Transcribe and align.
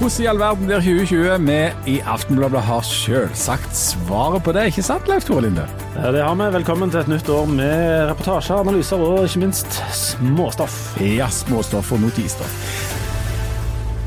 Hvordan 0.00 0.24
i 0.24 0.28
all 0.30 0.38
verden 0.40 0.64
blir 0.64 0.80
2020? 0.80 1.42
Vi 1.44 1.92
i 1.92 1.98
Aftenbladet 2.08 2.60
har 2.64 2.80
selvsagt 2.88 3.74
svaret 3.76 4.40
på 4.40 4.52
det, 4.56 4.62
ikke 4.70 4.84
sant 4.86 5.08
Leif 5.10 5.26
Tore 5.28 5.42
Linde? 5.44 5.66
Ja, 5.92 6.12
Det 6.12 6.22
har 6.24 6.38
vi. 6.38 6.46
Velkommen 6.54 6.88
til 6.90 7.02
et 7.02 7.08
nytt 7.08 7.28
år 7.28 7.44
med 7.44 8.06
reportasjer, 8.08 8.62
analyser 8.62 8.96
og 8.96 9.26
ikke 9.26 9.42
minst 9.42 9.76
småstoff. 9.92 10.78
Ja, 11.04 11.26
småstoff 11.28 11.92
og 11.92 12.00
notisstoff. 12.00 12.54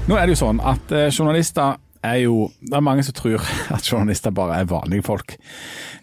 Nå 0.10 0.18
er 0.18 0.26
det 0.26 0.34
jo 0.34 0.40
sånn 0.40 0.64
at 0.66 0.96
eh, 0.98 1.12
journalister 1.14 1.78
er 2.04 2.18
jo 2.24 2.50
Det 2.60 2.74
er 2.74 2.84
mange 2.84 3.06
som 3.06 3.14
tror 3.14 3.46
at 3.78 3.86
journalister 3.86 4.34
bare 4.34 4.64
er 4.64 4.74
vanlige 4.74 5.06
folk. 5.06 5.38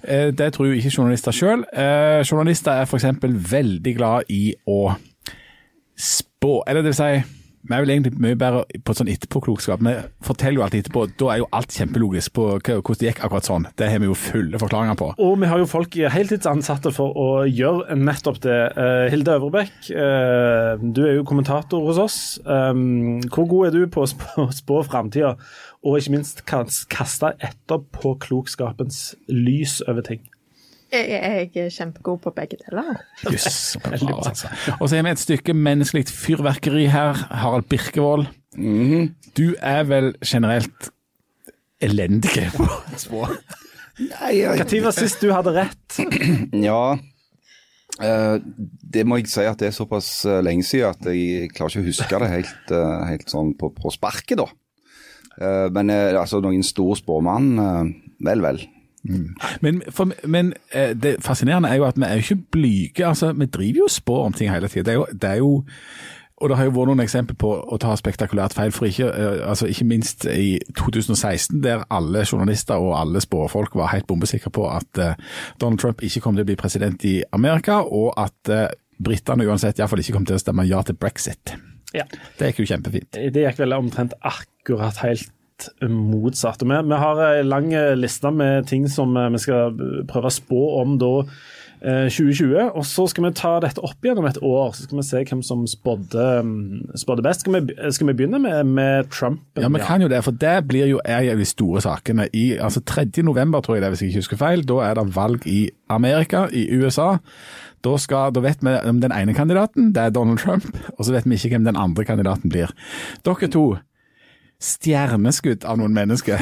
Eh, 0.07 0.31
det 0.31 0.53
tror 0.55 0.71
jo 0.71 0.79
ikke 0.79 0.95
journalister 1.01 1.35
sjøl. 1.35 1.67
Eh, 1.75 2.23
journalister 2.23 2.79
er 2.79 2.87
f.eks. 2.87 3.11
veldig 3.27 3.99
glad 3.99 4.31
i 4.31 4.55
å 4.71 4.95
spå, 5.99 6.61
eller 6.63 6.87
det 6.87 6.95
vil 6.95 7.01
si 7.03 7.40
vi 7.61 7.77
er 7.77 7.83
vel 7.85 7.93
egentlig 7.93 8.17
mye 8.25 8.39
bedre 8.41 8.81
på 8.87 8.95
sånn 8.97 9.11
etterpåklokskap. 9.13 9.83
Vi 9.85 9.93
forteller 10.25 10.61
jo 10.61 10.65
alt 10.65 10.77
etterpå. 10.79 11.03
Da 11.21 11.29
er 11.35 11.43
jo 11.43 11.49
alt 11.57 11.75
kjempelogisk 11.77 12.33
på 12.39 12.47
hvordan 12.57 13.01
det 13.03 13.11
gikk 13.11 13.21
akkurat 13.21 13.49
sånn. 13.51 13.67
Det 13.77 13.91
har 13.93 14.01
vi 14.01 14.09
jo 14.09 14.17
fulle 14.17 14.61
forklaringer 14.63 14.97
på. 14.97 15.11
Og 15.21 15.37
vi 15.43 15.51
har 15.51 15.61
jo 15.61 15.69
folk 15.69 15.99
heltidsansatte 16.15 16.93
for 16.97 17.13
å 17.21 17.29
gjøre 17.45 17.99
nettopp 18.01 18.41
det. 18.47 18.59
Uh, 18.79 19.05
Hilde 19.13 19.37
Øvrebekk, 19.37 19.77
uh, 19.93 20.81
du 20.81 21.03
er 21.05 21.19
jo 21.19 21.29
kommentator 21.29 21.85
hos 21.85 22.01
oss. 22.01 22.19
Um, 22.49 23.21
hvor 23.29 23.49
god 23.51 23.69
er 23.69 23.77
du 23.77 23.93
på 23.93 24.07
å 24.07 24.11
spå, 24.11 24.49
spå 24.63 24.81
framtida, 24.89 25.37
og 25.85 26.01
ikke 26.01 26.17
minst 26.17 26.45
kaste 26.49 27.35
etterpåklokskapens 27.37 29.11
lys 29.29 29.83
over 29.85 30.07
ting? 30.09 30.25
Jeg 30.93 31.51
er 31.55 31.69
kjempegod 31.71 32.19
på 32.25 32.33
begge 32.35 32.59
deler. 32.65 33.03
Jøss, 33.25 33.77
bra, 33.83 33.99
altså. 34.27 34.51
Og 34.81 34.89
så 34.89 34.97
har 34.97 35.07
vi 35.07 35.13
et 35.15 35.23
stykke 35.23 35.55
menneskelig 35.55 36.09
fyrverkeri 36.11 36.89
her. 36.91 37.15
Harald 37.31 37.69
Birkevold. 37.71 38.27
Mm. 38.59 39.15
Du 39.39 39.55
er 39.63 39.85
vel 39.87 40.15
generelt 40.27 40.91
elendig 41.81 42.51
på 42.57 42.67
spå? 42.99 43.27
Når 44.01 44.83
var 44.85 44.97
sist 44.97 45.23
du 45.23 45.31
hadde 45.35 45.55
rett? 45.57 46.01
Ja, 46.69 46.97
eh, 48.01 48.37
det 48.95 49.05
må 49.07 49.21
jeg 49.21 49.31
si 49.33 49.45
at 49.45 49.61
det 49.61 49.71
er 49.71 49.77
såpass 49.77 50.25
eh, 50.29 50.41
lenge 50.45 50.65
siden 50.67 50.95
at 50.95 51.11
jeg 51.13 51.53
klarer 51.55 51.75
ikke 51.75 51.85
å 51.85 51.89
huske 51.89 52.21
det 52.23 52.33
helt, 52.33 52.75
eh, 52.75 53.07
helt 53.11 53.33
sånn 53.33 53.55
på, 53.61 53.73
på 53.77 53.93
sparket, 53.95 54.41
da. 54.43 54.51
Men 55.41 55.89
altså 55.89 56.37
noen 56.45 56.61
stor 56.67 56.99
spåmann, 56.99 57.55
vel, 58.27 58.43
vel. 58.45 58.59
Mm. 59.03 59.35
Men, 59.61 59.83
for, 59.91 60.13
men, 60.29 60.55
eh, 60.77 60.93
det 60.97 61.17
fascinerende 61.25 61.69
er 61.69 61.81
jo 61.81 61.89
at 61.89 61.99
vi 61.99 62.05
er 62.05 62.19
jo 62.19 62.25
ikke 62.27 62.43
blyge. 62.53 63.07
altså 63.07 63.33
Vi 63.33 63.47
driver 63.47 63.79
jo 63.79 63.85
og 63.89 63.91
spår 63.91 64.25
om 64.27 64.33
ting 64.33 64.51
hele 64.53 64.69
tida. 64.69 64.93
Det, 64.93 65.23
det, 65.23 65.31
er 65.31 65.35
jo 65.41 65.65
og 66.41 66.49
det 66.49 66.57
har 66.57 66.69
jo 66.69 66.73
vært 66.73 66.89
noen 66.89 67.03
eksempler 67.05 67.37
på 67.37 67.53
å 67.53 67.79
ta 67.81 67.93
spektakulært 68.01 68.55
feil, 68.57 68.73
for 68.73 68.89
ikke, 68.89 69.09
eh, 69.13 69.41
altså 69.45 69.69
ikke 69.69 69.85
minst 69.89 70.25
i 70.25 70.59
2016, 70.79 71.61
der 71.65 71.85
alle 71.93 72.25
journalister 72.25 72.81
og 72.81 72.95
alle 72.97 73.21
spåfolk 73.21 73.77
var 73.77 73.93
helt 73.93 74.09
bombesikre 74.09 74.53
på 74.53 74.65
at 74.73 75.01
uh, 75.01 75.13
Donald 75.61 75.83
Trump 75.83 76.01
ikke 76.01 76.23
kom 76.25 76.39
til 76.39 76.47
å 76.47 76.49
bli 76.49 76.57
president 76.57 77.05
i 77.05 77.19
Amerika, 77.37 77.83
og 77.85 78.15
at 78.21 78.53
uh, 78.53 78.71
britene 79.01 79.45
uansett 79.49 79.81
iallfall 79.81 80.01
ikke 80.01 80.17
kom 80.17 80.29
til 80.29 80.39
å 80.39 80.41
stemme 80.41 80.65
ja 80.69 80.81
til 80.85 80.97
brexit. 80.97 81.57
Ja. 81.93 82.07
Det 82.39 82.51
gikk 82.51 82.63
jo 82.65 82.71
kjempefint. 82.73 83.21
Det 83.21 83.45
gikk 83.45 83.61
vel 83.61 83.77
omtrent 83.77 84.17
akkurat 84.25 84.97
helt 85.05 85.29
motsatt. 85.83 86.63
Vi, 86.63 86.83
vi 86.91 87.01
har 87.05 87.25
en 87.29 87.49
lang 87.49 87.73
liste 87.99 88.31
med 88.35 88.69
ting 88.71 88.89
som 88.89 89.17
eh, 89.17 89.31
vi 89.35 89.43
skal 89.43 89.81
prøve 90.11 90.31
å 90.31 90.39
spå 90.41 90.63
om 90.83 90.99
da 91.01 91.15
2020. 91.81 92.57
Eh, 92.59 92.69
og 92.77 92.85
så 92.87 93.07
skal 93.09 93.27
vi 93.27 93.33
ta 93.37 93.55
dette 93.63 93.83
opp 93.85 94.05
igjen 94.05 94.21
om 94.21 94.29
et 94.29 94.41
år, 94.45 94.75
så 94.77 94.85
skal 94.85 95.01
vi 95.01 95.07
se 95.07 95.23
hvem 95.31 95.43
som 95.45 95.65
spådde, 95.69 96.27
mm, 96.45 96.99
spådde 97.01 97.25
best. 97.25 97.45
Skal 97.45 97.57
vi, 97.57 97.75
skal 97.95 98.11
vi, 98.11 98.17
begynne 98.19 98.41
med, 98.43 98.67
med 98.67 99.11
Trump? 99.11 99.41
Ja, 99.59 99.69
vi 99.69 99.83
kan 99.85 100.05
jo 100.05 100.11
det, 100.13 100.23
for 100.27 100.37
det 100.37 100.57
blir 100.69 100.91
jo 100.91 101.01
en 101.05 101.33
av 101.33 101.41
de 101.41 101.49
store 101.49 101.83
sakene. 101.85 102.29
I 102.37 102.59
altså 102.61 102.85
3. 102.85 103.09
november, 103.25 103.61
tror 103.61 103.79
jeg 103.79 103.85
det, 103.85 103.95
hvis 103.95 104.05
jeg 104.05 104.13
ikke 104.13 104.25
husker 104.25 104.43
feil. 104.45 104.65
Da 104.69 104.81
er 104.91 105.01
det 105.01 105.09
valg 105.17 105.47
i 105.49 105.71
Amerika, 105.91 106.47
i 106.53 106.69
USA. 106.77 107.17
Da, 107.81 107.95
skal, 107.97 108.35
da, 108.37 108.43
vet 108.45 108.61
vi 108.61 108.75
om 108.85 109.01
den 109.01 109.13
ene 109.17 109.33
kandidaten, 109.35 109.95
det 109.97 110.03
er 110.03 110.13
Donald 110.13 110.39
Trump, 110.43 110.67
og 110.99 111.07
så 111.07 111.15
vet 111.15 111.25
vi 111.25 111.39
ikke 111.39 111.55
hvem 111.57 111.65
den 111.65 111.81
andre 111.81 112.05
kandidaten 112.05 112.53
blir. 112.53 112.75
Dere 113.25 113.49
to, 113.49 113.79
stjerneskudd 114.61 115.65
av 115.65 115.81
noen 115.81 115.95
mennesker. 115.97 116.41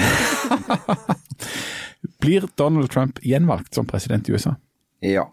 Blir 2.23 2.49
Donald 2.59 2.91
Trump 2.91 3.21
gjenvalgt 3.23 3.79
som 3.79 3.87
president 3.87 4.29
i 4.29 4.35
USA? 4.35 4.57
Ja. 5.05 5.29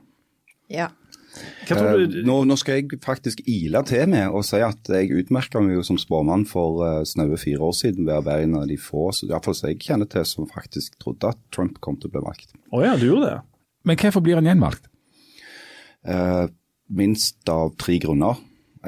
ja. 0.69 0.91
Du... 1.67 2.21
nå, 2.23 2.37
nå, 2.47 2.55
skal 2.59 2.79
jeg 2.79 2.99
faktisk 3.03 3.41
ile 3.49 3.81
til 3.87 4.05
med 4.11 4.31
å 4.31 4.39
si 4.45 4.61
at 4.63 4.87
jeg 4.93 5.11
utmerka 5.19 5.59
meg 5.63 5.81
som 5.83 5.97
spåmann 5.99 6.45
for 6.47 6.83
uh, 6.85 7.01
snaue 7.07 7.39
fire 7.41 7.65
år 7.67 7.75
siden 7.75 8.07
ved 8.07 8.21
å 8.21 8.25
være 8.25 8.45
en 8.47 8.57
av 8.61 8.69
de 8.69 8.77
få 8.79 9.09
iallfall 9.25 9.57
som 9.57 9.71
jeg 9.71 9.81
kjenner 9.83 10.09
til, 10.09 10.23
som 10.29 10.47
faktisk 10.47 10.95
trodde 11.01 11.33
at 11.33 11.41
Trump 11.55 11.81
kom 11.83 11.97
til 11.99 12.11
å 12.11 12.15
bli 12.15 12.23
valgt. 12.23 12.53
Å 12.71 12.79
oh 12.79 12.85
ja, 12.85 12.95
du 12.99 13.09
gjorde 13.09 13.33
det? 13.33 13.39
Men 13.85 13.99
hvorfor 13.99 14.23
blir 14.25 14.39
han 14.39 14.47
gjenvalgt? 14.47 14.87
Uh, 16.05 16.45
minst 16.87 17.49
av 17.49 17.73
tre 17.81 17.97
grunner 18.01 18.39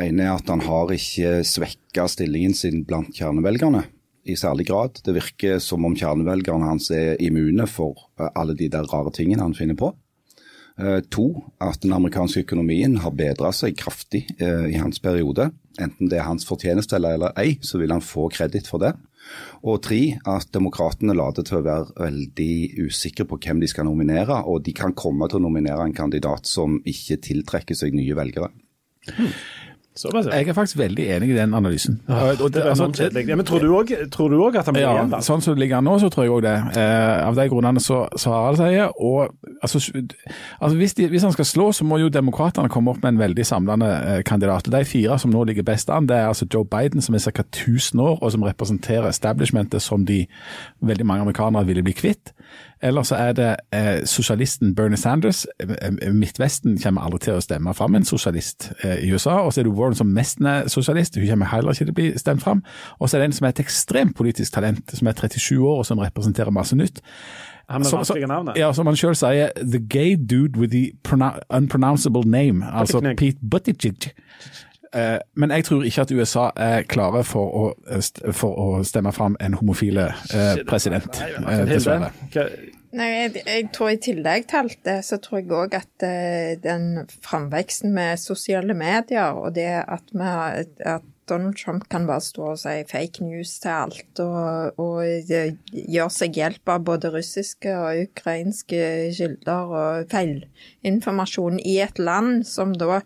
ene 0.04 0.28
er 0.28 0.36
at 0.36 0.50
han 0.52 0.64
har 0.66 0.92
ikke 0.94 1.42
svekka 1.48 2.08
stillingen 2.12 2.56
sin 2.58 2.84
blant 2.88 3.14
kjernevelgerne 3.16 3.86
i 4.28 4.36
særlig 4.36 4.68
grad. 4.70 5.00
Det 5.06 5.16
virker 5.16 5.62
som 5.64 5.86
om 5.88 5.96
kjernevelgerne 5.98 6.68
hans 6.68 6.92
er 6.92 7.16
immune 7.24 7.68
for 7.72 8.10
eh, 8.20 8.30
alle 8.36 8.58
de 8.58 8.70
der 8.72 8.88
rare 8.92 9.14
tingene 9.16 9.46
han 9.46 9.56
finner 9.58 9.78
på. 9.80 9.94
Eh, 10.78 11.00
to, 11.10 11.30
at 11.64 11.82
den 11.82 11.96
amerikanske 11.96 12.44
økonomien 12.44 13.00
har 13.02 13.16
bedra 13.18 13.50
seg 13.56 13.78
kraftig 13.80 14.28
eh, 14.38 14.68
i 14.74 14.78
hans 14.78 15.02
periode. 15.02 15.50
Enten 15.82 16.12
det 16.12 16.20
er 16.20 16.28
hans 16.28 16.46
fortjeneste 16.46 17.00
eller 17.00 17.32
ei, 17.40 17.56
så 17.66 17.80
vil 17.82 17.94
han 17.96 18.04
få 18.04 18.28
kreditt 18.34 18.70
for 18.70 18.84
det. 18.84 18.94
Og 19.66 19.82
tre, 19.84 20.02
at 20.30 20.52
demokratene 20.56 21.16
later 21.18 21.46
til 21.48 21.60
å 21.60 21.66
være 21.66 21.96
veldig 21.98 22.86
usikre 22.86 23.26
på 23.28 23.40
hvem 23.44 23.64
de 23.64 23.70
skal 23.72 23.88
nominere, 23.90 24.44
og 24.46 24.62
de 24.68 24.76
kan 24.78 24.96
komme 24.96 25.28
til 25.28 25.42
å 25.42 25.48
nominere 25.48 25.84
en 25.84 25.98
kandidat 25.98 26.48
som 26.48 26.78
ikke 26.88 27.20
tiltrekker 27.26 27.78
seg 27.78 27.98
nye 27.98 28.16
velgere. 28.18 28.52
Hmm. 29.08 29.34
Jeg 30.06 30.48
er 30.48 30.58
faktisk 30.58 30.80
veldig 30.80 31.06
enig 31.16 31.30
i 31.32 31.38
den 31.38 31.54
analysen. 31.58 32.00
Ja, 32.08 32.32
det, 32.38 32.54
det, 32.54 32.64
altså, 32.64 32.90
ja, 33.28 33.36
men 33.36 33.46
Tror 33.48 34.30
du 34.30 34.38
òg 34.42 34.60
at 34.60 34.70
han 34.70 34.76
blir 34.78 34.86
ja, 34.86 34.94
igjen? 34.98 35.16
Sånn 35.26 35.44
som 35.44 35.56
det 35.56 35.64
ligger 35.66 35.80
an 35.80 35.88
nå, 35.90 35.98
så 36.02 36.12
tror 36.14 36.28
jeg 36.28 36.34
òg 36.36 36.44
det. 36.46 36.56
Eh, 36.78 37.28
av 37.28 37.38
de 37.38 37.48
grunnene 37.52 37.82
som 37.84 38.06
Harald 38.34 38.62
sier. 38.62 38.94
Og, 39.02 39.34
altså, 39.68 40.02
altså 40.62 40.78
hvis, 40.78 40.94
de, 40.94 41.08
hvis, 41.08 41.24
han 41.24 41.36
skal 41.36 41.46
slå, 41.46 41.72
så 41.72 41.86
må 41.86 41.98
jo 42.02 42.10
demokratene 42.14 42.70
komme 42.70 42.92
opp 42.92 43.04
med 43.04 43.14
en 43.14 43.20
veldig 43.20 43.46
samlende 43.46 43.90
eh, 43.96 44.24
kandidat. 44.24 44.70
De 44.72 44.84
fire 44.86 45.20
som 45.20 45.34
nå 45.34 45.44
ligger 45.44 45.68
best 45.68 45.90
an, 45.90 46.08
det 46.08 46.18
er 46.18 46.28
altså 46.28 46.48
Joe 46.54 46.66
Biden, 46.66 47.02
som 47.02 47.16
er 47.16 47.20
ca. 47.20 47.44
1000 47.44 48.02
år, 48.02 48.18
og 48.22 48.32
som 48.32 48.44
representerer 48.44 49.10
establishmentet 49.10 49.82
som 49.82 50.06
de 50.06 50.26
veldig 50.82 51.06
mange 51.06 51.28
amerikanere 51.28 51.66
ville 51.66 51.84
bli 51.84 51.94
kvitt. 51.94 52.34
Eller 52.82 53.04
så 53.04 53.16
er 53.16 53.34
det 53.34 53.56
eh, 53.74 54.06
sosialisten 54.06 54.76
Bernie 54.76 54.98
Sanders. 54.98 55.46
Eh, 55.60 55.70
eh, 55.82 56.14
Midtvesten 56.14 56.78
kommer 56.84 57.02
aldri 57.02 57.20
til 57.26 57.38
å 57.38 57.42
stemme 57.42 57.74
fram 57.74 57.98
en 57.98 58.06
sosialist 58.06 58.70
eh, 58.84 59.02
i 59.06 59.12
USA. 59.12 59.40
Og 59.42 59.54
så 59.54 59.62
er 59.62 59.68
det 59.68 59.74
Warren 59.74 59.98
som 59.98 60.14
nesten 60.14 60.46
er 60.46 60.70
sosialist, 60.70 61.18
hun 61.18 61.28
kommer 61.28 61.50
heller 61.50 61.74
ikke 61.74 61.88
til 61.88 61.96
å 61.96 61.98
bli 61.98 62.08
stemt 62.22 62.46
fram. 62.46 62.62
Og 63.00 63.10
så 63.10 63.18
er 63.18 63.24
det 63.26 63.32
en 63.32 63.38
som 63.40 63.50
er 63.50 63.56
et 63.56 63.64
ekstremt 63.66 64.16
politisk 64.18 64.54
talent, 64.54 64.94
som 64.94 65.10
er 65.10 65.18
37 65.18 65.58
år 65.58 65.82
og 65.82 65.86
som 65.90 66.02
representerer 66.04 66.54
masse 66.54 66.78
nytt. 66.78 67.02
Han 67.70 67.82
med 67.82 67.92
vanskelige 67.92 68.28
navnet. 68.28 68.58
Ja, 68.58 68.72
som 68.74 68.88
han 68.88 68.96
sjøl 68.96 69.16
sier, 69.16 69.52
the 69.60 69.80
gay 69.80 70.16
dude 70.16 70.60
with 70.60 70.72
the 70.72 70.94
unpronounceable 71.50 72.24
name. 72.24 72.66
Altså 72.72 73.02
Pete 73.18 73.38
Buttigieg. 73.52 74.14
Uh, 74.96 75.18
men 75.36 75.52
jeg 75.52 75.66
tror 75.68 75.84
ikke 75.84 76.02
at 76.02 76.12
USA 76.12 76.50
er 76.56 76.86
klare 76.88 77.24
for 77.28 77.52
å, 77.52 77.64
for 78.32 78.56
å 78.56 78.68
stemme 78.88 79.12
fram 79.12 79.36
en 79.44 79.58
homofile 79.60 80.08
uh, 80.32 80.62
president, 80.70 81.20
uh, 81.44 81.66
dessverre. 81.68 82.12
Nei, 82.96 83.08
jeg, 83.12 83.34
jeg, 83.44 83.66
tror 83.76 83.92
I 83.92 84.00
tillegg 84.02 84.48
til 84.48 84.62
alt 84.62 84.80
det, 84.88 84.96
så 85.04 85.20
tror 85.22 85.42
jeg 85.42 85.52
òg 85.52 85.76
at 85.76 86.06
den 86.64 87.04
framveksten 87.22 87.92
med 87.94 88.16
sosiale 88.18 88.74
medier, 88.74 89.36
og 89.36 89.58
det 89.60 89.68
at, 89.84 90.08
vi, 90.16 90.32
at 90.88 91.04
Donald 91.30 91.58
Trump 91.60 91.88
kan 91.92 92.08
bare 92.08 92.24
stå 92.24 92.52
og 92.54 92.60
si 92.62 92.76
fake 92.90 93.26
news 93.26 93.58
til 93.64 93.74
alt, 93.74 94.22
og, 94.24 94.80
og 94.80 95.32
gjøre 95.72 96.10
seg 96.14 96.40
hjelp 96.40 96.74
av 96.74 96.86
både 96.88 97.12
russiske 97.14 97.74
og 97.76 98.06
ukrainske 98.08 98.82
kilder 99.18 99.76
og 99.82 100.14
feilinformasjon 100.14 101.60
i 101.64 101.80
et 101.86 102.00
land 102.00 102.46
som 102.48 102.74
da 102.78 103.02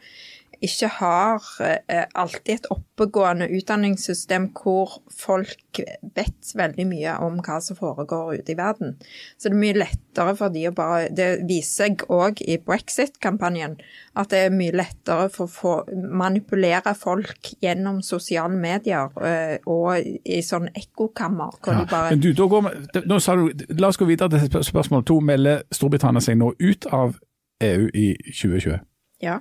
ikke 0.62 0.88
har 1.00 1.46
eh, 1.66 2.06
alltid 2.13 2.54
et 2.54 2.68
oppegående 2.69 3.48
utdanningssystem 3.50 4.50
hvor 4.54 5.00
folk 5.10 5.80
vet 6.16 6.52
veldig 6.58 6.86
mye 6.86 7.16
om 7.25 7.40
hva 7.42 7.58
som 7.63 7.78
foregår 7.80 8.42
ute 8.42 8.54
i 8.54 8.58
verden. 8.60 8.94
Så 9.38 9.50
det 9.50 9.56
er 9.56 9.62
mye 9.63 9.80
lettere 9.80 10.36
for 10.38 10.54
de 10.54 10.68
å 10.69 10.74
bare 10.75 11.08
Det 11.16 11.30
viser 11.50 11.88
seg 11.88 12.04
òg 12.12 12.44
i 12.46 12.60
brexit-kampanjen 12.62 13.78
at 14.19 14.30
det 14.34 14.44
er 14.46 14.54
mye 14.54 14.75
lettere 14.75 15.30
for 15.34 15.50
å 15.66 15.74
manipulere 15.92 16.94
folk 16.98 17.54
gjennom 17.63 18.02
sosiale 18.06 18.54
medier 18.54 19.10
eh, 19.24 19.58
og 19.66 19.98
i 19.98 20.42
sånn 20.46 20.69
ekkokammer. 20.75 21.58
hvor 21.63 21.74
ja. 21.74 21.80
de 21.80 21.90
bare... 21.90 22.12
Men 22.13 22.22
du, 22.22 22.34
da 22.38 22.48
går 22.52 22.68
vi, 22.68 23.04
nå 23.08 23.19
sa 23.19 23.36
du, 23.40 23.50
La 23.80 23.90
oss 23.90 23.98
gå 23.98 24.06
videre 24.06 24.38
til 24.38 24.63
spørsmål 24.68 25.06
to. 25.08 25.19
Melder 25.25 25.66
Storbritannia 25.72 26.22
seg 26.22 26.38
nå 26.38 26.54
ut 26.60 26.86
av 26.92 27.18
EU 27.62 27.90
i 27.94 28.13
2020? 28.30 28.78
Ja. 29.22 29.40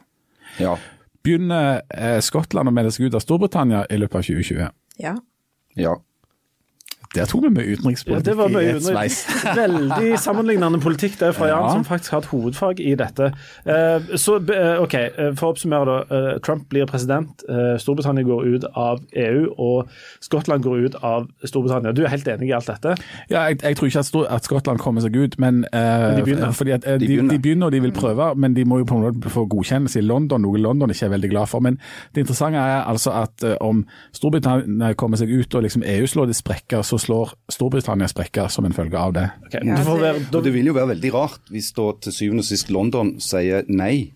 ja. 0.61 0.79
Begynner 1.27 1.83
eh, 1.93 2.19
Skottland 2.25 2.71
å 2.71 2.75
melde 2.75 2.93
seg 2.95 3.09
ut 3.09 3.17
av 3.19 3.25
Storbritannia 3.25 3.85
i 3.93 3.99
løpet 4.01 4.21
av 4.23 4.29
2020? 4.29 4.71
Ja. 5.03 5.17
Ja. 5.79 5.99
Der 7.11 7.27
tok 7.27 7.43
vi 7.43 7.49
mye 7.51 7.73
utenrikspolitikk 7.75 8.21
ja, 8.21 8.31
det 8.31 8.37
var 8.39 8.51
mye 8.55 8.69
i 8.69 8.75
et 8.77 8.85
sveis. 8.87 9.17
Veldig 9.57 10.11
sammenlignende 10.23 10.79
politikk 10.79 11.17
det 11.19 11.33
fra 11.35 11.49
Jan, 11.51 11.65
Ja. 11.65 11.71
som 11.75 11.85
faktisk 11.85 12.13
har 12.15 12.21
et 12.23 12.29
hovedfag 12.31 12.79
i 12.85 12.93
dette. 12.95 13.33
Eh, 13.67 14.13
så 14.15 14.37
eh, 14.39 14.79
OK, 14.85 14.95
eh, 14.95 15.33
for 15.35 15.49
å 15.49 15.55
oppsummere 15.57 15.97
da. 16.07 16.21
Trump 16.47 16.69
blir 16.71 16.87
president, 16.87 17.43
Storbritannia 17.83 18.23
går 18.29 18.45
ut 18.55 18.65
av 18.79 19.01
EU, 19.19 19.49
og 19.59 19.91
Skottland 20.23 20.63
går 20.63 20.85
ut 20.87 20.95
av 21.03 21.27
Storbritannia. 21.45 21.91
Du 21.99 22.05
er 22.05 22.13
helt 22.15 22.29
enig 22.31 22.53
i 22.53 22.55
alt 22.55 22.71
dette? 22.71 22.95
Ja, 23.31 23.43
jeg, 23.51 23.59
jeg 23.65 23.77
tror 23.81 23.91
ikke 23.91 24.05
at, 24.05 24.07
Stor- 24.13 24.31
at 24.31 24.47
Skottland 24.47 24.79
kommer 24.79 25.03
seg 25.03 25.17
ut, 25.19 25.35
men 25.43 25.65
men 25.73 26.17
de 26.17 26.23
begynner. 26.29 26.55
fordi 26.55 26.77
at, 26.79 26.87
de, 26.87 26.95
De 27.03 27.07
begynner. 27.11 27.35
de 27.35 27.39
begynner 27.43 27.67
og 27.67 27.75
de 27.75 27.83
vil 27.89 27.93
prøve, 27.97 28.31
men 28.39 28.55
de 28.55 28.65
må 28.65 28.79
jo 28.85 28.87
på 28.87 29.01
en 29.01 29.05
måte 29.09 29.35
få 29.35 29.49
godkjennelse 29.51 29.99
i 29.99 30.07
London, 30.07 30.47
noe 30.47 30.63
London 30.63 30.95
ikke 30.95 31.09
er 31.11 31.15
veldig 31.17 31.31
glad 31.35 31.51
for. 31.51 31.59
Men 31.67 31.81
det 32.15 32.23
interessante 32.23 32.63
er 32.63 32.87
altså 32.87 33.17
at 33.25 33.45
om 33.61 33.83
Storbritannia 34.15 34.95
kommer 34.95 35.19
seg 35.21 35.33
ut 35.35 35.55
og 35.59 35.67
liksom 35.67 35.83
EU 35.87 36.07
slår 36.07 36.31
det 36.31 36.39
sprekker, 36.39 36.87
så 36.87 37.00
slår 37.01 37.33
Storbritannia 37.51 38.09
sprekker 38.11 38.49
som 38.53 38.65
en 38.69 38.73
følge 38.77 38.95
av 39.01 39.13
det. 39.17 39.27
Ok, 39.47 39.59
du 39.65 39.75
får 39.85 39.99
det- 39.99 40.03
være, 40.07 40.17
Og 40.27 40.31
da, 40.33 40.41
det 40.47 40.53
vil 40.55 40.67
jo 40.71 40.75
være 40.77 40.93
veldig 40.95 41.13
rart 41.15 41.41
hvis 41.51 41.73
da 41.77 41.93
til 42.01 42.13
syvende 42.13 42.45
og 42.45 42.49
sist 42.51 42.71
London 42.71 43.15
sier 43.21 43.65
nei. 43.69 44.13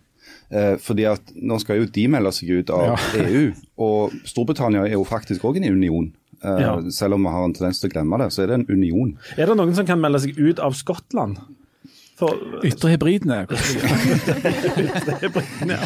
Eh, 0.55 0.77
fordi 0.79 1.07
at 1.11 1.33
nå 1.35 1.57
skal 1.61 1.81
jo 1.81 1.87
de 1.87 2.07
melde 2.13 2.31
seg 2.37 2.51
ut 2.61 2.71
av 2.71 2.99
EU, 3.25 3.47
og 3.81 4.13
Storbritannia 4.29 4.85
er 4.87 4.93
jo 4.95 5.05
faktisk 5.09 5.43
òg 5.49 5.57
en 5.57 5.73
union. 5.73 6.13
Eh, 6.45 6.61
Ja. 6.61 6.77
Selv 6.93 7.15
om 7.17 7.23
vi 7.25 7.31
har 7.33 7.45
en 7.49 7.55
tendens 7.57 7.81
til 7.81 7.89
å 7.91 7.93
glemme 7.95 8.19
det, 8.21 8.29
så 8.31 8.43
er 8.45 8.47
det 8.53 8.61
en 8.61 8.67
union. 8.69 9.17
er 9.39 9.47
det 9.47 9.57
noen 9.57 9.75
som 9.75 9.87
kan 9.87 9.99
melde 10.01 10.21
seg 10.21 10.37
ut 10.39 10.59
av 10.61 10.73
Skottland? 10.77 11.39
For, 12.15 12.37
Ytre 12.63 12.93
hybridene. 12.93 13.41
ja. 15.67 15.79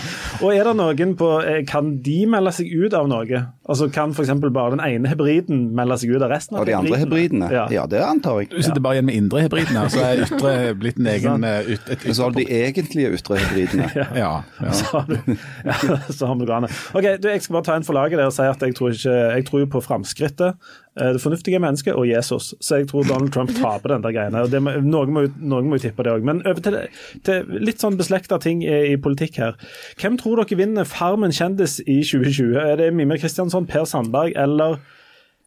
Og 0.44 0.50
er 0.52 0.66
det 0.68 0.74
noen 0.76 1.14
på 1.16 1.28
eh, 1.40 1.62
Kan 1.68 1.94
de 2.04 2.18
melde 2.28 2.52
seg 2.52 2.68
ut 2.68 2.92
av 2.96 3.08
noe? 3.08 3.38
Altså 3.68 3.88
Kan 3.92 4.12
f.eks. 4.12 4.32
bare 4.52 4.74
den 4.74 4.82
ene 4.84 5.08
hybriden 5.08 5.62
melde 5.76 5.96
seg 6.02 6.12
ut 6.12 6.24
av 6.26 6.28
resten 6.34 6.58
av 6.58 6.64
Og 6.64 6.68
de 6.68 6.74
andre 6.76 7.00
hybridene, 7.00 7.48
Ja. 7.52 7.64
ja, 7.72 7.86
det 7.88 8.02
antar 8.04 8.42
jeg. 8.42 8.50
Du 8.52 8.60
sitter 8.60 8.84
bare 8.84 8.98
igjen 8.98 9.08
med 9.08 9.16
indre 9.22 9.40
hybridene, 9.46 9.86
og 9.86 9.94
så 9.94 10.04
er 10.04 10.20
ytre 10.26 10.52
blitt 10.78 11.00
en 11.00 11.08
egen 11.14 11.48
eh, 11.48 11.72
ut, 11.72 11.88
et 11.96 12.04
Men 12.04 12.18
så 12.18 12.26
har 12.26 12.36
du 12.36 12.40
de 12.42 12.46
egentlige 12.60 13.14
ytre 13.18 13.40
hybridene. 13.44 13.88
Ja, 14.18 14.32
ja. 14.60 14.72
Så 14.74 14.84
har 14.92 15.08
du, 15.08 15.16
ja, 15.64 15.74
så 16.12 16.28
har 16.28 16.36
vi 16.40 16.48
gående. 16.48 16.68
Ok, 16.96 17.08
du, 17.22 17.28
Jeg 17.32 17.42
skal 17.44 17.56
bare 17.58 17.68
ta 17.70 17.78
en 17.78 17.86
for 17.88 17.96
laget 17.96 18.20
der 18.20 18.28
og 18.28 18.34
si 18.36 18.44
at 18.44 18.62
jeg 18.68 18.76
tror, 18.76 18.92
ikke, 18.92 19.16
jeg 19.38 19.48
tror 19.48 19.64
på 19.72 19.80
framskrittet, 19.84 20.70
det 20.96 21.20
fornuftige 21.22 21.58
mennesket 21.62 21.94
og 21.94 22.08
Jesus. 22.08 22.54
Så 22.60 22.76
jeg 22.80 22.88
tror 22.88 23.04
Donald 23.08 23.30
Trump 23.32 23.50
taper 23.54 23.88
den 23.94 24.02
der 24.02 24.12
greiene. 24.16 24.40
og 24.42 24.50
det 24.50 24.62
må, 24.62 24.70
Noen 24.82 25.12
må, 25.14 25.20
jo- 25.26 25.34
noen 25.38 25.68
må 25.68 25.76
jo 25.78 25.84
tippe 25.88 26.02
det 26.02 26.12
òg. 26.12 26.24
Men 26.24 26.42
over 26.46 26.60
til, 26.64 26.78
til 27.24 27.44
litt 27.60 27.78
sånn 27.80 27.96
beslekta 28.00 28.38
ting 28.42 28.64
i, 28.64 28.92
i 28.92 28.96
politikk 28.96 29.36
her. 29.38 29.54
Hvem 30.00 30.18
tror 30.18 30.42
dere 30.42 30.58
vinner 30.58 30.84
Farmen 30.88 31.30
kjendis 31.32 31.78
i 31.86 32.00
2020? 32.02 32.56
Er 32.58 32.76
det 32.76 32.92
Mimir 32.94 33.18
Kristiansson, 33.22 33.66
Per 33.66 33.84
Sandberg 33.84 34.32
eller 34.36 34.78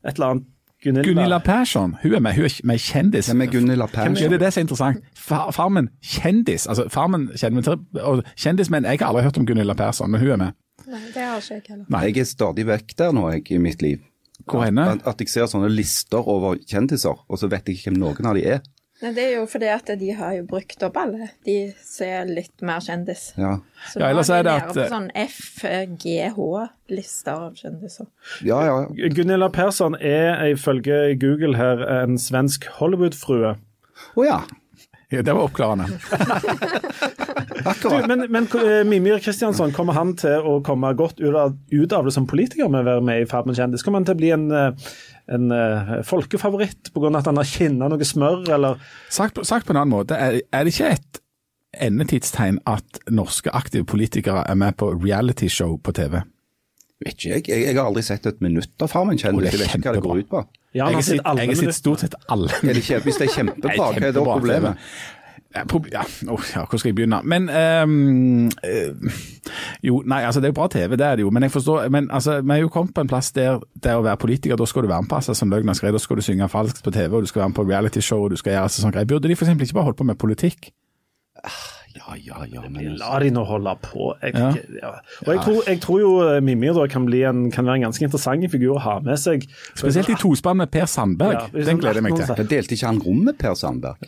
et 0.06 0.16
eller 0.16 0.28
annet 0.36 0.48
Gunilla? 0.84 1.04
Gunilla 1.06 1.38
Persson, 1.46 1.96
hun 2.02 2.14
er 2.18 2.20
med, 2.26 2.34
hun 2.40 2.46
er 2.48 2.56
med 2.66 2.80
kjendis. 2.82 3.28
Hvem 3.30 3.42
er 3.42 3.52
Gunilla 3.52 3.86
Persson? 3.86 4.16
det 4.16 4.34
er 4.40 4.46
det 4.46 4.54
som 4.54 4.62
er 4.62 4.66
interessant. 4.66 5.04
Farmen 5.54 5.90
kjendis. 6.02 6.66
Altså, 6.68 6.88
farmen 6.90 7.28
kjenner 7.38 7.60
vi 7.62 7.68
til, 7.68 8.02
og 8.02 8.24
kjendismenn 8.36 8.88
Jeg 8.90 9.00
har 9.04 9.12
aldri 9.12 9.24
hørt 9.28 9.38
om 9.38 9.46
Gunilla 9.46 9.74
Persson, 9.78 10.10
men 10.12 10.20
hun 10.24 10.32
er 10.32 10.40
med. 10.42 10.58
Nei, 10.90 11.04
det 11.14 11.22
har 11.22 11.38
ikke 11.38 11.54
jeg 11.54 11.62
heller. 11.70 11.86
Nei, 11.94 12.02
Jeg 12.10 12.18
er 12.24 12.26
stadig 12.32 12.66
vekk 12.66 12.96
der 12.98 13.12
nå, 13.14 13.28
jeg, 13.36 13.44
i 13.52 13.58
mitt 13.62 13.82
liv. 13.86 14.00
Hvor 14.50 14.64
henne? 14.66 14.86
At, 14.96 15.02
at 15.08 15.20
jeg 15.22 15.30
ser 15.30 15.46
sånne 15.52 15.70
lister 15.74 16.24
over 16.28 16.56
kjendiser, 16.68 17.16
og 17.28 17.38
så 17.40 17.48
vet 17.52 17.66
jeg 17.68 17.76
ikke 17.78 17.90
hvem 17.92 18.00
noen 18.02 18.26
av 18.32 18.36
de 18.40 18.44
er. 18.58 18.62
Nei, 19.02 19.12
det 19.18 19.24
er 19.26 19.32
jo 19.40 19.46
fordi 19.50 19.66
at 19.74 19.88
de 19.98 20.12
har 20.14 20.36
jo 20.38 20.44
brukt 20.46 20.84
opp 20.86 20.98
alle. 21.02 21.28
De 21.48 21.56
ser 21.82 22.26
litt 22.30 22.62
mer 22.62 22.80
kjendis. 22.86 23.32
Ja, 23.38 23.56
Så 23.90 23.98
Ja, 24.00 24.10
ellers 24.12 24.30
er 24.30 24.44
det 24.46 24.52
at- 24.62 24.78
sånn 24.92 25.08
FGH-lister 25.18 27.34
av 27.48 27.54
kjendiser. 27.58 28.06
ja. 28.46 28.60
ja. 28.68 28.76
Gunilla 29.10 29.50
Persson 29.50 29.96
er 30.00 30.46
ifølge 30.54 31.16
Google 31.20 31.58
her 31.58 31.82
en 32.04 32.18
svensk 32.22 32.66
Hollywood-frue. 32.78 33.56
Å 34.16 34.24
ja. 34.28 34.44
Ja, 35.12 35.22
det 35.26 35.34
var 35.34 35.44
oppklarende. 35.50 35.86
Du, 37.64 38.08
men, 38.08 38.26
men 38.32 38.48
eh, 38.60 38.82
Mimir 38.88 39.20
Kristiansson, 39.24 39.72
kommer 39.76 39.94
han 39.98 40.16
til 40.20 40.42
å 40.48 40.58
komme 40.66 40.92
godt 41.00 41.20
ut 41.22 41.36
av, 41.36 41.56
ut 41.72 41.94
av 41.98 42.06
det 42.08 42.14
som 42.16 42.28
politiker 42.30 42.70
med 42.72 42.84
å 42.84 42.90
være 42.90 43.06
med 43.08 43.24
i 43.24 43.30
Farmen 43.30 43.58
kjendis? 43.58 43.84
Kommer 43.86 44.02
han 44.02 44.08
til 44.10 44.18
å 44.18 44.22
bli 44.22 44.32
en, 44.36 44.48
eh, 44.52 44.92
en 45.38 45.52
eh, 45.56 45.94
folkefavoritt 46.08 46.92
pga. 46.96 47.14
at 47.20 47.30
han 47.32 47.38
har 47.42 47.48
kinna 47.48 47.90
noe 47.92 48.08
smør, 48.08 48.46
eller 48.58 48.80
Sagt, 49.10 49.36
på- 49.36 49.46
sagt 49.48 49.68
på 49.68 49.76
en 49.76 49.82
annen 49.84 49.94
måte, 49.96 50.18
er, 50.18 50.42
er 50.52 50.64
det 50.68 50.74
ikke 50.76 50.94
et 50.98 51.22
endetidstegn 51.82 52.60
at 52.68 53.00
norske 53.10 53.52
aktive 53.56 53.86
politikere 53.88 54.44
er 54.50 54.56
med 54.60 54.76
på 54.82 54.92
realityshow 55.00 55.78
på 55.84 55.94
TV? 55.96 56.22
Vet 57.02 57.16
ikke 57.18 57.30
jeg. 57.32 57.46
jeg. 57.50 57.62
Jeg 57.66 57.78
har 57.80 57.88
aldri 57.90 58.04
sett 58.06 58.28
et 58.30 58.42
minutt 58.46 58.84
av 58.86 58.92
Farmen 58.92 59.18
kjendis. 59.18 59.48
det 59.50 59.56
Jeg 59.56 59.64
vet 59.64 59.78
ikke 59.80 59.90
hva 59.90 59.96
det 59.96 60.04
går 60.06 60.20
ut 60.22 60.30
på. 60.30 60.42
Ja, 60.72 60.86
jeg 60.88 61.02
har 61.02 61.56
sett, 61.58 61.76
stort 61.76 62.00
sett 62.04 62.14
alle. 62.32 62.52
Er 62.64 62.78
det 62.78 62.84
kjempe, 62.86 63.08
hvis 63.10 63.18
det 63.20 63.26
er 63.26 63.34
kjempebra, 63.34 63.74
hva 63.80 63.88
er 63.98 64.14
da 64.16 64.22
problemet? 64.24 64.92
Ja, 65.56 65.64
prob- 65.68 65.90
ja, 65.92 66.02
oh, 66.32 66.44
ja, 66.56 66.62
hvor 66.70 66.80
skal 66.80 66.90
jeg 66.90 66.96
begynne? 66.96 67.18
Men 67.28 67.50
um, 67.52 68.50
Jo, 69.84 69.98
nei, 70.08 70.22
altså 70.24 70.40
det 70.40 70.48
er 70.48 70.54
jo 70.54 70.58
bra 70.62 70.68
TV, 70.72 70.96
det 70.96 71.06
er 71.08 71.16
det 71.20 71.26
jo. 71.26 71.32
Men 71.36 71.44
jeg 71.44 71.52
forstår, 71.52 71.90
men 71.92 72.08
altså, 72.12 72.38
vi 72.42 72.54
er 72.56 72.62
jo 72.64 72.70
kommet 72.72 72.94
på 72.96 73.04
en 73.04 73.12
plass 73.12 73.32
der, 73.36 73.60
det 73.84 73.96
å 73.98 74.06
være 74.06 74.22
politiker, 74.22 74.56
da 74.56 74.68
skal 74.70 74.86
du 74.86 74.92
være 74.94 75.04
med 75.04 75.12
på 75.12 75.20
altså, 75.20 75.36
som 75.36 75.52
Løgner 75.52 75.76
skrev, 75.76 75.92
da 75.98 76.00
skal 76.00 76.22
du 76.22 76.24
synge 76.24 76.48
falskt 76.52 76.84
på 76.86 76.94
TV, 76.96 77.10
og 77.18 77.26
du 77.26 77.32
skal 77.32 77.44
være 77.44 77.52
med 77.52 77.60
på 77.60 77.68
realityshow, 77.68 78.24
og 78.24 78.32
du 78.32 78.40
skal 78.40 78.56
gjøre 78.56 78.70
altså, 78.70 78.86
sånn 78.86 78.96
greier. 78.96 79.10
Burde 79.12 79.28
de 79.28 79.36
f.eks. 79.36 79.52
ikke 79.58 79.80
bare 79.80 79.90
holdt 79.90 80.00
på 80.00 80.08
med 80.08 80.20
politikk? 80.22 80.72
Ja, 81.92 82.16
ja, 82.16 82.46
ja. 82.48 82.62
Men 82.72 82.96
La 83.00 83.18
de 83.20 83.30
nå 83.36 83.44
holde 83.44 83.74
på. 83.84 84.14
Jeg, 84.22 84.32
Ja. 84.40 84.54
ja. 84.82 84.92
Og 85.26 85.34
jeg 85.34 85.42
tror, 85.44 85.62
jeg 85.68 85.82
tror 85.84 86.00
jo 86.00 86.12
eh, 86.24 86.40
Mimir 86.44 86.74
da 86.78 86.86
kan, 86.88 87.04
bli 87.06 87.24
en, 87.28 87.50
kan 87.52 87.68
være 87.68 87.82
en 87.82 87.88
ganske 87.90 88.06
interessant 88.08 88.48
figur 88.54 88.78
å 88.78 88.80
ha 88.86 88.96
med 89.04 89.20
seg. 89.20 89.44
Spesielt 89.76 90.10
i 90.14 90.16
tospann 90.16 90.62
med 90.64 90.72
Per 90.72 90.88
Sandberg. 90.88 91.36
Ja, 91.52 91.66
Den 91.68 91.82
gleder 91.84 92.00
jeg 92.00 92.08
meg 92.08 92.16
til. 92.16 92.32
Jeg 92.38 92.50
delte 92.54 92.78
ikke 92.78 92.88
han 92.94 93.02
rom 93.04 93.26
med 93.28 93.40
Per 93.42 93.58
Sandberg? 93.60 94.08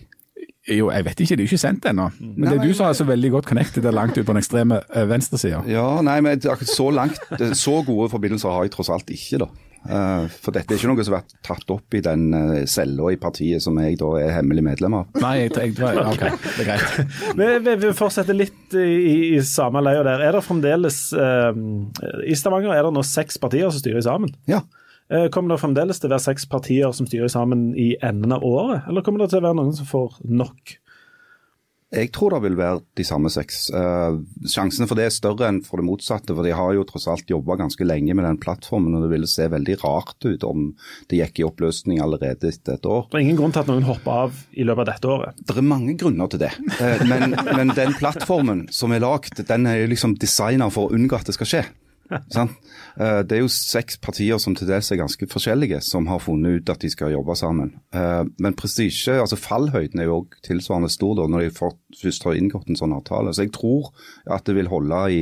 Jo, 0.72 0.88
jeg 0.94 1.04
vet 1.04 1.20
ikke, 1.20 1.36
det 1.36 1.44
er 1.44 1.48
jo 1.48 1.52
ikke 1.52 1.60
sendt 1.66 1.86
ennå. 1.90 2.06
Men 2.22 2.46
det 2.48 2.54
Nei, 2.54 2.60
er 2.62 2.72
du 2.72 2.78
som 2.78 2.88
er 2.88 2.96
så 2.96 3.08
veldig 3.08 3.34
godt 3.34 3.50
connected 3.50 3.84
det 3.84 3.92
langt 3.92 4.16
ut 4.16 4.24
på 4.24 4.32
den 4.32 4.40
ekstreme 4.40 4.80
uh, 4.86 5.04
venstresida. 5.10 5.60
Ja, 5.68 5.88
nei, 6.06 6.22
men 6.24 6.40
så 6.40 6.88
langt, 6.96 7.20
så 7.60 7.82
gode 7.84 8.08
forbindelser 8.14 8.54
har 8.54 8.68
jeg 8.68 8.76
tross 8.78 8.92
alt 8.94 9.12
ikke, 9.12 9.44
da. 9.44 9.52
Eh, 9.84 10.28
For 10.40 10.56
dette 10.56 10.72
er 10.72 10.80
ikke 10.80 10.90
noe 10.94 11.04
som 11.04 11.16
har 11.18 11.24
vært 11.24 11.34
tatt 11.44 11.72
opp 11.74 11.96
i 11.98 12.02
den 12.04 12.30
eh, 12.38 12.62
cella 12.72 13.10
i 13.12 13.18
partiet 13.20 13.64
som 13.64 13.76
jeg 13.82 13.98
da 14.00 14.14
er 14.22 14.32
hemmelig 14.38 14.64
medlem 14.64 14.96
av. 15.02 15.10
Nei, 15.20 15.34
jeg, 15.42 15.52
jeg, 15.58 15.74
jeg 15.76 16.06
OK, 16.14 16.24
det 16.46 16.64
er 16.64 16.70
greit. 16.70 17.18
Vi, 17.40 17.50
vi, 17.66 17.74
vi 17.82 17.90
fortsetter 17.98 18.38
litt 18.38 18.76
i, 18.78 19.34
i 19.36 19.42
samme 19.46 19.82
leia 19.84 20.04
der. 20.06 20.24
Er 20.24 20.38
det 20.38 20.44
fremdeles 20.46 21.00
eh, 21.18 21.60
I 22.30 22.38
Stavanger 22.38 22.76
er 22.76 22.88
det 22.88 22.94
nå 22.96 23.04
seks 23.08 23.40
partier 23.42 23.72
som 23.74 23.84
styrer 23.84 24.04
sammen. 24.06 24.32
Ja. 24.50 24.62
Eh, 25.12 25.28
Kommer 25.34 25.56
det 25.56 25.62
fremdeles 25.64 26.00
til 26.00 26.10
å 26.10 26.16
være 26.16 26.28
seks 26.30 26.48
partier 26.50 26.94
som 26.96 27.10
styrer 27.10 27.32
sammen 27.32 27.72
i 27.80 27.94
enden 28.02 28.32
av 28.36 28.46
året, 28.48 28.88
eller 28.88 29.04
kommer 29.06 29.24
det 29.24 29.34
til 29.34 29.42
å 29.42 29.48
være 29.50 29.60
noen 29.60 29.76
som 29.76 29.90
får 29.90 30.22
nok? 30.24 30.78
Jeg 31.94 32.10
tror 32.10 32.34
det 32.34 32.40
vil 32.48 32.56
være 32.58 32.80
de 32.98 33.04
samme 33.06 33.30
seks. 33.30 33.68
Eh, 33.70 34.16
sjansene 34.50 34.88
for 34.90 34.98
det 34.98 35.04
er 35.06 35.14
større 35.14 35.46
enn 35.52 35.60
for 35.62 35.78
det 35.78 35.86
motsatte, 35.86 36.34
for 36.34 36.42
de 36.42 36.56
har 36.58 36.72
jo 36.74 36.86
tross 36.90 37.06
alt 37.12 37.30
jobba 37.30 37.60
ganske 37.60 37.86
lenge 37.86 38.16
med 38.18 38.26
den 38.26 38.40
plattformen, 38.42 38.96
og 38.98 39.06
det 39.06 39.12
ville 39.12 39.30
se 39.30 39.46
veldig 39.52 39.76
rart 39.84 40.26
ut 40.26 40.48
om 40.48 40.72
det 41.12 41.20
gikk 41.20 41.44
i 41.44 41.46
oppløsning 41.46 42.02
allerede 42.02 42.50
etter 42.50 42.80
et 42.80 42.90
år. 42.90 43.06
Det 43.12 43.20
er 43.20 43.26
ingen 43.28 43.38
grunn 43.38 43.54
til 43.54 43.62
at 43.62 43.70
noen 43.70 43.86
hopper 43.86 44.24
av 44.24 44.42
i 44.58 44.66
løpet 44.66 44.88
av 44.88 44.90
dette 44.90 45.14
året. 45.14 45.46
Det 45.46 45.60
er 45.62 45.70
mange 45.70 45.94
grunner 46.02 46.34
til 46.34 46.42
det, 46.48 46.54
Eh, 46.82 47.06
men, 47.06 47.36
men 47.54 47.76
den 47.78 47.94
plattformen 47.94 48.66
som 48.74 48.92
er 48.92 49.04
lagd, 49.04 49.38
den 49.46 49.68
er 49.70 49.84
jo 49.84 49.92
liksom 49.94 50.18
designa 50.18 50.72
for 50.74 50.90
å 50.90 50.98
unngå 50.98 51.20
at 51.20 51.30
det 51.30 51.36
skal 51.38 51.50
skje. 51.52 51.64
Eh, 52.12 53.22
Det 53.24 53.32
er 53.32 53.42
jo 53.42 53.48
seks 53.50 53.98
partier 53.98 54.38
som 54.42 54.56
til 54.56 54.68
dels 54.68 54.92
er 54.92 55.00
ganske 55.02 55.28
forskjellige, 55.30 55.82
som 55.82 56.08
har 56.08 56.20
funnet 56.20 56.62
ut 56.62 56.70
at 56.70 56.80
de 56.84 56.90
skal 56.90 57.14
jobbe 57.14 57.36
sammen. 57.36 57.74
Eh, 57.94 58.24
Men 58.40 58.54
prestisje, 58.54 59.20
altså 59.20 59.40
fallhøyden 59.40 60.00
er 60.00 60.10
jo 60.10 60.20
også 60.22 60.44
tilsvarende 60.50 60.92
stor 60.92 61.16
da, 61.16 61.28
når 61.28 61.48
de 61.48 61.56
først 61.58 62.24
har 62.24 62.38
inngått 62.38 62.70
en 62.70 62.76
sånn 62.80 62.94
avtale. 62.94 63.34
Så 63.34 63.44
jeg 63.48 63.54
tror 63.54 63.94
at 64.30 64.46
det 64.46 64.56
vil 64.56 64.68
holde 64.68 65.02
i 65.12 65.22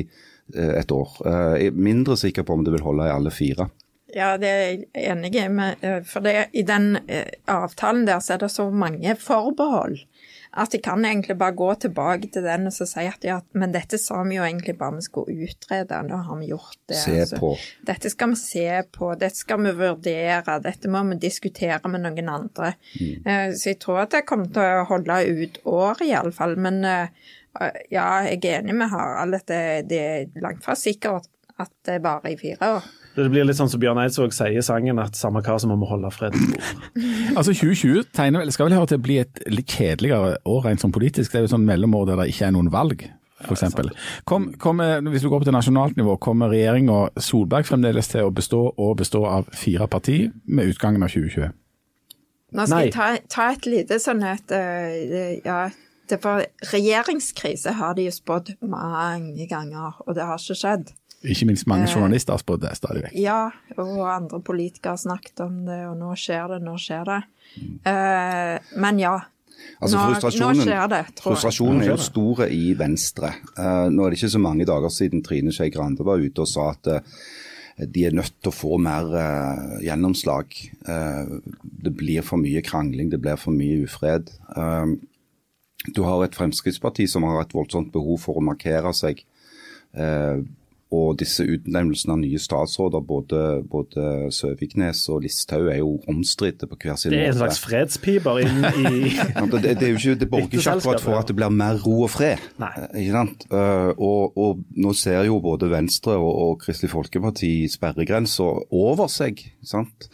eh, 0.55 0.73
et 0.81 0.91
år. 0.91 1.21
Jeg 1.57 1.67
er 1.71 1.71
mindre 1.71 2.17
sikker 2.17 2.43
på 2.43 2.53
om 2.53 2.65
det 2.65 2.73
vil 2.73 2.83
holde 2.83 3.07
i 3.07 3.13
alle 3.13 3.31
fire. 3.31 3.69
Ja, 4.13 4.35
det 4.35 4.47
er 4.49 4.63
jeg 4.67 4.87
enig 5.13 5.35
i. 5.39 6.01
For 6.03 6.19
det, 6.19 6.49
i 6.51 6.63
den 6.67 6.97
avtalen 7.47 8.03
der 8.05 8.19
så 8.19 8.33
er 8.33 8.41
det 8.41 8.51
så 8.51 8.69
mange 8.69 9.15
forbehold 9.15 10.01
at 10.51 10.73
de 10.73 10.79
kan 10.83 11.05
egentlig 11.05 11.37
bare 11.39 11.55
gå 11.55 11.69
tilbake 11.85 12.27
til 12.33 12.43
den 12.43 12.67
og 12.67 12.73
så 12.75 12.85
si 12.89 13.05
at 13.07 13.23
ja, 13.23 13.37
men 13.55 13.71
dette 13.71 13.95
sa 14.01 14.19
vi 14.27 14.35
jo 14.35 14.43
egentlig 14.43 14.75
bare 14.79 14.97
vi 14.97 15.05
skulle 15.05 15.47
utrede, 15.47 16.01
nå 16.07 16.19
har 16.27 16.39
vi 16.41 16.49
gjort 16.51 16.79
det. 16.91 16.97
Se 16.99 17.15
altså. 17.23 17.39
på. 17.39 17.51
Dette 17.87 18.11
skal 18.11 18.33
vi 18.33 18.39
se 18.41 18.65
på, 18.91 19.13
dette 19.21 19.39
skal 19.39 19.63
vi 19.63 19.73
vurdere, 19.79 20.57
dette 20.65 20.91
må 20.91 21.05
vi 21.07 21.19
diskutere 21.23 21.79
med 21.87 22.03
noen 22.03 22.31
andre. 22.33 22.73
Mm. 22.99 23.13
Eh, 23.23 23.53
Så 23.55 23.71
jeg 23.71 23.79
tror 23.79 24.03
at 24.03 24.15
det 24.17 24.25
kommer 24.27 24.51
til 24.51 24.81
å 24.81 24.87
holde 24.91 25.21
ut 25.31 25.61
året 25.71 26.03
iallfall. 26.09 26.57
Men 26.59 26.83
eh, 26.83 27.29
ja, 27.91 28.07
jeg 28.27 28.41
er 28.43 28.59
enig 28.59 28.75
med 28.75 28.91
Harald 28.91 29.39
at 29.39 29.47
det, 29.47 29.63
det 29.91 30.01
er 30.01 30.43
langt 30.43 30.65
fra 30.67 30.75
sikkert 30.75 31.31
at 31.61 31.71
det 31.85 31.99
er 31.99 32.03
bare 32.03 32.33
i 32.33 32.39
fire 32.39 32.75
år. 32.77 32.91
Det 33.21 33.31
blir 33.33 33.45
litt 33.47 33.57
sånn 33.59 33.69
som 33.71 33.81
Bjørn 33.81 33.99
Eidsvåg 34.03 34.33
sier 34.35 34.57
i 34.57 34.63
sangen, 34.65 34.99
at 35.01 35.15
samme 35.19 35.41
hva 35.45 35.57
så 35.59 35.69
må 35.69 35.77
vi 35.81 35.89
holde 35.89 36.11
fred. 36.15 36.35
Altså 37.37 37.53
2020 37.55 38.09
tegner, 38.15 38.43
vel- 38.43 38.51
skal 38.51 38.67
vel 38.67 38.75
høre 38.77 38.89
til 38.91 38.99
å 38.99 39.05
bli 39.05 39.17
et 39.21 39.41
litt 39.51 39.71
kjedeligere 39.71 40.37
år 40.51 40.65
rent 40.67 40.83
sånn 40.83 40.93
politisk. 40.95 41.31
Det 41.31 41.39
er 41.41 41.45
jo 41.47 41.51
sånn 41.55 41.67
mellomår 41.67 42.09
der 42.09 42.21
det 42.21 42.29
ikke 42.33 42.49
er 42.49 42.55
noen 42.55 42.71
valg, 42.73 43.05
f.eks. 43.45 43.63
Kom, 44.27 44.49
kommer- 44.61 44.99
hvis 45.11 45.23
du 45.23 45.29
går 45.31 45.43
på 45.43 45.47
til 45.49 45.55
nasjonalt 45.55 45.95
nivå, 45.99 46.17
kommer 46.21 46.51
regjeringa 46.51 47.07
Solberg 47.21 47.65
fremdeles 47.69 48.11
til 48.11 48.27
å 48.27 48.33
bestå 48.35 48.65
og 48.75 48.97
bestå 48.99 49.23
av 49.29 49.47
fire 49.55 49.87
partier 49.91 50.29
med 50.45 50.73
utgangen 50.73 51.03
av 51.05 51.13
2020? 51.13 51.53
Nå 52.51 52.65
skal 52.67 52.75
Nei. 52.75 52.83
jeg 52.89 52.93
ta, 52.97 53.07
ta, 53.31 53.47
et 53.55 53.65
lite 53.71 53.97
sånn 54.03 54.25
et 54.27 54.51
uh, 54.51 55.37
Ja, 55.45 55.61
for 56.19 56.43
regjeringskrise 56.73 57.71
har 57.77 57.95
de 57.95 58.09
jo 58.09 58.11
spådd 58.11 58.57
mange 58.67 59.45
ganger, 59.47 60.01
og 60.03 60.17
det 60.17 60.25
har 60.27 60.41
ikke 60.41 60.57
skjedd. 60.59 60.89
Ikke 61.21 61.45
minst 61.49 61.67
mange 61.69 61.85
uh, 61.85 61.91
journalister 61.93 62.33
har 62.33 62.41
spådd 62.41 62.63
det 62.63 62.71
stadig 62.79 63.03
vekk. 63.05 63.17
Ja, 63.21 63.51
og 63.77 63.99
andre 64.09 64.39
politikere 64.41 64.95
har 64.95 65.01
snakket 65.01 65.43
om 65.45 65.59
det, 65.67 65.83
og 65.89 65.99
nå 65.99 66.15
skjer 66.17 66.55
det, 66.55 66.61
nå 66.65 66.77
skjer 66.81 67.05
det. 67.11 67.19
Uh, 67.85 68.57
men 68.81 69.01
ja, 69.03 69.19
Altså, 69.81 69.97
nå, 69.97 70.01
frustrasjonen, 70.13 70.67
nå 70.69 70.87
det, 70.91 71.01
frustrasjonen 71.21 71.83
er 71.83 71.89
jo 71.89 72.01
stor 72.01 72.43
i 72.53 72.73
Venstre. 72.77 73.31
Uh, 73.57 73.87
nå 73.89 74.05
er 74.05 74.13
det 74.13 74.19
ikke 74.19 74.35
så 74.35 74.41
mange 74.41 74.67
dager 74.69 74.93
siden 74.93 75.23
Trine 75.25 75.53
Skei 75.55 75.71
Grande 75.73 76.05
var 76.05 76.21
ute 76.21 76.43
og 76.43 76.49
sa 76.49 76.67
at 76.75 76.89
uh, 76.91 77.23
de 77.81 78.03
er 78.05 78.13
nødt 78.13 78.35
til 78.37 78.51
å 78.51 78.53
få 78.53 78.77
mer 78.83 79.09
uh, 79.09 79.77
gjennomslag. 79.81 80.53
det 80.85 81.93
blir 81.97 82.21
for 82.25 82.37
mye 82.37 82.61
krangling, 82.61 83.09
det 83.09 83.21
blir 83.23 83.39
for 83.41 83.55
mye 83.55 83.87
ufred. 83.87 84.29
du 85.95 86.01
har 86.05 86.23
et 86.23 86.35
Fremskrittsparti 86.37 87.07
som 87.09 87.23
har 87.25 87.41
et 87.41 87.53
voldsomt 87.55 87.89
behov 87.91 88.19
for 88.21 88.37
å 88.37 88.45
markere 88.45 88.93
seg 88.93 89.23
og 90.91 91.15
disse 91.21 91.45
utnevnelsene 91.47 92.15
av 92.17 92.19
nye 92.19 92.39
statsråder, 92.41 93.03
både, 93.07 93.41
både 93.71 94.07
Søviknes 94.35 95.05
og 95.13 95.21
Listhaug, 95.23 95.69
er 95.71 95.79
jo 95.79 95.93
omstridte 96.11 96.67
på 96.67 96.75
hver 96.75 96.99
sin 96.99 97.13
måte. 97.13 97.15
Det 97.15 97.21
er 97.23 97.31
en 97.31 97.39
slags 97.39 97.61
fredspiper 97.63 98.41
inn 98.43 98.65
i 98.67 99.13
ja, 99.15 99.45
det, 99.45 99.61
det, 99.79 99.87
er 99.87 99.93
jo 99.93 100.01
ikke, 100.01 100.17
det 100.19 100.29
borger 100.33 100.59
ikke 100.59 100.75
akkurat 100.75 101.05
for 101.05 101.19
at 101.21 101.31
det 101.31 101.37
blir 101.39 101.55
mer 101.55 101.79
ro 101.85 102.01
og 102.07 102.11
fred. 102.11 102.43
Nei. 102.59 102.73
Eh, 102.81 103.05
ikke 103.05 103.15
sant? 103.15 103.47
Uh, 103.53 103.91
og, 103.95 104.35
og, 104.35 104.65
nå 104.83 104.91
ser 104.99 105.23
jo 105.29 105.39
både 105.43 105.71
Venstre 105.71 106.17
og, 106.19 106.31
og 106.43 106.59
Kristelig 106.65 106.91
Folkeparti 106.91 107.53
sperregrensa 107.71 108.51
over 108.75 109.07
seg. 109.11 109.39
sant? 109.63 110.11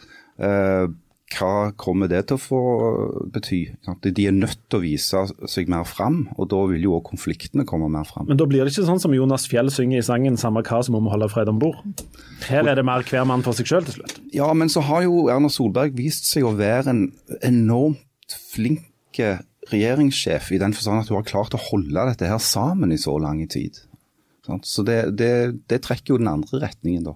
Hva 1.28 1.70
kommer 1.76 2.08
det 2.08 2.22
til 2.28 2.38
å 2.38 2.40
få 2.40 2.60
bety? 3.34 3.60
De 4.00 4.24
er 4.26 4.32
nødt 4.32 4.62
til 4.70 4.78
å 4.78 4.82
vise 4.82 5.22
seg 5.50 5.68
mer 5.68 5.84
fram, 5.88 6.22
og 6.40 6.48
da 6.52 6.62
vil 6.70 6.86
jo 6.86 6.94
òg 6.96 7.10
konfliktene 7.10 7.66
komme 7.68 7.90
mer 7.92 8.08
fram. 8.08 8.26
Men 8.30 8.40
da 8.40 8.46
blir 8.48 8.64
det 8.64 8.72
ikke 8.72 8.86
sånn 8.88 9.02
som 9.02 9.14
Jonas 9.16 9.44
Fjell 9.50 9.68
synger 9.72 10.00
i 10.00 10.06
sangen 10.06 10.38
'Samme 10.40 10.64
hva, 10.64 10.80
så 10.80 10.94
må 10.94 11.02
vi 11.04 11.12
holde 11.12 11.28
fred 11.28 11.50
om 11.52 11.60
bord'? 11.60 11.84
Her 12.48 12.64
er 12.66 12.80
det 12.80 12.84
mer 12.84 13.04
hver 13.04 13.26
mann 13.28 13.44
for 13.44 13.52
seg 13.52 13.68
sjøl 13.68 13.84
til 13.84 14.00
slutt. 14.00 14.16
Ja, 14.32 14.52
men 14.54 14.72
så 14.72 14.80
har 14.80 15.04
jo 15.04 15.28
Erna 15.28 15.52
Solberg 15.52 15.92
vist 15.96 16.30
seg 16.32 16.48
å 16.48 16.56
være 16.56 16.88
en 16.94 17.12
enormt 17.42 18.00
flink 18.52 18.86
regjeringssjef, 19.68 20.52
i 20.52 20.58
den 20.62 20.72
forstand 20.72 21.02
at 21.02 21.12
hun 21.12 21.20
har 21.20 21.28
klart 21.28 21.56
å 21.56 21.60
holde 21.60 22.08
dette 22.08 22.28
her 22.28 22.40
sammen 22.40 22.92
i 22.92 23.00
så 23.00 23.18
lang 23.20 23.44
tid. 23.50 23.76
Så 24.64 24.82
det, 24.86 25.18
det, 25.18 25.60
det 25.68 25.82
trekker 25.84 26.14
jo 26.14 26.20
den 26.22 26.30
andre 26.30 26.62
retningen, 26.62 27.04
da. 27.10 27.14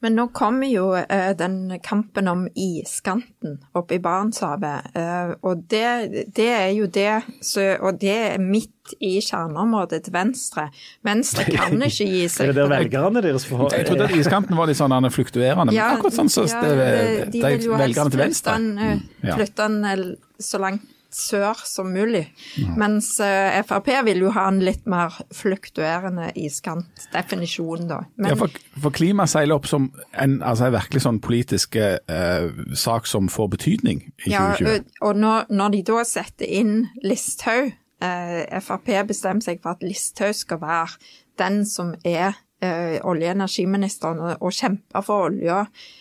Men 0.00 0.16
nå 0.16 0.26
kommer 0.36 0.68
jo 0.70 0.90
eh, 0.96 1.30
den 1.36 1.78
kampen 1.84 2.28
om 2.30 2.46
iskanten 2.56 3.58
oppe 3.76 3.98
i 3.98 4.02
Barentshavet. 4.02 4.92
Eh, 4.96 5.32
og 5.44 5.64
det, 5.70 5.88
det, 6.36 6.48
er 6.48 6.70
jo 6.76 6.88
det 6.88 7.22
så, 7.44 7.74
Og 7.84 8.00
det 8.00 8.16
er 8.32 8.38
midt 8.40 8.94
i 9.04 9.18
kjerneområdet 9.22 10.02
til 10.06 10.14
Venstre. 10.14 10.68
Venstre 11.06 11.44
kan 11.50 11.76
ikke 11.88 12.08
gi 12.08 12.22
seg. 12.28 12.48
er 12.48 12.54
det 12.54 12.62
der 12.62 12.72
velgerne 12.72 13.24
deres 13.24 13.44
får 13.48 13.76
Jeg 13.76 13.90
trodde 13.90 14.08
at 14.08 14.16
iskanten 14.16 14.58
var 14.58 14.70
litt 14.70 14.80
sånn 14.80 15.10
fluktuerende. 15.12 15.76
Ja, 15.76 15.92
akkurat 15.96 16.16
sånn 16.16 16.32
så 16.32 16.46
ja, 16.48 16.62
det, 16.64 16.78
de, 16.80 17.36
de, 17.36 17.44
de 17.44 17.68
jo 17.68 17.76
helst 17.80 18.16
Venstre. 18.16 18.56
Den, 18.56 19.02
mm. 19.20 19.36
Flytte 19.36 19.68
den 19.68 20.16
så 20.40 20.62
langt 20.62 20.88
sør 21.14 21.58
som 21.66 21.90
mulig. 21.92 22.22
Ja. 22.58 22.74
Mens 22.78 23.12
uh, 23.22 23.58
Frp 23.66 23.90
vil 24.06 24.22
jo 24.24 24.32
ha 24.34 24.46
en 24.50 24.60
litt 24.64 24.86
mer 24.90 25.16
fluktuerende 25.34 26.30
iskantdefinisjon, 26.38 27.88
da. 27.90 28.00
Men, 28.16 28.32
ja, 28.32 28.38
for, 28.38 28.54
for 28.80 28.94
klima 28.94 29.26
seiler 29.30 29.58
opp 29.58 29.68
som 29.70 29.90
en, 30.12 30.38
altså 30.40 30.68
en 30.68 30.76
virkelig 30.76 31.04
sånn 31.06 31.20
politisk 31.24 31.78
uh, 31.80 32.50
sak 32.78 33.10
som 33.10 33.30
får 33.32 33.52
betydning 33.56 34.04
i 34.24 34.30
2020. 34.30 34.68
Ja, 34.68 35.06
og 35.08 35.22
når, 35.22 35.50
når 35.50 35.76
de 35.76 35.82
da 35.90 36.04
setter 36.08 36.50
inn 36.60 36.76
Listhaug, 37.04 37.72
uh, 38.04 38.60
Frp 38.62 38.94
bestemmer 39.10 39.44
seg 39.44 39.62
for 39.62 39.76
at 39.76 39.84
Listhaug 39.86 40.36
skal 40.38 40.62
være 40.62 41.00
den 41.40 41.64
som 41.68 41.94
er 42.04 42.38
olje- 42.60 43.30
og 43.30 43.38
energiministeren 43.38 44.18
og, 44.20 44.34
og 44.44 44.52
kjemper 44.52 45.00
for 45.00 45.30
olja 45.30 45.62
Eh, 45.64 45.99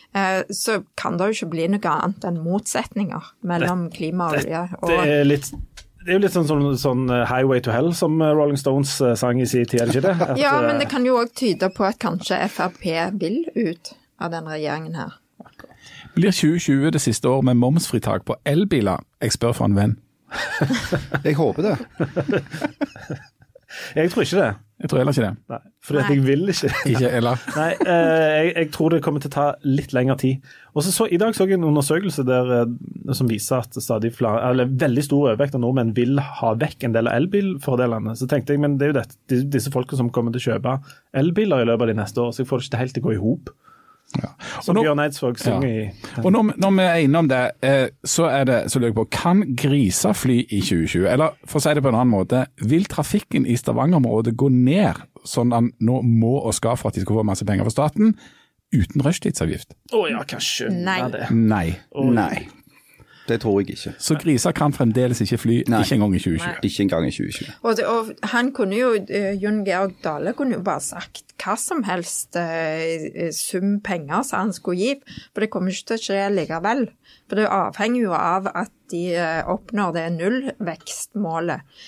så 0.56 0.80
kan 0.98 1.20
det 1.20 1.28
jo 1.30 1.36
ikke 1.36 1.52
bli 1.52 1.68
noe 1.70 1.92
annet 1.94 2.24
enn 2.26 2.40
motsetninger 2.42 3.28
mellom 3.46 3.84
det, 3.88 3.98
klima 4.00 4.32
og 4.32 4.40
olje. 4.40 4.64
Og, 4.82 4.90
det, 4.90 4.98
er 5.06 5.28
litt 5.28 5.52
det 6.00 6.14
er 6.14 6.18
jo 6.18 6.24
litt 6.24 6.34
sånn, 6.34 6.48
sånn, 6.48 6.66
sånn, 6.80 7.02
'Highway 7.12 7.62
to 7.62 7.70
Hell' 7.70 7.92
som 7.94 8.22
eh, 8.24 8.32
Rolling 8.34 8.58
Stones 8.58 8.96
eh, 9.04 9.16
sang 9.20 9.42
i 9.42 9.46
sin 9.46 9.68
tid, 9.68 9.82
er 9.84 9.90
det 9.92 10.00
ikke 10.00 10.08
det? 10.08 10.16
At, 10.32 10.40
ja, 10.40 10.56
men 10.64 10.80
det 10.82 10.88
kan 10.90 11.06
jo 11.06 11.20
òg 11.20 11.34
tyde 11.38 11.70
på 11.76 11.86
at 11.86 12.00
kanskje 12.02 12.40
Frp 12.50 12.86
vil 13.20 13.44
ut 13.54 13.92
av 14.18 14.32
den 14.34 14.48
regjeringen 14.50 14.96
her. 14.96 15.20
Blir 16.16 16.32
2020 16.34 16.96
det 16.96 17.02
siste 17.04 17.30
året 17.30 17.46
med 17.46 17.60
momsfritak 17.60 18.26
på 18.26 18.40
elbiler? 18.46 19.04
Jeg 19.22 19.36
spør 19.36 19.54
for 19.54 19.70
en 19.70 19.76
venn. 19.78 19.94
jeg 21.24 21.36
håper 21.38 21.68
det. 21.68 21.76
jeg 24.00 24.12
tror 24.12 24.26
ikke 24.26 24.42
det. 24.42 24.50
Jeg 24.80 24.88
tror 24.88 25.02
heller 25.02 25.12
ikke 25.12 25.26
det. 25.26 25.48
Nei, 25.52 25.58
fordi 25.84 26.00
at 26.00 26.10
jeg 26.14 26.22
vil 26.24 26.52
ikke. 26.54 26.70
ikke 26.88 27.10
eller? 27.18 27.42
Nei, 27.58 27.68
eh, 27.84 28.28
jeg, 28.32 28.52
jeg, 28.54 28.68
tror 28.72 28.94
det 28.94 29.02
kommer 29.04 29.24
til 29.24 29.28
å 29.28 29.34
ta 29.34 29.48
litt 29.68 29.92
lengre 29.96 30.16
tid. 30.22 30.46
Og 30.72 30.86
så, 30.86 30.94
så 30.96 31.08
I 31.12 31.20
dag 31.20 31.36
så 31.36 31.48
jeg 31.50 31.58
en 31.58 31.68
undersøkelse 31.68 32.24
der, 32.28 32.54
eh, 32.62 33.12
som 33.18 33.28
viser 33.28 33.66
at 33.66 33.76
stadig 33.84 34.14
flere, 34.16 34.40
eller 34.48 34.72
veldig 34.72 35.04
stor 35.04 35.26
overvekt 35.26 35.58
av 35.60 35.66
nordmenn 35.66 35.92
vil 35.98 36.22
ha 36.24 36.54
vekk 36.62 36.88
en 36.88 36.96
del 36.96 37.12
av 37.12 37.20
elbilfordelene. 37.20 38.16
Så 38.16 38.30
tenkte 38.32 38.56
jeg, 38.56 38.64
men 38.64 38.78
det 38.80 38.88
er 38.88 38.94
jo 38.94 39.00
dette, 39.02 39.42
disse 39.58 39.74
folkene 39.76 40.00
som 40.00 40.14
kommer 40.16 40.32
til 40.36 40.46
å 40.46 40.48
kjøpe 40.54 40.78
elbiler 41.20 41.66
i 41.66 41.68
løpet 41.68 41.84
av 41.84 41.92
de 41.92 42.00
neste 42.00 42.24
år, 42.24 42.32
så 42.32 42.46
jeg 42.46 42.52
får 42.54 42.64
det 42.64 42.70
ikke 42.70 42.84
helt 42.86 42.96
til 42.96 43.04
å 43.04 43.10
gå 43.10 43.18
i 43.18 43.24
hop. 43.26 43.52
Ja. 44.18 44.32
Som 44.66 44.74
nå, 44.74 44.82
Bjørn 44.82 45.02
Eidsvåg 45.04 45.38
synger 45.38 45.68
ja. 45.70 45.84
i 45.92 46.24
Og 46.24 46.32
når, 46.34 46.56
når, 46.58 46.72
vi 46.80 46.86
er 46.88 47.04
innom 47.06 47.30
det, 47.30 47.42
eh, 47.62 47.86
så 48.02 48.26
er 48.32 48.48
det 48.50 48.58
så 48.74 48.82
lurer 48.82 48.90
jeg 48.90 48.98
på, 48.98 49.06
kan 49.14 49.44
griser 49.54 50.18
fly 50.18 50.40
i 50.48 50.64
2020? 50.66 51.06
Eller 51.12 51.38
for 51.46 51.62
å 51.62 51.64
si 51.64 51.76
det 51.78 51.86
på 51.86 51.92
en 51.92 52.00
annen 52.00 52.16
måte, 52.16 52.44
vil 52.66 52.90
trafikken 52.90 53.46
i 53.46 53.58
Stavanger-området 53.60 54.34
gå 54.40 54.50
ned, 54.54 55.04
sånn 55.28 55.54
at 55.54 55.70
nå 55.86 56.02
må 56.06 56.40
og 56.40 56.56
skal 56.58 56.80
for 56.80 56.90
at 56.90 56.98
de 56.98 57.06
skal 57.06 57.22
få 57.22 57.28
masse 57.28 57.46
penger 57.46 57.70
fra 57.70 57.76
staten, 57.76 58.16
uten 58.74 59.06
rushtidsavgift? 59.06 59.78
Å 59.94 60.00
oh, 60.00 60.08
ja, 60.10 60.24
kanskje. 60.30 60.72
Nei. 60.74 61.02
Nei. 61.30 61.68
Oh. 61.94 62.10
Nei. 62.14 62.48
Det 63.30 63.38
tror 63.44 63.60
jeg 63.62 63.76
ikke. 63.76 63.94
Så 64.02 64.18
griser 64.20 64.56
kan 64.58 64.74
fremdeles 64.74 65.22
ikke 65.22 65.38
fly, 65.38 65.58
Nei. 65.70 65.82
ikke 65.84 65.98
engang 66.00 66.16
i 66.18 66.22
2020? 66.22 66.46
Nei. 66.46 66.70
Ikke 66.70 66.86
engang 66.86 67.08
i 67.08 67.12
2020. 67.14 67.52
Og, 67.62 67.78
det, 67.78 67.86
og 67.86 68.30
han 68.34 68.52
kunne 68.56 68.80
jo, 68.80 68.94
uh, 68.98 69.32
Jon 69.44 69.62
Georg 69.68 69.94
Dale 70.04 70.34
kunne 70.38 70.58
jo 70.58 70.64
bare 70.66 70.84
sagt 70.84 71.26
hva 71.40 71.56
som 71.60 71.84
helst 71.88 72.40
uh, 72.40 73.30
sum 73.36 73.78
penger 73.86 74.26
som 74.28 74.48
han 74.48 74.56
skulle 74.56 74.80
gi, 74.82 75.20
for 75.30 75.46
det 75.46 75.52
kommer 75.54 75.76
ikke 75.76 75.94
til 75.94 76.00
å 76.00 76.06
skje 76.08 76.26
likevel. 76.34 76.84
For 77.30 77.40
det 77.40 77.48
avhenger 77.54 78.02
jo 78.08 78.18
av 78.18 78.50
at 78.50 78.74
de 78.90 79.04
uh, 79.14 79.54
oppnår 79.54 79.94
det 80.00 80.08
nullvekstmålet, 80.18 81.80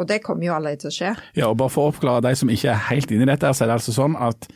og 0.00 0.06
det 0.08 0.22
kommer 0.24 0.48
jo 0.48 0.56
aldri 0.56 0.78
til 0.80 0.88
å 0.88 0.96
skje. 0.96 1.12
Ja, 1.36 1.50
og 1.50 1.60
bare 1.60 1.72
for 1.74 1.84
å 1.84 1.92
oppklare 1.92 2.24
de 2.24 2.32
som 2.40 2.50
ikke 2.52 2.72
er 2.72 2.86
helt 2.88 3.12
inne 3.12 3.28
i 3.28 3.32
dette, 3.34 3.52
så 3.52 3.66
er 3.66 3.74
det 3.74 3.76
altså 3.82 3.92
sånn 3.92 4.16
at 4.16 4.48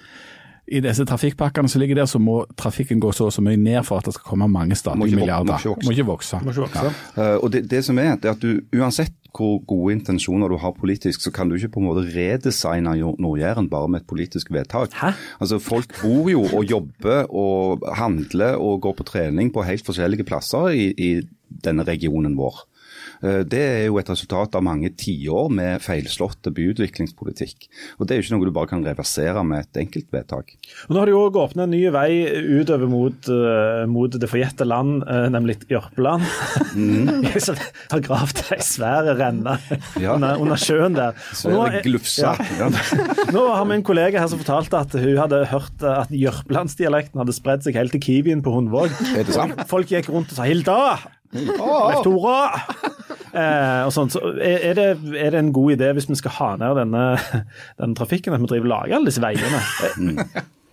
i 0.71 0.81
disse 0.85 1.05
trafikkpakkene 1.09 1.71
som 1.71 1.83
ligger 1.83 2.01
der, 2.01 2.09
så 2.11 2.21
må 2.23 2.45
trafikken 2.59 3.01
gå 3.03 3.13
så 3.17 3.27
og 3.29 3.35
så 3.35 3.43
mye 3.45 3.59
ned 3.59 3.83
for 3.87 4.01
at 4.01 4.07
det 4.07 4.15
skal 4.17 4.29
komme 4.33 4.49
mange 4.51 4.79
statlige 4.79 5.19
milliarder. 5.19 5.59
Må 5.85 5.95
ikke 5.95 6.07
vokse. 6.09 6.39
Må 6.45 6.55
ikke 6.55 6.67
vokse. 6.69 6.85
Ja. 6.85 6.93
Uh, 7.17 7.45
og 7.45 7.53
det, 7.55 7.65
det, 7.71 7.83
som 7.87 7.99
er, 7.99 8.15
det 8.21 8.31
er 8.31 8.37
at 8.39 8.45
du 8.45 8.61
uansett 8.79 9.17
hvor 9.31 9.61
gode 9.63 9.95
intensjoner 9.95 10.51
du 10.51 10.57
har 10.59 10.73
politisk, 10.75 11.23
så 11.23 11.31
kan 11.35 11.49
du 11.49 11.55
ikke 11.55 11.71
på 11.77 11.83
en 11.83 11.87
måte 11.87 12.03
redesigne 12.11 12.97
Nord-Jæren 12.99 13.69
bare 13.71 13.89
med 13.89 14.03
et 14.03 14.09
politisk 14.11 14.51
vedtak. 14.51 14.95
Hæ? 14.99 15.13
Altså 15.41 15.61
Folk 15.63 15.95
bor 16.01 16.31
jo 16.31 16.43
og 16.43 16.65
jobber 16.67 17.31
og 17.31 17.85
handler 17.97 18.59
og 18.59 18.81
går 18.83 18.97
på 18.99 19.07
trening 19.13 19.53
på 19.55 19.63
helt 19.63 19.87
forskjellige 19.87 20.27
plasser 20.27 20.75
i, 20.75 20.91
i 20.99 21.11
denne 21.65 21.87
regionen 21.87 22.37
vår. 22.39 22.65
Eh, 23.21 23.43
det 23.45 23.61
er 23.61 23.83
jo 23.89 23.99
et 24.01 24.11
resultat 24.11 24.57
av 24.57 24.65
mange 24.65 24.91
tiår 24.97 25.51
med 25.53 25.85
feilslåtte 25.85 26.53
byutviklingspolitikk. 26.57 27.69
Og 27.99 28.07
Det 28.07 28.15
er 28.15 28.21
jo 28.21 28.27
ikke 28.27 28.37
noe 28.37 28.49
du 28.49 28.55
bare 28.57 28.71
kan 28.71 28.85
reversere 28.85 29.45
med 29.45 29.67
et 29.67 29.81
enkeltvedtak. 29.85 30.55
Nå 30.89 30.99
har 30.99 31.07
de 31.07 31.15
jo 31.15 31.27
åpnet 31.29 31.65
en 31.67 31.75
ny 31.75 31.83
vei 31.93 32.11
utover 32.61 32.89
mot, 32.91 33.29
uh, 33.29 33.85
mot 33.91 34.11
det 34.11 34.29
forjette 34.31 34.65
land, 34.67 35.05
uh, 35.05 35.29
nemlig 35.33 35.61
Jørpeland. 35.71 36.25
Mm. 36.71 37.25
Som 37.43 37.57
har 37.91 38.01
gravd 38.05 38.41
ei 38.55 38.61
svær 38.63 39.09
renne 39.19 39.57
ja. 39.99 40.15
under, 40.15 40.39
under, 40.41 40.61
sjøen 40.61 40.95
der. 40.95 41.17
Svære 41.37 41.83
glufsa. 41.85 42.35
Ja. 42.59 42.69
Nå 43.35 43.43
har 43.51 43.67
vi 43.67 43.79
en 43.79 43.87
kollega 43.87 44.23
her 44.23 44.31
som 44.31 44.41
fortalte 44.41 44.79
at 44.79 44.95
hun 44.95 45.19
hadde 45.19 45.43
hørt 45.51 45.85
at 45.87 46.13
jørpelandsdialekten 46.15 47.21
hadde 47.21 47.37
spredd 47.37 47.67
seg 47.67 47.79
helt 47.81 47.97
til 47.97 48.05
Kiwien 48.05 48.45
på 48.45 48.55
Hundvåg. 48.55 48.95
Folk 49.71 49.91
gikk 49.91 50.13
rundt 50.13 50.31
og 50.31 50.39
sa 50.39 50.47
'Hilda'. 50.47 51.20
Oh. 51.31 52.03
Tora! 52.03 52.39
Eh, 53.31 53.83
og 53.87 53.93
sånt. 53.95 54.17
Så 54.17 54.33
er, 54.43 54.73
det, 54.75 54.87
er, 55.15 55.31
det, 55.31 55.39
en 55.39 55.53
god 55.55 55.77
idé 55.77 55.93
hvis 55.95 56.09
vi 56.11 56.19
skal 56.19 56.37
ha 56.41 56.49
ned 56.59 56.81
denne, 56.83 57.05
denne 57.81 57.99
trafikken, 57.99 58.35
at 58.35 58.43
vi 58.43 58.51
driver 58.51 58.73
lager 58.73 58.99
alle 58.99 59.13
disse 59.13 59.23
veiene? 59.23 59.61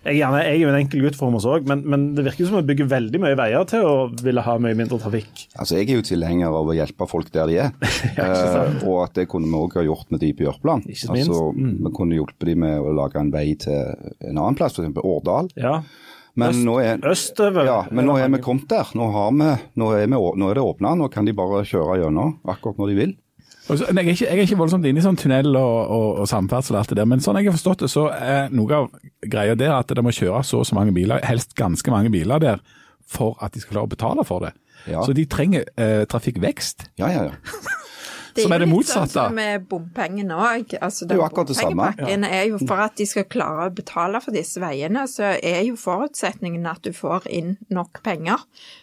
Jeg, 0.08 0.20
gjerne, 0.20 0.40
jeg 0.46 0.54
er 0.54 0.60
jo 0.62 0.68
en 0.70 0.78
enkel 0.78 1.02
gutt 1.04 1.16
for 1.18 1.34
oss 1.36 1.44
òg, 1.50 1.66
men, 1.68 1.82
men, 1.90 2.04
det 2.16 2.22
virker 2.24 2.46
som 2.48 2.56
vi 2.60 2.68
bygger 2.70 2.86
veldig 2.88 3.20
mye 3.20 3.36
veier 3.36 3.66
til 3.68 3.84
å 3.84 3.94
ville 4.22 4.44
ha 4.46 4.54
mye 4.62 4.76
mindre 4.78 4.96
trafikk. 5.02 5.42
Altså, 5.58 5.76
Jeg 5.76 5.90
er 5.90 5.98
jo 5.98 6.06
tilhenger 6.06 6.54
av 6.54 6.70
å 6.70 6.76
hjelpe 6.76 7.08
folk 7.10 7.32
der 7.34 7.50
de 7.50 7.58
er, 7.66 7.74
ja, 8.18 8.28
eh, 8.30 8.78
og 8.88 9.02
at 9.04 9.18
det 9.18 9.26
kunne 9.30 9.50
vi 9.50 9.58
òg 9.58 9.78
ha 9.80 9.84
gjort 9.84 10.14
med 10.14 10.22
de 10.22 10.30
på 10.38 10.46
Jørpeland. 10.46 10.86
Altså, 10.88 11.48
mm. 11.50 11.74
Vi 11.82 11.94
kunne 11.98 12.16
hjulpet 12.16 12.46
de 12.48 12.56
med 12.62 12.78
å 12.78 12.94
lage 13.02 13.20
en 13.20 13.34
vei 13.34 13.48
til 13.60 13.74
en 13.74 14.38
annen 14.38 14.58
plass, 14.58 14.78
f.eks. 14.78 15.02
Årdal. 15.02 15.50
Ja. 15.58 15.80
Men 16.38 16.52
Øst, 16.54 16.64
nå 16.68 16.74
er, 16.78 17.00
østover. 17.10 17.64
ja, 17.66 17.78
men 17.90 18.06
nå 18.06 18.14
er 18.22 18.28
vi 18.30 18.38
kommet 18.44 18.68
der. 18.70 18.90
Nå, 18.94 19.08
har 19.14 19.32
vi, 19.34 19.48
nå, 19.80 19.88
er, 19.96 20.04
vi, 20.06 20.18
nå 20.38 20.50
er 20.52 20.54
det 20.60 20.62
åpna. 20.62 20.92
Nå 21.00 21.08
kan 21.10 21.26
de 21.26 21.32
bare 21.34 21.64
kjøre 21.66 21.96
gjennom 22.04 22.36
akkurat 22.46 22.78
når 22.78 22.92
de 22.92 22.94
vil. 23.00 23.16
Så- 23.68 23.84
Jeg 23.84 23.96
er, 23.98 24.12
ikke, 24.14 24.24
jeg 24.24 24.38
er 24.38 24.46
ikke 24.46 24.56
voldsomt 24.62 24.86
inne 24.88 25.02
i 25.02 25.04
sånn 25.04 25.18
tunnel 25.20 25.50
og, 25.58 25.90
og, 25.92 26.06
og 26.22 26.28
samferdsel 26.30 26.76
og 26.76 26.80
alt 26.80 26.88
det 26.94 26.96
der, 27.02 27.08
men 27.10 27.20
sånn 27.20 27.36
jeg 27.36 27.50
har 27.50 27.56
forstått 27.58 27.82
det, 27.84 27.90
så 27.92 28.06
er 28.14 28.48
noe 28.54 28.72
av 28.78 28.86
greia 29.28 29.54
der 29.60 29.74
at 29.76 29.90
det 29.92 30.04
må 30.06 30.14
kjøre 30.14 30.40
så 30.46 30.62
og 30.62 30.66
så 30.70 30.78
mange 30.78 30.94
biler, 30.96 31.20
helst 31.28 31.52
ganske 31.58 31.90
mange 31.92 32.08
biler 32.14 32.40
der, 32.40 32.62
for 33.04 33.36
at 33.44 33.52
de 33.52 33.60
skal 33.60 33.74
klare 33.76 33.90
å 33.90 33.92
betale 33.92 34.24
for 34.24 34.46
det. 34.46 34.54
Ja. 34.88 35.02
Så 35.04 35.12
de 35.12 35.26
trenger 35.28 35.66
eh, 35.76 36.06
trafikkvekst. 36.08 36.86
Ja, 37.02 37.10
ja, 37.12 37.26
ja. 37.28 37.34
Som 38.42 38.52
er 38.52 38.58
det 38.62 38.68
jo 38.68 38.78
litt. 38.78 38.86
Sånn 38.90 39.08
som 39.12 39.34
med 39.34 39.66
bompengene 39.68 40.34
òg. 40.38 40.74
Altså, 40.80 41.06
Det 41.06 41.16
er 41.16 41.20
jo 41.20 41.26
akkurat 41.26 41.48
det 41.52 41.56
samme. 41.56 41.74
Bompengepakken 41.76 42.24
er 42.24 42.44
jo 42.48 42.58
for 42.66 42.82
at 42.84 42.96
de 42.96 43.06
skal 43.06 43.24
klare 43.24 43.66
å 43.68 43.74
betale 43.74 44.20
for 44.24 44.30
disse 44.36 44.60
veiene, 44.62 45.04
så 45.08 45.34
er 45.42 45.62
jo 45.66 45.74
forutsetningen 45.76 46.66
at 46.70 46.82
du 46.82 46.92
får 46.92 47.26
inn 47.30 47.56
nok 47.70 48.02
penger. 48.02 48.38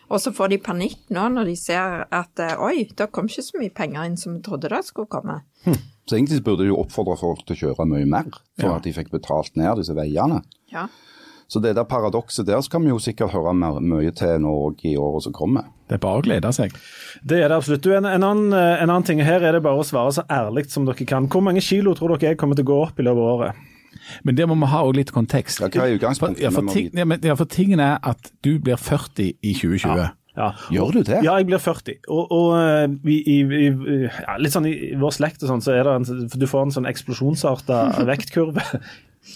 Og 0.09 0.19
så 0.21 0.31
får 0.35 0.49
de 0.49 0.57
panikk 0.57 0.97
nå 1.09 1.27
når 1.33 1.45
de 1.45 1.55
ser 1.55 2.05
at 2.11 2.39
eh, 2.39 2.55
oi, 2.61 2.87
det 2.95 3.11
kom 3.11 3.25
ikke 3.31 3.43
så 3.47 3.59
mye 3.61 3.73
penger 3.73 4.05
inn 4.05 4.17
som 4.17 4.35
vi 4.37 4.41
trodde 4.45 4.69
det 4.69 4.83
skulle 4.85 5.07
komme. 5.07 5.41
Så 6.05 6.15
egentlig 6.19 6.43
burde 6.45 6.61
de 6.61 6.69
jo 6.69 6.77
oppfordre 6.83 7.15
folk 7.17 7.45
til 7.47 7.55
å 7.55 7.59
kjøre 7.63 7.87
mye 7.89 8.05
mer, 8.05 8.27
for 8.59 8.69
Ja. 8.69 8.75
at 8.77 8.83
de 8.83 8.93
fikk 8.93 9.09
betalt 9.09 9.55
ned 9.57 9.77
disse 9.81 9.95
veiene. 9.97 10.43
Ja. 10.69 10.87
Så 11.47 11.61
det 11.61 11.75
der 11.77 11.85
paradokset 11.85 12.47
der 12.47 12.61
så 12.65 12.71
kan 12.73 12.81
vi 12.85 12.89
jo 12.89 12.97
sikkert 13.01 13.35
høre 13.35 13.53
mer, 13.53 13.77
mye 13.83 14.11
til 14.17 14.39
nå 14.41 14.55
i 14.87 14.95
året 14.97 15.27
som 15.27 15.35
kommer. 15.35 15.67
Det 15.85 15.99
er 15.99 16.01
bare 16.01 16.23
å 16.23 16.25
glede 16.25 16.49
seg. 16.55 16.73
Det 17.21 17.37
er 17.37 17.51
det 17.51 17.59
absolutt. 17.59 17.83
Du, 17.85 17.91
en, 17.93 18.07
en, 18.09 18.25
annen, 18.25 18.49
eh, 18.57 18.81
en 18.81 18.89
annen 18.89 19.05
ting 19.05 19.21
her 19.21 19.45
er 19.45 19.57
det 19.57 19.61
bare 19.65 19.83
å 19.83 19.85
svare 19.85 20.15
så 20.15 20.25
ærlig 20.31 20.65
som 20.73 20.87
dere 20.89 21.05
kan. 21.05 21.29
Hvor 21.29 21.45
mange 21.45 21.61
kilo 21.61 21.93
tror 21.97 22.15
dere 22.15 22.33
jeg 22.33 22.41
kommer 22.41 22.57
til 22.57 22.65
å 22.65 22.71
gå 22.71 22.81
opp 22.87 22.99
i 22.99 23.05
løpet 23.05 23.21
av 23.21 23.33
året? 23.35 23.63
Men 24.25 24.37
det 24.37 24.47
må 24.49 24.57
vi 24.59 24.69
ha 24.73 24.81
også 24.83 24.97
litt 24.97 25.13
kontekst. 25.15 25.61
Ja, 25.61 25.69
hva 25.69 25.85
er 25.85 25.97
utgangspunktet? 25.99 26.43
ja, 26.43 26.51
for, 26.53 26.73
ting, 26.73 26.89
ja, 26.93 27.05
men, 27.07 27.21
ja, 27.23 27.37
for 27.37 27.49
tingen 27.49 27.81
er 27.83 27.97
at 28.03 28.31
du 28.45 28.55
blir 28.61 28.79
40 28.81 29.35
i 29.41 29.53
2020. 29.53 30.09
Ja. 30.35 30.49
Gjør 30.73 30.91
du 30.91 31.01
det? 31.07 31.21
Ja, 31.23 31.37
jeg 31.39 31.47
blir 31.47 31.61
40. 31.63 32.01
Og, 32.11 32.31
og 32.35 32.49
eh, 32.59 32.89
vi, 33.05 33.21
i, 33.23 33.37
i, 33.39 33.99
ja, 34.03 34.35
litt 34.41 34.55
sånn 34.55 34.67
i 34.67 34.75
vår 34.99 35.15
slekt 35.15 35.45
og 35.45 35.53
sånn, 35.53 35.63
så 35.63 35.77
er 35.77 35.87
det 35.87 35.93
en, 36.01 36.25
du 36.27 36.47
får 36.49 36.67
en 36.67 36.75
sånn 36.75 36.89
eksplosjonsarta 36.91 37.85
vektkurve. 38.09 38.65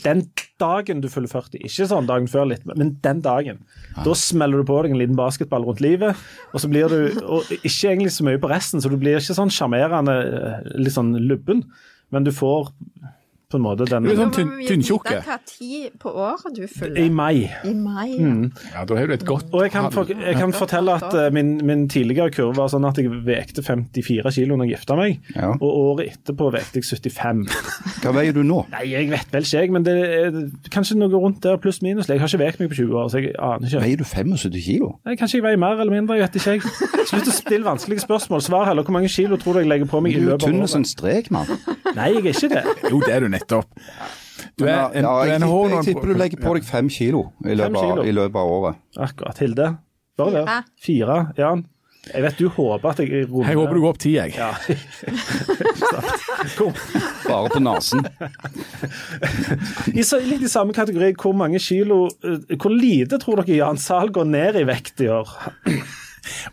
Den 0.03 0.24
dagen 0.62 1.01
du 1.01 1.08
fyller 1.12 1.31
40, 1.31 1.63
ikke 1.65 1.88
sånn 1.89 2.08
dagen 2.10 2.27
før 2.29 2.50
litt, 2.51 2.65
men 2.69 2.93
den 3.03 3.22
dagen. 3.25 3.62
Da 4.05 4.13
smeller 4.17 4.62
du 4.62 4.67
på 4.69 4.77
deg 4.84 4.93
en 4.93 5.01
liten 5.01 5.17
basketball 5.17 5.65
rundt 5.65 5.81
livet, 5.84 6.19
og 6.53 6.62
så 6.62 6.69
blir 6.72 6.91
du 6.91 7.22
og 7.25 7.50
ikke 7.58 7.93
egentlig 7.93 8.13
så 8.15 8.27
mye 8.27 8.41
på 8.41 8.51
resten, 8.51 8.84
så 8.84 8.91
du 8.91 8.98
blir 9.01 9.19
ikke 9.19 9.38
sånn 9.38 9.53
sjarmerende, 9.53 10.17
eh, 10.19 10.69
litt 10.79 10.96
sånn 10.96 11.15
lubben, 11.25 11.65
men 12.13 12.25
du 12.25 12.31
får 12.34 12.72
på 13.49 13.57
en 13.57 13.63
måte 13.65 13.85
den 13.89 14.05
er 14.05 14.13
sånn 14.19 14.31
tynntjukke. 14.67 15.15
hva 15.25 15.35
tid 15.49 15.95
på 15.97 16.11
året 16.21 16.53
du 16.53 16.65
I 17.01 17.07
mai. 17.09 17.47
I 17.65 17.71
mai. 17.73 18.11
Ja. 18.13 18.33
Ja, 18.75 18.83
da 18.85 18.97
har 18.99 19.07
du 19.09 19.13
et 19.15 19.23
godt 19.25 19.47
Og 19.57 19.63
jeg 19.65 19.71
kan, 19.73 19.87
for, 19.89 20.05
jeg 20.05 20.35
kan 20.37 20.53
fortelle 20.53 20.93
at 20.99 21.15
uh, 21.17 21.23
min, 21.33 21.55
min 21.65 21.87
tidligere 21.89 22.29
kurve 22.35 22.53
var 22.59 22.69
sånn 22.69 22.85
at 22.85 22.99
jeg 23.01 23.09
vekte 23.25 23.63
54 23.65 24.33
kilo 24.35 24.53
når 24.59 24.69
jeg 24.69 24.75
gifta 24.77 24.97
meg, 24.99 25.17
Ja. 25.33 25.49
og 25.55 25.65
året 25.79 26.11
etterpå 26.13 26.51
vekte 26.53 26.77
jeg 26.83 26.85
75. 27.09 27.41
Hva 28.03 28.13
veier 28.19 28.37
du 28.37 28.43
nå? 28.45 28.59
Nei, 28.69 28.83
jeg 28.91 29.09
vet 29.15 29.33
vel 29.33 29.47
ikke, 29.49 29.63
jeg, 29.65 29.73
men 29.73 29.87
det 29.87 29.97
er 29.97 30.37
kanskje 30.69 30.99
noe 31.01 31.09
rundt 31.17 31.41
der 31.41 31.57
pluss 31.57 31.81
minus. 31.81 32.05
Jeg 32.05 32.21
har 32.21 32.29
ikke 32.29 32.43
vekt 32.43 32.61
meg 32.61 32.69
på 32.75 32.77
20 32.83 33.01
år, 33.01 33.09
så 33.09 33.23
jeg 33.23 33.33
aner 33.33 33.65
ikke. 33.65 33.81
Veier 33.87 34.03
du 34.03 34.05
75 34.05 34.61
kilo? 34.67 34.91
Nei, 35.09 35.17
kanskje 35.17 35.39
jeg 35.41 35.47
veier 35.47 35.57
mer 35.65 35.73
eller 35.81 35.95
mindre, 35.97 36.19
jeg 36.21 36.27
vet 36.29 36.37
ikke. 36.37 36.55
jeg. 36.59 37.09
Slutt 37.09 37.33
å 37.33 37.37
stille 37.39 37.65
vanskelige 37.65 38.05
spørsmål. 38.05 38.45
Svar 38.45 38.69
heller. 38.69 38.85
Hvor 38.85 38.99
mange 38.99 39.09
kilo 39.09 39.41
tror 39.41 39.57
du 39.57 39.63
jeg 39.63 39.73
legger 39.73 39.89
på 39.89 40.05
meg 40.05 40.13
i 40.13 40.21
løpet 40.21 40.45
av 40.45 40.53
året. 40.53 40.53
Du 40.53 40.53
er 40.53 40.61
tynn 40.61 40.73
som 40.75 40.85
en 40.85 40.89
strek, 40.93 41.33
mann. 41.33 41.49
Nei, 41.97 42.11
jeg 42.13 42.21
er 42.29 42.37
ikke 42.37 42.53
det. 42.53 42.63
Jo, 42.93 43.01
det 43.01 43.15
er 43.17 43.25
du 43.25 43.38
nettopp. 43.39 43.72
Du 44.60 44.65
er 44.67 44.91
en, 44.91 45.01
ja, 45.01 45.01
du 45.01 45.08
er 45.08 45.34
jeg, 45.34 45.41
en 45.41 45.48
tipper, 45.48 45.74
jeg 45.74 45.88
tipper 45.89 46.13
du 46.13 46.19
legger 46.19 46.43
på 46.43 46.55
deg 46.58 46.67
fem 46.67 46.91
kilo 46.91 47.25
i 47.43 47.55
løpet, 47.55 47.81
kilo. 47.81 48.00
av, 48.03 48.08
i 48.08 48.15
løpet 48.15 48.39
av 48.39 48.53
året. 48.60 48.79
Akkurat. 49.08 49.43
Hilde? 49.43 49.74
Bare 50.19 50.36
det. 50.36 50.58
Fire. 50.84 51.19
Jan? 51.39 51.65
Jeg 52.10 52.24
vet 52.24 52.39
du 52.39 52.48
håper 52.50 52.93
at 52.93 53.00
jeg 53.03 53.25
runder 53.27 53.50
Jeg 53.51 53.58
håper 53.60 53.75
du 53.75 53.81
går 53.84 53.91
opp 53.91 54.00
ti, 54.01 54.13
jeg. 54.15 54.34
Ja. 54.38 54.53
Bare 57.30 57.52
på 57.52 57.60
nesen. 57.62 58.06
I 59.93 60.06
så, 60.08 60.21
litt 60.23 60.45
i 60.45 60.49
samme 60.49 60.73
kategori, 60.73 61.12
hvor 61.19 61.36
mange 61.38 61.60
kilo 61.62 62.06
eh, 62.23 62.56
Hvor 62.56 62.73
lite 62.73 63.19
tror 63.21 63.43
dere 63.43 63.60
Jan 63.60 63.82
Sahl 63.82 64.13
går 64.15 64.30
ned 64.32 64.62
i 64.62 64.65
vekt 64.69 65.04
i 65.06 65.12
år? 65.12 65.30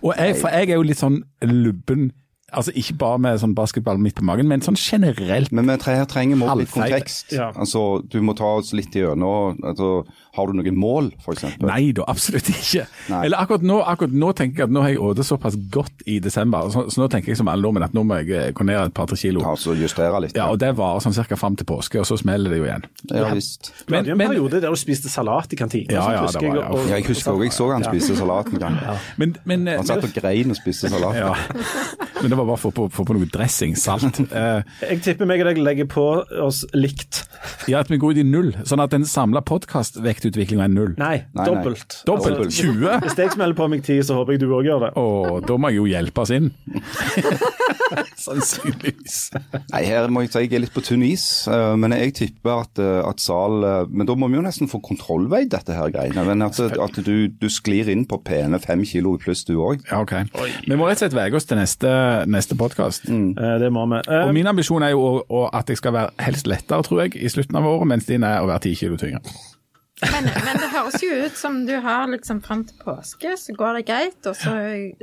Og 0.03 0.13
jeg, 0.13 0.37
for 0.43 0.53
jeg 0.53 0.71
er 0.71 0.77
jo 0.81 0.87
litt 0.87 1.01
sånn 1.01 1.23
lubben 1.47 2.11
Altså 2.55 2.71
ikke 2.79 2.95
bare 2.95 3.19
med 3.19 3.41
sånn 3.43 3.57
basketball 3.59 3.99
midt 3.99 4.15
på 4.21 4.23
magen, 4.23 4.47
men 4.47 4.61
sånn 4.63 4.77
generelt. 4.79 5.51
Men 5.51 5.67
vi 5.67 5.75
her 5.83 6.05
trenger 6.07 6.39
vi 6.39 6.47
litt 6.61 6.71
kontekst. 6.71 7.33
Ja. 7.35 7.49
Altså, 7.59 7.81
du 8.07 8.21
må 8.23 8.37
ta 8.39 8.53
oss 8.61 8.71
litt 8.77 8.95
gjennom 8.95 9.59
altså, 9.67 10.05
Har 10.37 10.47
du 10.47 10.53
noen 10.55 10.77
mål, 10.79 11.09
f.eks.? 11.25 11.43
Nei 11.65 11.91
da, 11.97 12.05
absolutt 12.07 12.47
ikke. 12.53 12.85
Nei. 13.11 13.23
Eller 13.27 13.43
akkurat 13.43 13.65
nå, 13.67 13.81
akkurat 13.83 14.15
nå 14.15 14.31
tenker 14.39 14.63
jeg 14.63 14.69
at 14.69 14.75
nå 14.77 14.85
har 14.85 14.93
jeg 14.95 15.01
åtet 15.03 15.27
såpass 15.27 15.57
godt 15.75 16.05
i 16.07 16.21
desember, 16.23 16.69
så, 16.71 16.85
så 16.93 17.03
nå 17.03 17.09
tenker 17.11 17.33
jeg 17.33 17.41
som 17.41 17.51
alle 17.51 17.67
nordmenn 17.67 17.89
at 17.89 17.97
nå 17.97 18.05
må 18.07 18.21
jeg 18.21 18.31
eh, 18.37 18.53
gå 18.55 18.67
ned 18.69 18.79
et 18.79 18.95
par-tre 18.95 19.19
kilo. 19.19 19.43
Ja, 19.43 19.57
så 19.59 19.75
justere 19.75 20.21
litt. 20.23 20.37
Ja, 20.39 20.47
og 20.53 20.61
det 20.63 20.71
varer 20.79 21.03
sånn 21.03 21.17
cirka 21.17 21.41
fram 21.41 21.57
til 21.59 21.67
påske, 21.67 21.99
og 22.05 22.07
så 22.07 22.21
smeller 22.21 22.55
det 22.55 22.61
jo 22.63 22.69
igjen. 22.69 22.87
Ja, 23.11 23.33
visst. 23.35 23.73
Du 23.89 23.97
hadde 23.97 24.13
jo 24.13 24.19
en 24.19 24.23
periode 24.23 24.63
der 24.63 24.71
du 24.71 24.79
spiste 24.79 25.11
salat 25.11 25.51
i 25.57 25.59
kantina. 25.59 25.97
Ja, 25.99 26.07
ja, 26.15 26.23
husker 26.29 26.45
det 26.47 26.53
var- 26.53 26.63
jeg, 26.63 26.71
og- 26.71 26.91
Ja, 26.93 27.01
jeg 27.01 27.09
husker 27.11 27.33
òg 27.33 27.43
jeg 27.49 27.57
så 27.59 27.73
han 27.73 27.89
spiste 27.89 28.21
salat 28.21 28.53
en 28.55 28.63
gang. 28.63 28.79
Men, 29.17 29.37
men, 29.45 29.67
eh, 29.67 29.81
Han 29.83 29.89
satt 29.89 30.05
og 30.05 30.15
grein 30.15 30.53
og 30.55 30.61
spiste 30.61 30.93
salat. 30.93 31.17
ja. 31.17 31.35
men 32.23 32.31
det 32.31 32.36
var 32.37 32.47
bare 32.51 32.61
for 32.61 32.71
å 32.73 32.77
få- 32.77 32.91
få 32.93 33.05
på 33.09 33.17
noe 33.17 33.27
dressing, 33.33 33.75
salt. 33.77 34.21
Eh, 34.37 34.63
Jeg 34.83 35.01
tipper 35.03 35.27
meg 35.29 35.41
og 35.41 35.47
deg 35.51 35.59
legger 35.63 35.87
på 35.89 36.05
oss 36.43 36.65
likt. 36.75 37.23
ja, 37.69 37.81
at 37.81 37.89
vi 37.91 37.99
går 37.99 38.13
ut 38.17 38.19
i 38.19 38.25
null, 38.27 38.53
sånn 38.69 38.83
at 38.83 38.91
den 38.93 39.05
samla 39.09 39.41
podkastvektutviklinga 39.47 40.65
er 40.65 40.73
null. 40.73 40.95
Nei, 40.99 41.25
nei. 41.35 41.47
dobbelt. 41.49 42.03
Dobbelt. 42.07 42.39
Altså, 42.47 42.67
20? 42.73 43.01
Hvis 43.07 43.17
jeg 43.19 43.33
smeller 43.37 43.55
på 43.59 43.69
meg 43.73 43.83
10, 43.87 44.03
så 44.09 44.15
håper 44.19 44.37
jeg 44.37 44.41
du 44.45 44.49
òg 44.53 44.65
gjør 44.69 44.87
det. 44.87 44.93
Og 45.01 45.47
da 45.47 45.57
må 45.61 45.71
jeg 45.73 45.81
jo 45.81 45.89
hjelpes 45.91 46.31
inn. 46.37 46.51
Sannsynligvis. 48.27 49.19
Nei, 49.73 49.83
her 49.87 50.09
må 50.13 50.25
jeg 50.25 50.33
si 50.33 50.45
jeg 50.47 50.57
er 50.57 50.63
litt 50.65 50.75
på 50.75 50.83
tynn 50.85 51.05
is, 51.07 51.25
eh, 51.51 51.75
men 51.79 51.95
jeg 51.97 52.15
tipper 52.21 52.63
at, 52.65 52.83
eh, 52.83 53.01
at 53.07 53.23
Sal 53.23 53.65
eh, 53.67 53.89
Men 53.91 54.09
da 54.09 54.17
må 54.19 54.29
vi 54.31 54.39
jo 54.39 54.45
nesten 54.45 54.71
få 54.71 54.81
kontrollvei, 54.85 55.45
dette 55.51 55.77
her 55.77 55.93
greiene. 55.95 56.25
Men 56.29 56.45
at, 56.47 56.61
at 56.61 57.01
du, 57.07 57.29
du 57.29 57.49
sklir 57.53 57.91
inn 57.93 58.07
på 58.09 58.21
pene 58.27 58.61
fem 58.63 58.85
kilo 58.87 59.17
i 59.17 59.23
pluss, 59.23 59.45
du 59.49 59.57
òg. 59.59 59.85
Ja, 59.91 60.03
ok. 60.03 60.15
Vi 60.67 60.79
må 60.79 60.89
rett 60.89 61.01
og 61.01 61.07
slett 61.07 61.19
veie 61.19 61.35
oss 61.37 61.49
til 61.49 61.61
neste, 61.61 61.91
neste 62.31 62.59
podkast. 62.59 63.11
Mm. 63.11 63.35
Det 63.63 63.73
må 63.75 63.87
vi. 63.93 64.03
Og 64.23 64.33
min 64.37 64.51
ambisjon 64.51 64.85
er 64.87 64.95
jo 64.95 65.05
å, 65.05 65.13
å 65.27 65.45
at 65.57 65.71
jeg 65.71 65.81
skal 65.81 65.97
være 65.97 66.27
helst 66.27 66.51
lettere, 66.51 66.83
tror 66.87 67.07
jeg, 67.07 67.17
i 67.21 67.33
slutten 67.33 67.59
av 67.61 67.69
året, 67.69 67.91
mens 67.95 68.09
din 68.09 68.27
er 68.27 68.43
å 68.43 68.51
være 68.51 68.67
ti 68.69 68.77
kilo 68.79 68.99
tyngre. 69.01 69.23
Men, 70.05 70.27
men 70.29 70.59
det 70.61 70.69
høres 70.75 71.01
jo 71.01 71.09
ut 71.25 71.39
som 71.41 71.63
du 71.65 71.73
har 71.81 72.05
liksom 72.13 72.43
fram 72.45 72.67
til 72.69 72.77
påske, 72.85 73.33
så 73.41 73.55
går 73.57 73.79
det 73.79 73.85
greit. 73.89 74.19
Og 74.29 74.37
så, 74.37 74.53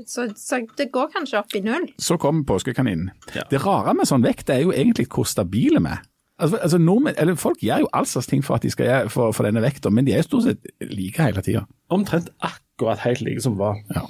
så, 0.06 0.28
så 0.38 0.60
det 0.78 0.92
går 0.94 1.10
kanskje 1.16 1.40
opp 1.40 1.56
i 1.58 1.64
null. 1.66 1.88
Så 1.98 2.20
kommer 2.22 2.46
påskekaninen. 2.46 3.10
Ja. 3.34 3.48
Det 3.50 3.64
rare 3.66 3.96
med 3.98 4.10
sånn 4.10 4.26
vekt 4.26 4.54
er 4.54 4.62
jo 4.62 4.74
egentlig 4.76 5.08
hvor 5.10 5.26
stabile 5.30 5.82
vi 5.82 5.96
er. 5.96 6.04
Altså, 6.44 6.58
altså 6.66 6.80
nordmenn, 6.82 7.16
eller 7.22 7.38
Folk 7.40 7.62
gjør 7.64 7.86
jo 7.86 7.90
all 7.94 8.08
slags 8.10 8.28
ting 8.30 8.42
for 8.46 8.58
at 8.58 8.66
de 8.66 8.72
skal 8.74 8.90
gjøre 8.90 9.10
for, 9.14 9.34
for 9.38 9.48
denne 9.48 9.62
vekta, 9.64 9.92
men 9.94 10.06
de 10.06 10.16
er 10.16 10.24
jo 10.24 10.28
stort 10.28 10.48
sett 10.48 10.70
like 10.90 11.22
hele 11.22 11.44
tida. 11.46 11.66
omtrent 11.94 12.30
akkurat 12.42 13.04
helt 13.06 13.22
like 13.22 13.42
som 13.42 13.58
var. 13.58 13.80
Ja. 13.94 14.06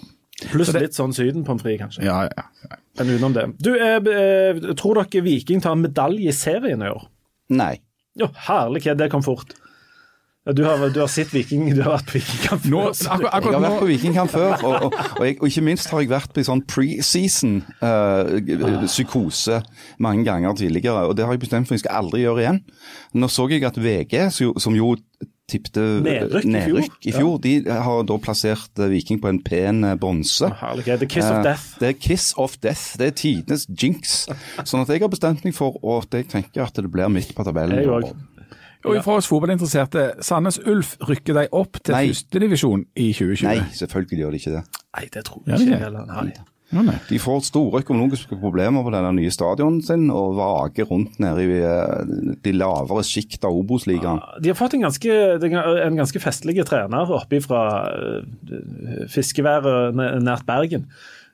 Pluss 0.51 0.71
litt 0.75 0.95
sånn 0.97 1.13
Syden-pommes 1.15 1.63
frites, 1.63 1.83
kanskje. 1.83 2.05
Ja, 2.07 2.23
ja, 2.27 2.45
ja. 2.67 2.79
Men 2.99 3.11
utenom 3.13 3.35
det. 3.35 3.43
Du, 3.63 3.71
eh, 3.75 3.99
eh, 3.99 4.61
tror 4.79 4.99
dere 4.99 5.23
Viking 5.23 5.61
tar 5.63 5.77
medalje 5.79 6.31
i 6.31 6.35
serien 6.35 6.83
i 6.83 6.89
år? 6.91 7.05
Nei. 7.53 7.75
Jo, 8.19 8.27
herlighet, 8.47 8.97
det 8.99 9.11
kom 9.13 9.23
fort. 9.25 9.53
Ja, 10.45 10.51
Du 10.51 10.63
har, 10.67 10.89
du 10.91 10.99
har 10.99 11.07
sett 11.07 11.29
Viking, 11.31 11.69
du 11.75 11.81
har 11.85 11.93
vært 11.97 12.05
på 12.09 12.13
Vikingkamp 12.19 12.61
før, 12.65 12.69
Nå, 12.73 12.79
akkur, 12.91 13.29
Jeg 13.31 13.43
har 13.53 13.61
vært 13.63 13.77
på 13.79 13.85
Vikingkamp 13.87 14.29
før, 14.33 14.51
og, 14.67 14.73
og, 14.89 14.93
og, 15.19 15.23
jeg, 15.23 15.37
og 15.39 15.47
ikke 15.47 15.63
minst 15.63 15.87
har 15.93 15.99
jeg 16.03 16.09
vært 16.11 16.33
på 16.35 16.43
sånn 16.43 16.59
pre-season-psykose 16.67 19.61
mange 20.03 20.25
ganger 20.27 20.51
tidligere. 20.59 21.05
og 21.07 21.15
Det 21.15 21.23
har 21.25 21.31
jeg 21.37 21.43
bestemt 21.45 21.67
for 21.69 21.73
jeg 21.77 21.83
skal 21.85 21.95
aldri 22.03 22.19
gjøre 22.25 22.41
igjen. 22.43 22.59
Nå 23.15 23.25
så 23.31 23.43
jeg 23.51 23.63
at 23.69 23.77
VG, 23.79 24.13
som 24.35 24.75
jo- 24.75 24.97
tippte 25.43 25.81
Nedrykk 26.01 26.45
i 26.47 26.49
fjor. 26.49 26.55
nedrykk 26.55 27.03
i 27.05 27.11
fjor, 27.11 27.35
de 27.43 27.51
har 27.67 28.03
da 28.07 28.15
plassert 28.23 28.79
eh, 28.79 28.87
Viking 28.89 29.19
på 29.21 29.27
en 29.27 29.41
pen 29.43 29.83
eh, 29.83 29.91
bronse. 29.99 30.47
Det 30.87 31.03
er 31.03 31.05
kiss 31.11 31.27
of 31.27 31.35
Eh, 31.35 31.43
death. 31.43 31.65
Det 31.81 31.87
er 31.89 31.93
kiss 31.99 32.31
of 32.39 32.55
death. 32.63 32.95
Det 32.97 33.07
er 33.09 33.11
tidenes 33.19 33.65
jinx. 33.67 34.23
Sånn 34.63 34.81
at 34.81 34.87
jeg 34.89 35.01
har 35.03 35.09
bestemt 35.11 35.43
meg 35.43 35.51
for 35.53 35.75
at 35.99 36.07
jeg 36.15 36.27
tenker 36.31 36.63
at 36.63 36.73
det 36.79 36.87
blir 36.89 37.09
midt 37.11 37.35
på 37.35 37.43
tabellen. 37.43 37.75
Jeg 37.75 37.87
òg. 37.91 38.07
Og 38.83 38.97
for 39.05 39.19
oss 39.21 39.27
fotballinteresserte, 39.31 40.07
Sandnes 40.25 40.59
Ulf 40.67 40.95
rykker 41.07 41.37
de 41.37 41.45
opp 41.55 41.79
til 41.79 41.95
førstedivisjon 41.95 42.87
i 42.99 43.11
2020? 43.15 43.45
Nei, 43.47 43.75
selvfølgelig 43.77 44.23
gjør 44.23 44.33
de 44.33 44.41
ikke 44.41 44.55
det. 44.57 44.63
Nei, 44.97 45.05
det 45.13 45.23
tror 45.29 45.45
jeg 45.47 45.63
ikke 45.63 45.77
er. 45.77 45.85
heller. 45.85 46.09
Nei. 46.09 46.33
Nei. 46.73 46.95
De 47.05 47.19
får 47.21 47.43
store 47.45 47.83
økonomiske 47.83 48.37
problemer 48.41 48.81
på 48.81 48.91
denne 48.95 49.11
nye 49.13 49.31
stadionen 49.33 49.81
sin, 49.85 50.07
og 50.09 50.33
vager 50.39 50.87
rundt 50.89 51.19
nede 51.21 51.43
i 51.45 51.59
eh, 51.61 52.13
de 52.43 52.53
lavere 52.55 53.03
sjikt 53.05 53.45
av 53.45 53.53
Obos-ligaen. 53.59 54.21
De 54.41 54.49
har 54.49 54.57
fått 54.57 54.73
en 54.79 54.87
ganske, 54.87 55.17
en 55.37 55.99
ganske 55.99 56.23
festlig 56.23 56.57
trener 56.65 57.13
oppe 57.13 57.43
fra 57.45 57.61
fiskeværet 59.13 59.93
nært 60.23 60.47
Bergen. 60.49 60.87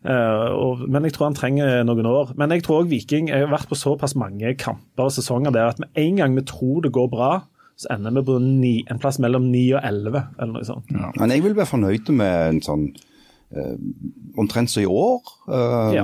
Eh, 0.07 0.49
og, 0.55 0.85
men 0.87 1.03
jeg 1.07 1.15
tror 1.15 1.29
han 1.29 1.37
trenger 1.37 1.83
noen 1.87 2.07
år. 2.07 2.33
Men 2.39 2.55
jeg 2.55 2.63
tror 2.63 2.81
også 2.81 2.93
Viking 2.93 3.27
Jeg 3.31 3.43
har 3.43 3.51
vært 3.51 3.67
på 3.67 3.77
såpass 3.79 4.15
mange 4.19 4.53
kamper 4.59 5.09
og 5.09 5.15
sesonger 5.15 5.55
der 5.55 5.73
at 5.73 5.81
med 5.83 5.91
en 5.99 6.21
gang 6.21 6.37
vi 6.37 6.45
tror 6.47 6.85
det 6.85 6.93
går 6.95 7.11
bra, 7.11 7.33
så 7.79 7.93
ender 7.95 8.15
vi 8.17 8.25
på 8.27 8.39
ni, 8.43 8.73
en 8.91 8.99
plass 8.99 9.19
mellom 9.23 9.51
9 9.51 9.61
og 9.77 9.85
11, 9.87 10.23
eller 10.39 10.55
noe 10.55 10.67
sånt. 10.67 10.89
Ja. 10.91 11.13
Men 11.19 11.35
jeg 11.35 11.45
vil 11.45 11.55
være 11.55 11.73
fornøyd 11.75 12.11
med 12.15 12.55
en 12.55 12.65
sånn 12.65 12.89
Uh, 13.49 13.79
omtrent 14.37 14.69
som 14.69 14.83
i 14.83 14.85
år. 14.85 15.23
Uh, 15.49 15.87
ja. 15.95 16.03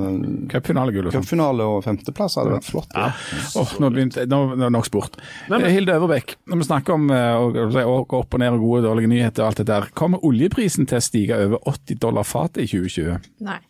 Cupfinale 0.49 1.67
og 1.69 1.83
femteplass 1.85 2.39
hadde 2.39 2.55
vært 2.55 2.65
flott. 2.65 2.95
Ja. 2.97 3.11
Oh, 3.61 3.75
nå 3.83 3.91
begynte 3.93 4.23
nå, 4.25 4.39
nå 4.57 4.71
nok 4.73 4.87
sport. 4.89 5.19
Men, 5.45 5.59
men, 5.59 5.67
Hilde 5.75 5.93
Øverbekk, 5.93 6.33
når 6.49 6.63
vi 6.63 6.67
snakker 6.71 6.95
om 6.97 7.05
å 7.13 7.99
gå 8.09 8.23
opp 8.23 8.33
og 8.33 8.41
ned 8.41 8.57
og 8.57 8.65
gode 8.65 8.81
og 8.81 8.87
dårlige 8.87 9.11
nyheter 9.13 9.43
og 9.43 9.51
alt 9.51 9.61
det 9.61 9.67
der, 9.69 9.85
kommer 9.93 10.25
oljeprisen 10.25 10.89
til 10.89 10.97
å 10.97 11.05
stige 11.05 11.37
over 11.45 11.69
80 11.69 12.01
dollar 12.01 12.25
fatet 12.25 12.63
i 12.65 12.67
2020? 12.73 13.29
Nei. 13.45 13.61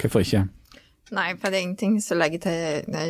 Hvorfor 0.00 0.24
ikke? 0.24 0.46
Nei, 1.14 1.32
for 1.40 1.48
det 1.48 1.58
er 1.58 1.66
ingenting 1.66 1.98
som 2.04 2.20
legger 2.20 2.42
til 2.44 2.88
nei, 2.92 3.06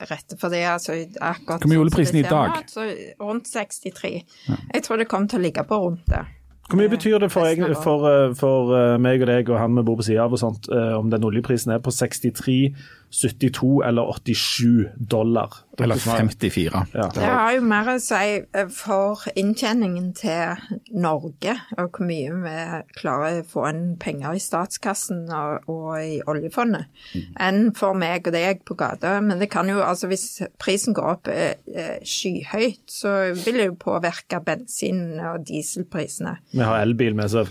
rette 0.00 0.38
for 0.40 0.52
det. 0.52 0.64
Altså, 0.70 0.96
akkurat 1.20 1.64
Hvor 1.64 1.72
mye 1.72 1.80
oljeprisen 1.84 2.20
i 2.20 2.26
dag? 2.26 2.60
Så 2.70 2.86
rundt 3.20 3.48
63. 3.50 4.12
Ja. 4.48 4.60
Jeg 4.74 4.82
tror 4.86 5.00
det 5.00 5.08
kommer 5.10 5.28
til 5.28 5.40
å 5.40 5.42
ligge 5.42 5.64
på 5.66 5.80
rundt 5.82 6.06
det. 6.10 6.24
Hvor 6.70 6.78
mye 6.78 6.90
betyr 6.92 7.18
det 7.18 7.32
for, 7.32 7.48
jeg, 7.50 7.58
for, 7.82 8.06
eh, 8.06 8.34
for, 8.38 8.70
eh, 8.78 8.96
meg 9.02 9.24
og 9.24 9.26
deg 9.26 9.48
og 9.50 9.58
han 9.58 9.74
vi 9.74 9.82
bor 9.82 9.96
på 9.98 10.06
sida 10.06 10.22
av 10.22 10.36
og 10.36 10.38
sånt, 10.38 10.68
eh, 10.70 10.92
om 10.94 11.10
den 11.10 11.24
oljeprisen 11.26 11.74
er 11.74 11.80
på 11.82 11.90
63, 11.90 12.74
72 13.10 13.82
eller 13.82 14.02
87 14.02 14.88
dollar? 14.96 15.54
Eller 15.78 15.96
54. 15.96 16.86
Ja. 16.94 17.10
Det 17.14 17.24
har 17.24 17.54
jo 17.56 17.62
mer 17.64 17.88
å 17.88 17.96
si 18.02 18.42
for 18.76 19.24
inntjeningen 19.38 20.10
til 20.14 20.60
Norge, 20.92 21.54
og 21.78 21.96
hvor 21.96 22.06
mye 22.06 22.36
vi 22.44 22.56
klarer 22.98 23.40
å 23.40 23.46
få 23.48 23.64
inn 23.70 23.84
penger 24.00 24.36
i 24.36 24.42
statskassen 24.42 25.24
og, 25.26 25.70
og 25.72 25.94
i 25.98 26.20
oljefondet, 26.30 26.90
mm. 27.14 27.30
enn 27.48 27.62
for 27.76 27.98
meg 27.98 28.28
og 28.28 28.36
deg 28.36 28.62
på 28.68 28.76
gata. 28.78 29.16
Men 29.24 29.40
det 29.42 29.50
kan 29.52 29.70
jo, 29.72 29.80
altså 29.82 30.10
hvis 30.10 30.42
prisen 30.60 30.94
går 30.96 31.16
opp 31.16 31.32
eh, 31.32 31.98
skyhøyt, 32.06 32.84
så 32.90 33.16
vil 33.40 33.62
det 33.62 33.70
jo 33.72 33.80
påvirke 33.80 34.42
bensin- 34.44 35.18
og 35.32 35.48
dieselprisene. 35.48 36.36
Vi 36.52 36.62
har 36.62 36.84
elbil 36.84 37.16
med, 37.18 37.32
så 37.32 37.48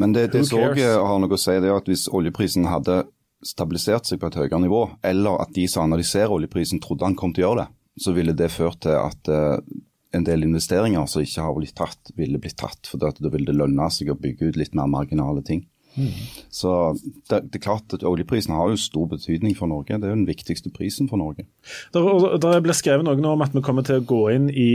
Men 0.00 0.14
det, 0.14 0.30
det 0.32 0.46
så 0.48 0.56
har 0.56 1.18
noe 1.20 1.36
å 1.36 1.38
si, 1.38 1.52
det 1.60 1.68
er 1.68 1.76
at 1.76 1.90
hvis 1.90 2.06
oljeprisen 2.08 2.64
hadde 2.64 3.02
stabilisert 3.46 4.08
seg 4.08 4.20
på 4.22 4.30
et 4.30 4.38
høyere 4.38 4.60
nivå, 4.62 4.82
eller 5.06 5.40
at 5.42 5.54
de 5.56 5.66
som 5.70 5.86
analyserer 5.86 6.32
oljeprisen 6.32 6.82
trodde 6.82 7.06
han 7.08 7.18
kom 7.18 7.34
til 7.34 7.44
å 7.44 7.48
gjøre 7.48 7.64
det, 7.64 7.72
så 8.02 8.14
ville 8.16 8.34
det 8.36 8.52
ført 8.54 8.80
til 8.84 8.96
at 8.96 9.30
uh, 9.32 9.58
en 10.16 10.26
del 10.26 10.46
investeringer 10.46 11.06
som 11.08 11.24
ikke 11.24 11.44
har 11.44 11.56
blitt 11.56 11.76
tatt, 11.76 12.12
ville 12.16 12.40
blitt 12.40 12.58
tatt. 12.60 12.88
For 12.88 13.00
da 13.00 13.12
ville 13.18 13.48
det 13.48 13.56
lønne 13.56 13.88
seg 13.92 14.12
å 14.12 14.18
bygge 14.18 14.52
ut 14.52 14.60
litt 14.60 14.76
mer 14.76 14.90
marginale 14.92 15.44
ting. 15.46 15.64
Mm. 15.94 16.12
Så 16.52 16.70
det, 17.28 17.42
det, 17.50 17.58
er 17.58 17.64
klart 17.66 17.92
at 17.92 18.04
Oljeprisen 18.06 18.54
har 18.56 18.70
jo 18.70 18.80
stor 18.80 19.10
betydning 19.10 19.56
for 19.58 19.68
Norge. 19.68 19.98
Det 19.98 20.08
er 20.08 20.14
jo 20.14 20.20
den 20.20 20.28
viktigste 20.28 20.72
prisen 20.72 21.10
for 21.10 21.20
Norge. 21.20 21.44
Det 21.92 22.52
ble 22.64 22.76
skrevet 22.76 23.04
noe 23.06 23.34
om 23.34 23.44
at 23.44 23.56
vi 23.56 23.64
kommer 23.64 23.84
til 23.86 24.00
å 24.00 24.06
gå 24.08 24.22
inn 24.32 24.48
i 24.48 24.70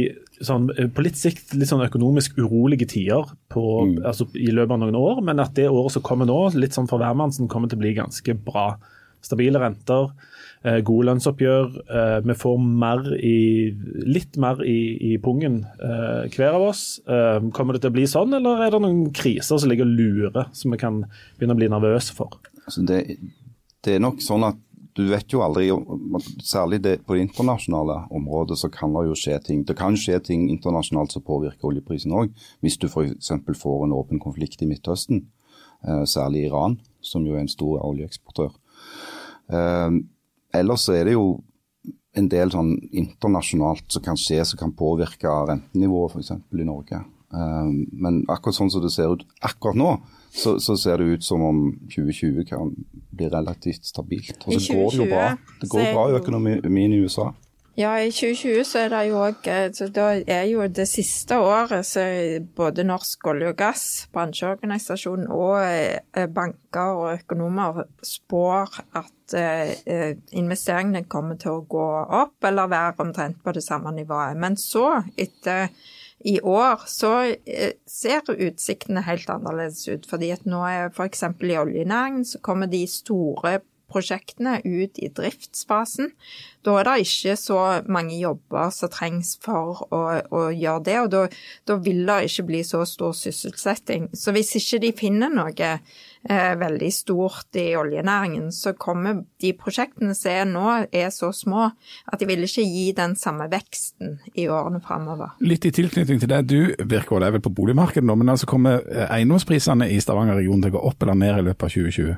sånn, 0.45 0.69
på 0.69 1.05
litt 1.05 1.17
sikt 1.17 1.55
litt 1.57 1.71
sånn 1.71 1.85
økonomisk 1.85 2.37
urolige 2.37 2.89
tider 2.89 3.31
på, 3.53 3.65
mm. 3.89 3.95
altså, 4.05 4.27
i 4.37 4.51
løpet 4.53 4.75
av 4.75 4.83
noen 4.83 4.99
år, 4.99 5.23
men 5.25 5.41
at 5.41 5.55
det 5.57 5.69
året 5.71 5.95
som 5.95 6.05
kommer 6.05 6.29
nå, 6.29 6.37
litt 6.57 6.77
sånn 6.77 6.89
for 6.89 7.01
hvermannsen, 7.01 7.49
kommer 7.51 7.71
til 7.71 7.79
å 7.79 7.85
bli 7.85 7.95
ganske 7.97 8.37
bra. 8.45 8.69
Stabile 9.25 9.61
renter. 9.61 10.11
Eh, 10.65 10.79
gode 10.85 11.05
lønnsoppgjør. 11.07 11.73
Eh, 11.85 12.17
vi 12.25 12.35
får 12.37 12.59
mer 12.59 13.07
i, 13.15 13.37
litt 14.09 14.37
mer 14.41 14.61
i, 14.65 14.79
i 15.11 15.17
pungen 15.21 15.61
eh, 15.63 16.27
hver 16.33 16.57
av 16.57 16.69
oss. 16.71 16.83
Kommer 17.55 17.77
det 17.77 17.83
til 17.85 17.93
å 17.93 17.97
bli 17.97 18.07
sånn, 18.09 18.33
eller 18.39 18.65
er 18.65 18.73
det 18.73 18.83
noen 18.83 19.07
kriser 19.15 19.61
som 19.61 19.71
ligger 19.71 19.87
og 19.87 19.97
lurer, 19.99 20.47
som 20.57 20.73
vi 20.73 20.81
kan 20.81 21.03
begynne 21.37 21.57
å 21.57 21.61
bli 21.61 21.69
nervøse 21.71 22.15
for? 22.17 22.39
Altså 22.65 22.83
det, 22.89 23.03
det, 23.85 23.95
er 23.95 24.03
nok 24.03 24.23
sånn 24.23 24.47
at 24.47 24.59
du 24.97 25.05
vet 25.11 25.29
jo 25.29 25.43
aldri, 25.45 25.69
særlig 26.41 26.81
det, 26.81 26.95
på 27.05 27.13
det 27.13 27.27
internasjonale 27.27 28.01
området, 28.17 28.57
så 28.57 28.71
kan 28.73 28.95
det 28.97 29.05
jo 29.11 29.17
skje 29.19 29.37
ting. 29.45 29.61
Det 29.67 29.77
kan 29.77 29.95
skje 29.99 30.17
ting 30.25 30.47
internasjonalt 30.49 31.13
som 31.13 31.25
påvirker 31.25 31.69
oljeprisen 31.69 32.15
òg. 32.17 32.33
Hvis 32.65 32.79
du 32.81 32.89
f.eks. 32.89 33.29
får 33.61 33.85
en 33.85 33.93
åpen 33.93 34.19
konflikt 34.23 34.65
i 34.65 34.69
Midtøsten, 34.69 35.27
særlig 36.09 36.47
Iran, 36.47 36.79
som 37.05 37.27
jo 37.29 37.37
er 37.37 37.43
en 37.45 37.51
stor 37.51 37.77
oljeeksportør. 37.85 38.55
Ellers 39.47 40.83
så 40.87 40.95
er 40.97 41.07
det 41.07 41.13
jo 41.17 41.27
en 42.17 42.27
del 42.31 42.51
sånn 42.51 42.73
internasjonalt 42.97 43.85
som 43.93 44.03
kan 44.05 44.17
skje 44.19 44.41
som 44.47 44.59
kan 44.59 44.73
påvirke 44.75 45.29
rentenivået 45.49 46.15
f.eks. 46.15 46.33
i 46.33 46.67
Norge. 46.67 47.03
Um, 47.27 47.81
men 47.91 48.21
akkurat 48.31 48.55
sånn 48.55 48.71
som 48.71 48.83
det 48.83 48.93
ser 48.93 49.11
ut 49.11 49.25
akkurat 49.43 49.77
nå, 49.77 49.89
så, 50.31 50.55
så, 50.63 50.77
ser 50.79 51.01
det 51.01 51.17
ut 51.17 51.25
som 51.25 51.43
om 51.43 51.59
2020 51.91 52.45
kan 52.47 52.71
bli 53.17 53.27
relativt 53.31 53.87
stabilt. 53.89 54.45
Og 54.47 54.61
så 54.61 54.77
går 54.77 54.93
det 54.93 55.01
jo 55.01 55.09
bra. 55.11 55.27
Det 55.61 55.69
går 55.71 55.89
bra 55.91 56.05
i 56.11 56.17
økonomien 56.21 56.95
i 56.95 57.01
USA. 57.03 57.31
Ja, 57.77 57.91
i 58.01 58.09
2020 58.09 58.63
så 58.65 58.79
er 58.81 58.89
det 58.89 58.99
jo 59.05 59.19
òg 59.21 59.47
eh, 59.53 59.67
Da 59.93 60.07
er 60.17 60.47
jo 60.49 60.63
det 60.65 60.87
siste 60.89 61.37
året 61.37 61.85
så 61.85 62.01
både 62.57 62.81
Norsk 62.87 63.27
olje 63.29 63.51
og 63.51 63.59
gass, 63.59 63.83
bransjeorganisasjonen 64.17 65.27
og 65.29 65.59
eh, 65.61 66.25
banker 66.33 67.03
og 67.03 67.11
økonomer 67.19 67.83
spår 68.01 68.79
at 68.97 69.37
eh, 69.37 70.17
investeringene 70.41 71.05
kommer 71.05 71.37
til 71.37 71.59
å 71.59 71.67
gå 71.69 71.85
opp 72.23 72.49
eller 72.49 72.73
være 72.73 73.05
omtrent 73.05 73.45
på 73.45 73.53
det 73.53 73.61
samme 73.67 73.93
nivået. 73.93 74.41
Men 74.41 74.57
så, 74.57 75.03
etter 75.13 75.69
i 76.25 76.39
år, 76.41 76.81
så 76.89 77.13
ser 77.85 78.25
utsiktene 78.33 79.05
helt 79.05 79.29
annerledes 79.29 79.85
ut. 79.85 80.09
fordi 80.09 80.33
at 80.33 80.49
nå 80.49 80.65
er 80.65 80.89
f.eks. 80.89 81.27
i 81.29 81.57
oljenæringen 81.61 82.25
så 82.25 82.41
kommer 82.41 82.65
de 82.73 82.87
store 82.89 83.59
prosjektene 83.91 84.59
ut 84.65 84.99
i 84.99 85.09
driftsfasen. 85.13 86.11
Da 86.67 86.75
er 86.79 86.87
det 86.87 86.95
ikke 87.05 87.37
så 87.39 87.59
mange 87.87 88.17
jobber 88.19 88.71
som 88.75 88.91
trengs 88.91 89.37
for 89.43 89.85
å, 89.93 90.01
å 90.35 90.41
gjøre 90.51 90.83
det, 90.83 90.97
og 91.05 91.09
da, 91.13 91.21
da, 91.69 91.77
vil 91.83 92.03
det 92.07 92.17
ikke 92.27 92.47
bli 92.49 92.61
så 92.67 92.83
stor 92.89 93.15
sysselsetting. 93.15 94.09
Så 94.17 94.33
hvis 94.35 94.51
ikke 94.59 94.81
de 94.83 94.91
finner 94.97 95.31
noe 95.31 95.53
eh, 95.55 96.53
veldig 96.59 96.91
stort 96.91 97.59
i 97.59 97.69
oljenæringen, 97.79 98.51
så 98.51 98.75
kommer 98.75 99.23
de 99.41 99.53
prosjektene 99.55 100.15
som 100.17 100.33
er 100.33 100.45
nå, 100.51 100.67
er 100.91 101.09
så 101.15 101.31
små 101.35 101.69
at 101.71 102.19
de 102.19 102.27
vil 102.27 102.43
ikke 102.43 102.67
gi 102.67 102.89
den 102.97 103.15
samme 103.19 103.47
veksten 103.51 104.17
i 104.35 104.49
årene 104.51 104.83
framover. 104.83 105.37
Litt 105.39 105.69
i 105.69 105.75
tilknytning 105.75 106.19
til 106.19 106.33
det 106.33 106.43
du 106.51 106.59
virker 106.83 107.23
er 107.23 107.37
vel 107.37 107.45
på 107.45 107.53
boligmarkedet 107.55 108.07
nå, 108.07 108.17
men 108.19 108.35
altså 108.35 108.49
kommer 108.49 108.83
eiendomsprisene 109.07 109.87
i 109.93 110.01
Stavanger-regionen 110.03 110.65
til 110.65 110.75
å 110.75 110.81
gå 110.81 110.87
opp 110.91 111.05
eller 111.05 111.21
ned 111.23 111.37
i 111.37 111.47
løpet 111.47 111.69
av 111.69 111.77
2020? 111.77 112.17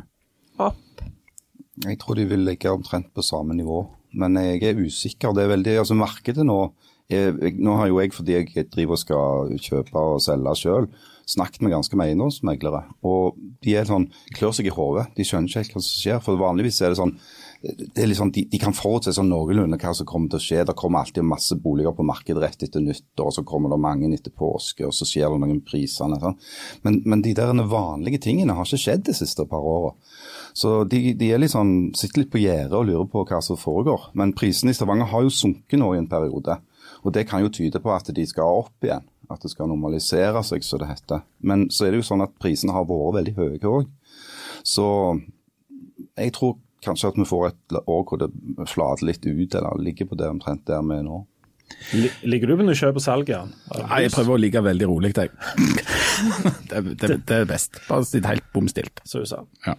Jeg 1.86 2.00
tror 2.02 2.18
de 2.20 2.28
vil 2.28 2.44
ligge 2.44 2.72
omtrent 2.72 3.08
på 3.16 3.24
samme 3.24 3.56
nivå, 3.56 3.84
men 4.20 4.36
jeg 4.42 4.64
er 4.68 4.82
usikker. 4.82 5.34
Det 5.36 5.46
er 5.46 5.54
veldig, 5.54 5.78
altså 5.84 5.98
Markedet 5.98 6.46
nå 6.46 6.62
jeg, 7.10 7.56
Nå 7.58 7.74
har 7.80 7.88
jo 7.90 8.00
jeg, 8.00 8.14
fordi 8.14 8.36
jeg 8.36 8.68
driver 8.70 8.94
og 8.94 9.02
skal 9.02 9.54
kjøpe 9.58 10.02
og 10.12 10.20
selge 10.22 10.52
sjøl, 10.60 10.86
snakket 11.30 11.64
med 11.66 11.74
ganske 11.74 11.98
mange 11.98 12.14
eiendomsmeglere. 12.14 12.84
Og 13.02 13.40
de 13.66 13.74
er 13.78 13.88
sånn, 13.90 14.06
klør 14.36 14.54
seg 14.54 14.70
i 14.70 14.74
hodet. 14.76 15.08
De 15.18 15.26
skjønner 15.26 15.50
ikke 15.50 15.64
helt 15.64 15.74
hva 15.74 15.82
som 15.82 16.04
skjer. 16.04 16.20
For 16.26 16.38
vanligvis 16.38 16.82
er 16.84 16.94
det 16.94 17.00
sånn 17.02 17.16
det 17.62 18.06
liksom, 18.06 18.32
de, 18.32 18.46
de, 18.48 18.60
kan 18.60 18.72
forutse 18.76 19.12
sånn 19.12 19.28
noenlunde 19.28 19.78
hva 19.82 19.92
som 19.96 20.08
kommer 20.08 20.32
til 20.32 20.40
å 20.40 20.44
skje. 20.44 20.62
Det 20.70 20.76
kommer 20.80 21.04
alltid 21.04 21.28
masse 21.28 21.58
boliger 21.60 21.92
på 21.96 22.06
markedet 22.08 22.44
rett 22.44 22.64
etter 22.64 22.84
nyttår, 22.84 23.34
så 23.36 23.44
kommer 23.48 23.74
det 23.74 23.82
mange 23.84 24.08
etter 24.16 24.32
påske, 24.32 24.86
og 24.88 24.96
så 24.96 25.08
skjer 25.08 25.28
det 25.28 25.42
noe 25.42 25.52
med 25.58 25.66
prisene. 25.68 26.22
Sånn. 26.24 26.38
Men, 26.88 27.02
men, 27.04 27.24
de 27.26 27.34
der 27.36 27.52
vanlige 27.68 28.22
tingene 28.24 28.56
har 28.56 28.68
ikke 28.68 28.80
skjedd 28.86 29.04
de 29.10 29.18
siste 29.18 29.44
par 29.50 29.66
åra. 29.66 29.92
Så 30.54 30.84
de, 30.90 31.14
de 31.18 31.30
litt 31.38 31.54
sånn, 31.54 31.92
sitter 31.98 32.24
litt 32.24 32.34
på 32.34 32.42
gjerdet 32.42 32.76
og 32.76 32.88
lurer 32.90 33.08
på 33.12 33.24
hva 33.30 33.42
som 33.46 33.60
foregår. 33.60 34.10
Men 34.18 34.36
prisene 34.38 34.74
i 34.74 34.78
Stavanger 34.78 35.12
har 35.12 35.26
jo 35.26 35.34
sunket 35.34 35.80
nå 35.80 35.94
i 35.94 36.02
en 36.02 36.10
periode. 36.12 36.60
Og 37.06 37.14
det 37.16 37.28
kan 37.30 37.44
jo 37.44 37.52
tyde 37.54 37.82
på 37.84 37.94
at 37.94 38.10
de 38.16 38.26
skal 38.28 38.64
opp 38.64 38.86
igjen. 38.88 39.06
At 39.30 39.44
det 39.46 39.52
skal 39.54 39.70
normalisere 39.70 40.42
seg, 40.46 40.66
som 40.66 40.82
det 40.82 40.90
heter. 40.90 41.22
Men 41.46 41.68
så 41.74 41.86
er 41.86 41.94
det 41.94 42.02
jo 42.02 42.08
sånn 42.10 42.26
at 42.26 42.34
prisene 42.42 42.74
har 42.74 42.88
vært 42.90 43.20
veldig 43.20 43.36
høye 43.38 43.74
òg. 43.76 43.92
Så 44.66 44.88
jeg 46.18 46.34
tror 46.36 46.58
kanskje 46.84 47.12
at 47.12 47.20
vi 47.20 47.28
får 47.28 47.50
et 47.50 47.76
år 47.80 48.06
hvor 48.08 48.22
det 48.22 48.30
flater 48.72 49.08
litt 49.08 49.26
ut, 49.26 49.56
eller 49.56 49.84
ligger 49.84 50.10
på 50.10 50.18
det 50.20 50.32
omtrent 50.32 50.66
der 50.68 50.82
vi 50.86 50.98
er 50.98 51.06
nå. 51.06 51.24
Ligger 52.22 52.52
du 52.52 52.64
noe 52.64 52.78
kjøp 52.78 53.00
og 53.00 53.04
salg? 53.04 53.30
Ja? 53.32 53.44
Nei, 53.74 54.04
jeg 54.06 54.14
prøver 54.14 54.36
å 54.36 54.40
ligge 54.42 54.62
veldig 54.64 54.88
rolig, 54.90 55.12
jeg. 55.18 55.32
det, 56.70 56.82
det, 57.02 57.10
det, 57.28 57.38
er 57.42 57.48
best. 57.50 57.80
Bare 57.88 58.06
sitt 58.06 58.28
helt 58.30 58.46
bom 58.54 58.68
stilt. 58.70 59.02
Ja. 59.10 59.76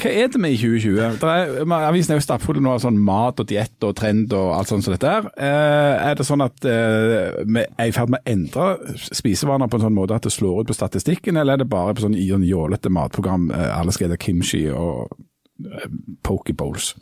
Hva 0.00 0.12
er 0.12 0.30
det 0.32 0.40
med 0.40 0.54
i 0.54 0.60
2020? 0.60 1.26
Er, 1.28 1.74
avisen 1.90 2.14
er 2.14 2.20
jo 2.20 2.24
stappfull 2.24 2.60
av 2.64 2.80
sånn 2.84 3.00
mat 3.04 3.42
og 3.42 3.50
diett 3.50 3.86
og 3.86 3.96
trend 3.98 4.32
og 4.36 4.54
alt 4.56 4.72
sånt 4.72 4.86
som 4.86 4.96
dette 4.96 5.12
her. 5.12 5.28
Eh, 5.36 6.08
er 6.10 6.16
det 6.16 6.26
sånn 6.28 6.44
at 6.44 6.68
eh, 6.68 7.42
vi 7.44 7.64
er 7.66 7.90
i 7.90 7.96
ferd 7.96 8.14
med 8.14 8.22
å 8.22 8.32
endre 8.32 8.96
spisevaner 9.10 9.70
på 9.70 9.80
en 9.80 9.88
sånn 9.88 9.98
måte 9.98 10.16
at 10.16 10.28
det 10.28 10.34
slår 10.34 10.62
ut 10.62 10.72
på 10.72 10.78
statistikken, 10.78 11.40
eller 11.40 11.58
er 11.58 11.64
det 11.64 11.70
bare 11.72 11.96
på 11.96 12.06
sånn 12.06 12.16
jålete 12.16 12.92
matprogram 12.92 13.50
eh, 13.52 13.68
alle 13.76 13.92
skal 13.96 14.10
spise 14.10 14.24
kimchi 14.24 14.64
og 14.72 15.10
poke 16.24 16.54
bowls? 16.56 16.94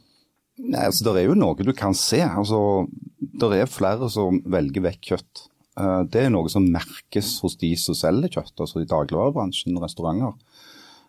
Nei, 0.59 0.89
altså 0.89 1.07
Det 1.07 1.23
er 1.23 1.29
jo 1.31 1.39
noe 1.39 1.63
du 1.63 1.73
kan 1.77 1.95
se. 1.95 2.21
altså 2.23 2.89
Det 3.39 3.55
er 3.55 3.71
flere 3.71 4.09
som 4.11 4.41
velger 4.51 4.83
vekk 4.89 5.13
kjøtt. 5.13 5.45
Eh, 5.79 6.01
det 6.11 6.25
er 6.25 6.33
noe 6.35 6.51
som 6.51 6.67
merkes 6.73 7.37
hos 7.45 7.57
de 7.61 7.71
som 7.79 7.97
selger 7.97 8.39
kjøtt, 8.39 8.57
altså 8.59 8.83
i 8.83 8.89
dagligvarebransjen, 8.91 9.79
restauranter. 9.83 10.35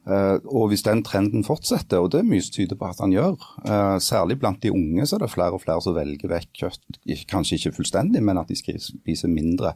Eh, 0.09 0.37
og 0.45 0.69
Hvis 0.69 0.85
den 0.85 1.01
trenden 1.05 1.43
fortsetter, 1.45 2.03
og 2.03 2.11
det 2.13 2.21
er 2.21 2.29
mye 2.29 2.43
som 2.45 2.55
tyder 2.55 2.77
på 2.79 2.89
at 2.89 3.01
han 3.01 3.13
gjør, 3.13 3.35
eh, 3.65 3.97
særlig 4.03 4.39
blant 4.39 4.61
de 4.61 4.71
unge 4.73 5.05
så 5.05 5.17
er 5.17 5.25
det 5.25 5.33
flere 5.33 5.57
og 5.57 5.63
flere 5.63 5.81
som 5.81 5.97
velger 5.97 6.29
vekk 6.29 6.53
kjøtt. 6.61 7.01
Kanskje 7.27 7.57
ikke 7.57 7.75
fullstendig, 7.79 8.21
men 8.21 8.37
at 8.37 8.47
de 8.47 8.57
spiser 8.57 9.33
mindre. 9.33 9.73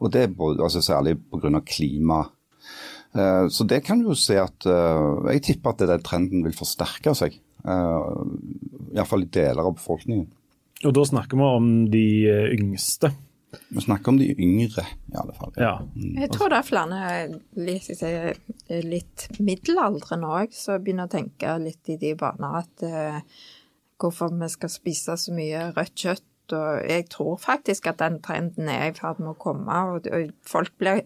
Og 0.00 0.12
det 0.12 0.22
er 0.22 0.34
både, 0.34 0.62
altså 0.62 0.82
særlig 0.82 1.18
pga. 1.30 1.60
klima. 1.60 2.28
Så 3.48 3.66
det 3.66 3.84
kan 3.84 4.02
jo 4.02 4.12
se 4.14 4.36
at 4.36 4.64
Jeg 5.32 5.42
tipper 5.42 5.70
at 5.70 5.78
den 5.78 6.02
trenden 6.02 6.44
vil 6.44 6.52
forsterke 6.52 7.14
seg. 7.16 7.40
Iallfall 7.64 9.22
i 9.22 9.30
deler 9.32 9.64
av 9.64 9.74
befolkningen. 9.74 10.28
Og 10.86 10.94
da 10.94 11.02
snakker 11.08 11.40
vi 11.40 11.48
om 11.58 11.72
de 11.90 12.04
yngste? 12.54 13.10
Vi 13.68 13.80
snakker 13.80 14.12
om 14.12 14.18
de 14.20 14.28
yngre, 14.36 14.84
i 15.08 15.16
alle 15.16 15.32
fall. 15.32 15.52
Ja. 15.56 15.78
Mm. 15.96 16.18
Jeg 16.20 16.30
tror 16.34 16.52
det 16.52 16.58
er 16.58 16.66
flere 16.68 17.12
litt, 17.56 17.88
litt 18.84 19.24
middelaldrende 19.40 20.32
òg 20.42 20.52
som 20.56 20.82
begynner 20.82 21.08
å 21.08 21.14
tenke 21.14 21.54
litt 21.62 21.88
i 21.88 21.96
de 22.00 22.12
baner 22.18 22.60
at 22.60 22.84
uh, 22.84 23.22
hvorfor 23.98 24.34
vi 24.36 24.50
skal 24.52 24.72
spise 24.72 25.16
så 25.20 25.34
mye 25.34 25.70
rødt 25.72 26.04
kjøtt. 26.04 26.27
Og 26.56 26.84
jeg 26.88 27.06
tror 27.12 27.36
faktisk 27.40 27.88
at 27.90 28.00
den 28.02 28.18
trenden 28.24 28.70
er 28.72 28.88
i 28.88 28.94
ferd 28.96 29.20
med 29.22 29.32
å 29.34 29.38
komme. 29.40 29.78
og 29.94 30.08
folk 30.46 30.72
blir, 30.78 31.02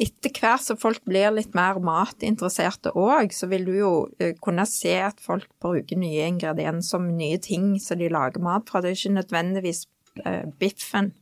Etter 0.00 0.32
hvert 0.34 0.64
som 0.64 0.80
folk 0.80 1.02
blir 1.08 1.30
litt 1.34 1.54
mer 1.58 1.80
matinteresserte 1.82 2.94
òg, 2.94 3.34
så 3.34 3.50
vil 3.50 3.68
du 3.68 3.74
jo 3.78 3.92
eh, 4.18 4.34
kunne 4.40 4.66
se 4.68 4.94
at 5.02 5.20
folk 5.20 5.48
bruker 5.60 5.98
nye 5.98 6.28
ingredienser 6.32 6.88
som 6.88 7.10
nye 7.18 7.38
ting 7.42 7.76
som 7.82 7.98
de 7.98 8.08
lager 8.12 8.40
mat 8.40 8.68
fra. 8.68 8.80
Det 8.80 8.92
er 8.92 9.00
ikke 9.00 9.18
nødvendigvis 9.18 9.86
eh, 10.24 10.44
biffen 10.60 11.12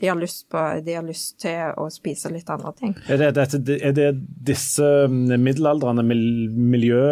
de 0.00 0.08
har, 0.08 0.18
på, 0.50 0.62
de 0.86 0.94
har 0.96 1.04
lyst, 1.06 1.36
til 1.42 1.76
å 1.78 1.86
spise 1.92 2.30
litt 2.32 2.48
andre 2.50 2.72
ting. 2.78 2.94
Er 3.12 3.20
det, 3.20 3.44
det, 3.66 3.76
er 3.86 3.92
det 3.94 4.08
disse 4.48 4.86
mm, 5.08 5.34
middelaldrende 5.38 6.02
miljø, 6.02 7.02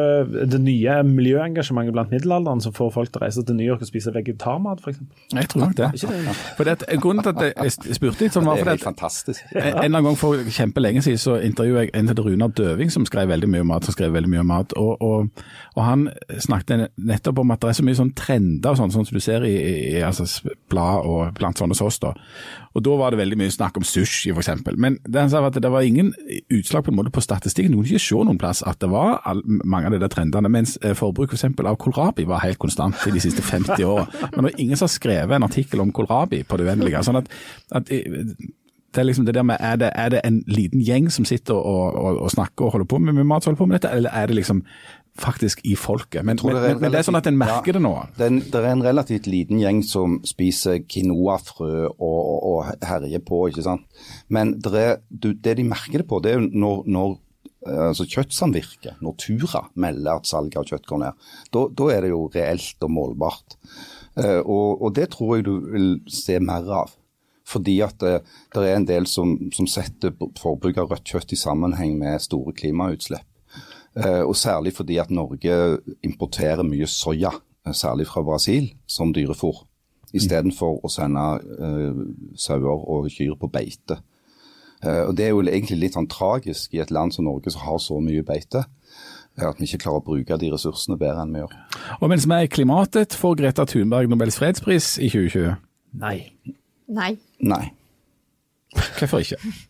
det 0.50 0.58
nye 0.64 0.96
miljøengasjementet 1.06 1.94
blant 1.94 2.14
middelaldrende 2.14 2.66
som 2.66 2.74
får 2.74 2.90
folk 2.96 3.12
til 3.12 3.20
å 3.20 3.24
reise 3.26 3.44
til 3.46 3.58
New 3.58 3.68
York 3.68 3.84
og 3.84 3.90
spise 3.90 4.14
vegetarmat, 4.14 4.82
f.eks.? 4.82 5.02
Jeg 5.36 5.50
tror 5.52 5.64
nok 5.66 5.76
det. 5.78 5.90
det? 6.02 6.34
For 6.58 6.66
det, 6.66 6.76
grunnen 7.02 7.26
til 7.26 7.36
at 7.36 7.60
jeg 7.68 7.98
spurte 8.00 8.26
litt 8.26 8.38
sånn 8.38 8.48
var 8.48 8.58
fordi 8.62 8.82
fantastisk. 8.82 9.44
En 9.54 9.68
eller 9.68 9.86
annen 9.86 10.08
gang 10.10 10.18
for 10.18 10.50
kjempelenge 10.58 11.04
siden 11.06 11.22
så 11.22 11.36
intervjuet 11.46 11.86
jeg 11.86 11.94
en 12.00 12.10
til 12.10 12.24
Runar 12.26 12.54
Døving 12.58 12.90
som 12.92 13.06
skrev 13.08 13.30
veldig 13.30 13.50
mye 13.52 13.64
om 13.64 13.70
mat. 13.70 13.86
som 13.86 13.94
skrev 13.96 14.14
veldig 14.16 14.32
mye 14.32 14.42
om 14.42 14.50
mat, 14.50 14.74
og, 14.80 14.96
og, 15.04 15.44
og, 15.76 15.82
han 15.84 16.08
snakket 16.42 16.90
nettopp 16.96 17.40
om 17.42 17.54
at 17.54 17.62
det 17.62 17.70
er 17.70 17.78
så 17.78 17.86
mye 17.86 17.98
sånn 17.98 18.12
trender, 18.18 18.76
sånn, 18.78 18.92
sånn 18.94 19.06
som 19.08 19.16
du 19.16 19.22
ser 19.24 19.46
i, 19.46 19.54
i 19.94 20.02
altså, 20.06 20.26
blad 20.70 21.06
og 21.06 21.34
blant 21.38 21.60
sånne 21.60 21.76
som 21.78 21.90
oss. 21.90 22.00
da. 22.02 22.14
Og 22.74 22.84
Da 22.86 22.96
var 23.00 23.10
det 23.10 23.18
veldig 23.18 23.38
mye 23.40 23.50
snakk 23.50 23.80
om 23.80 23.86
sushi 23.86 24.30
f.eks. 24.30 24.50
Men 24.76 24.98
det, 25.02 25.18
han 25.18 25.30
sa 25.32 25.42
at 25.46 25.58
det 25.58 25.72
var 25.72 25.86
ingen 25.86 26.12
utslag 26.54 26.84
på 26.86 26.92
en 26.92 26.98
måte 27.00 27.10
på 27.10 27.22
statistikken. 27.24 27.72
Du 27.72 27.80
kunne 27.80 27.90
ikke 27.90 28.04
se 28.04 28.20
noen 28.28 28.38
plass 28.38 28.62
at 28.62 28.78
det 28.82 28.92
var 28.92 29.18
all, 29.26 29.42
mange 29.46 29.90
av 29.90 29.96
de 29.96 30.02
der 30.02 30.12
trendene. 30.12 30.52
Mens 30.52 30.76
eh, 30.84 30.94
forbruk 30.94 31.32
for 31.32 31.38
eksempel, 31.40 31.66
av 31.66 31.80
kålrabi 31.82 32.28
var 32.30 32.44
helt 32.44 32.60
konstant 32.62 32.94
i 33.08 33.14
de 33.14 33.22
siste 33.22 33.42
50 33.42 33.84
åra. 33.88 34.06
Men 34.22 34.38
det 34.38 34.46
var 34.46 34.62
ingen 34.62 34.78
som 34.78 34.86
har 34.86 34.94
skrevet 34.94 35.36
en 35.36 35.48
artikkel 35.48 35.82
om 35.82 35.92
kålrabi 35.92 36.44
på 36.46 36.60
det 36.60 36.70
uendelige. 36.70 37.02
Sånn 37.06 37.18
at, 37.18 37.34
at 37.74 37.90
eh, 37.90 38.06
det 38.90 39.02
er 39.02 39.06
liksom 39.06 39.26
det 39.26 39.34
der 39.34 39.46
med, 39.46 39.56
er 39.60 39.76
det, 39.76 39.90
er 39.94 40.08
det 40.14 40.20
en 40.26 40.40
liten 40.50 40.80
gjeng 40.82 41.10
som 41.14 41.26
sitter 41.26 41.54
og, 41.54 41.94
og, 41.94 42.22
og 42.22 42.30
snakker 42.30 42.66
og 42.66 42.72
holder 42.72 42.88
på 42.90 42.98
med, 42.98 43.14
med 43.14 43.24
mat, 43.24 43.44
holder 43.44 43.58
på 43.58 43.66
med 43.70 43.78
dette, 43.78 43.92
eller 43.94 44.10
er 44.10 44.26
det 44.26 44.38
liksom 44.40 44.64
faktisk 45.20 45.62
i 45.68 45.76
folket. 45.78 46.24
Men, 46.24 46.38
men, 46.42 46.58
det, 46.58 46.74
men 46.80 46.92
det 46.92 47.00
er 47.00 47.06
sånn 47.06 47.18
at 47.18 47.28
en 47.30 47.38
merker 47.38 47.72
ja, 47.72 47.76
det 47.76 47.82
nå? 47.84 47.94
Det 48.16 48.26
er, 48.26 48.32
en, 48.32 48.40
det 48.42 48.60
er, 48.60 48.68
en, 48.72 48.84
relativt 48.84 49.28
liten 49.30 49.60
gjeng 49.62 49.82
som 49.86 50.18
spiser 50.26 50.80
quinoa-frø 50.90 51.72
og, 51.90 52.20
og, 52.50 52.70
herjer 52.86 53.24
på, 53.26 53.42
ikke 53.50 53.66
sant. 53.66 54.04
Men 54.32 54.56
det, 54.62 54.74
er, 54.80 55.00
det, 55.10 55.56
de 55.60 55.66
merker 55.68 56.02
det 56.02 56.08
på, 56.10 56.20
det 56.24 56.36
er 56.36 56.44
når, 56.44 56.84
når 56.90 57.16
eh, 57.68 57.86
altså 57.90 58.08
kjøttsamvirket, 58.08 59.00
når 59.04 59.18
Tura 59.20 59.64
melder 59.80 60.20
at 60.20 60.30
salget 60.30 60.60
av 60.60 60.68
kjøtt 60.70 60.88
går 60.88 61.04
ned. 61.04 61.26
Da, 61.54 61.66
da 61.82 61.90
er 61.94 62.06
det 62.06 62.14
jo 62.14 62.24
reelt 62.34 62.88
og 62.88 62.94
målbart. 62.96 63.58
Uh, 64.18 64.40
og, 64.42 64.80
og, 64.82 64.88
det 64.96 65.12
tror 65.12 65.36
jeg 65.36 65.46
du 65.46 65.54
vil 65.70 65.92
se 66.10 66.40
mer 66.42 66.66
av. 66.80 66.96
Fordi 67.50 67.76
at 67.82 67.98
det, 68.02 68.14
eh, 68.20 68.36
det 68.54 68.66
er 68.68 68.76
en 68.78 68.86
del 68.86 69.06
som, 69.10 69.32
som 69.54 69.66
setter 69.70 70.12
forbruk 70.38 70.78
av 70.78 70.92
rødt 70.92 71.08
kjøtt 71.14 71.34
i 71.34 71.38
sammenheng 71.38 71.96
med 71.98 72.22
store 72.22 72.54
klimautslipp. 72.54 73.26
Eh, 73.96 74.22
og 74.22 74.36
særlig 74.36 74.72
fordi 74.76 74.98
at 75.02 75.10
Norge 75.10 75.78
importerer 76.06 76.62
mye 76.62 76.86
soya, 76.86 77.30
eh, 77.66 77.74
særlig 77.74 78.06
fra 78.06 78.22
Brasil, 78.22 78.70
som 78.86 79.14
dyrefôr. 79.14 79.66
Istedenfor 80.12 80.80
å 80.82 80.88
sende 80.90 81.22
uh, 81.62 81.98
sauer 82.34 82.80
og 82.90 83.04
kyr 83.14 83.36
på 83.38 83.46
beite. 83.46 84.00
Uh, 84.82 85.06
og 85.06 85.12
Det 85.16 85.24
er 85.24 85.28
jo 85.30 85.44
egentlig 85.44 85.78
litt 85.78 85.94
sånn 85.94 86.08
tragisk 86.10 86.74
i 86.74 86.80
et 86.82 86.90
land 86.90 87.14
som 87.14 87.28
Norge 87.28 87.52
som 87.54 87.62
har 87.62 87.78
så 87.78 88.00
mye 88.02 88.24
beite. 88.26 88.64
At 89.38 89.62
vi 89.62 89.68
ikke 89.68 89.84
klarer 89.84 90.02
å 90.02 90.06
bruke 90.08 90.40
de 90.42 90.50
ressursene 90.50 90.98
bedre 90.98 91.22
enn 91.22 91.30
vi 91.30 91.44
gjør. 91.44 91.54
Og 92.00 92.10
mens 92.10 92.26
vi 92.26 92.34
er 92.34 92.48
i 92.48 92.50
klimatet, 92.50 93.14
får 93.14 93.38
Greta 93.38 93.68
Thunberg 93.70 94.10
Nobels 94.10 94.40
fredspris 94.42 94.96
i 94.98 95.12
2020? 95.14 95.54
Nei. 96.02 96.16
Nei. 96.90 97.12
Nei. 97.38 97.64
Hvorfor 98.98 99.22
ikke? 99.22 99.38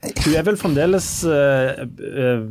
Hun 0.00 0.32
er 0.32 0.44
vel 0.46 0.56
fremdeles 0.56 1.06
uh, 1.28 1.82
uh, 1.84 2.44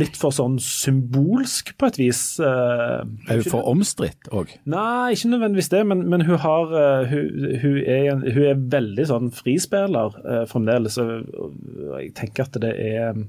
litt 0.00 0.16
for 0.18 0.34
sånn 0.34 0.56
symbolsk, 0.62 1.70
på 1.78 1.90
et 1.92 1.98
vis. 2.00 2.22
Uh, 2.42 3.06
er 3.30 3.38
hun 3.38 3.46
for 3.52 3.70
omstridt 3.70 4.30
òg? 4.34 4.50
Nei, 4.66 5.14
ikke 5.14 5.30
nødvendigvis 5.30 5.70
det, 5.74 5.84
men, 5.86 6.02
men 6.10 6.26
hun, 6.26 6.40
har, 6.42 6.74
hun, 7.12 7.46
hun, 7.62 7.78
er 7.84 8.10
en, 8.16 8.26
hun, 8.26 8.44
er 8.50 8.66
veldig 8.74 9.06
sånn 9.12 9.30
frispiller 9.34 10.18
fremdeles. 10.50 10.98
Jeg 10.98 12.14
tenker 12.18 12.48
at 12.48 12.58
det 12.66 12.74
er 12.74 13.22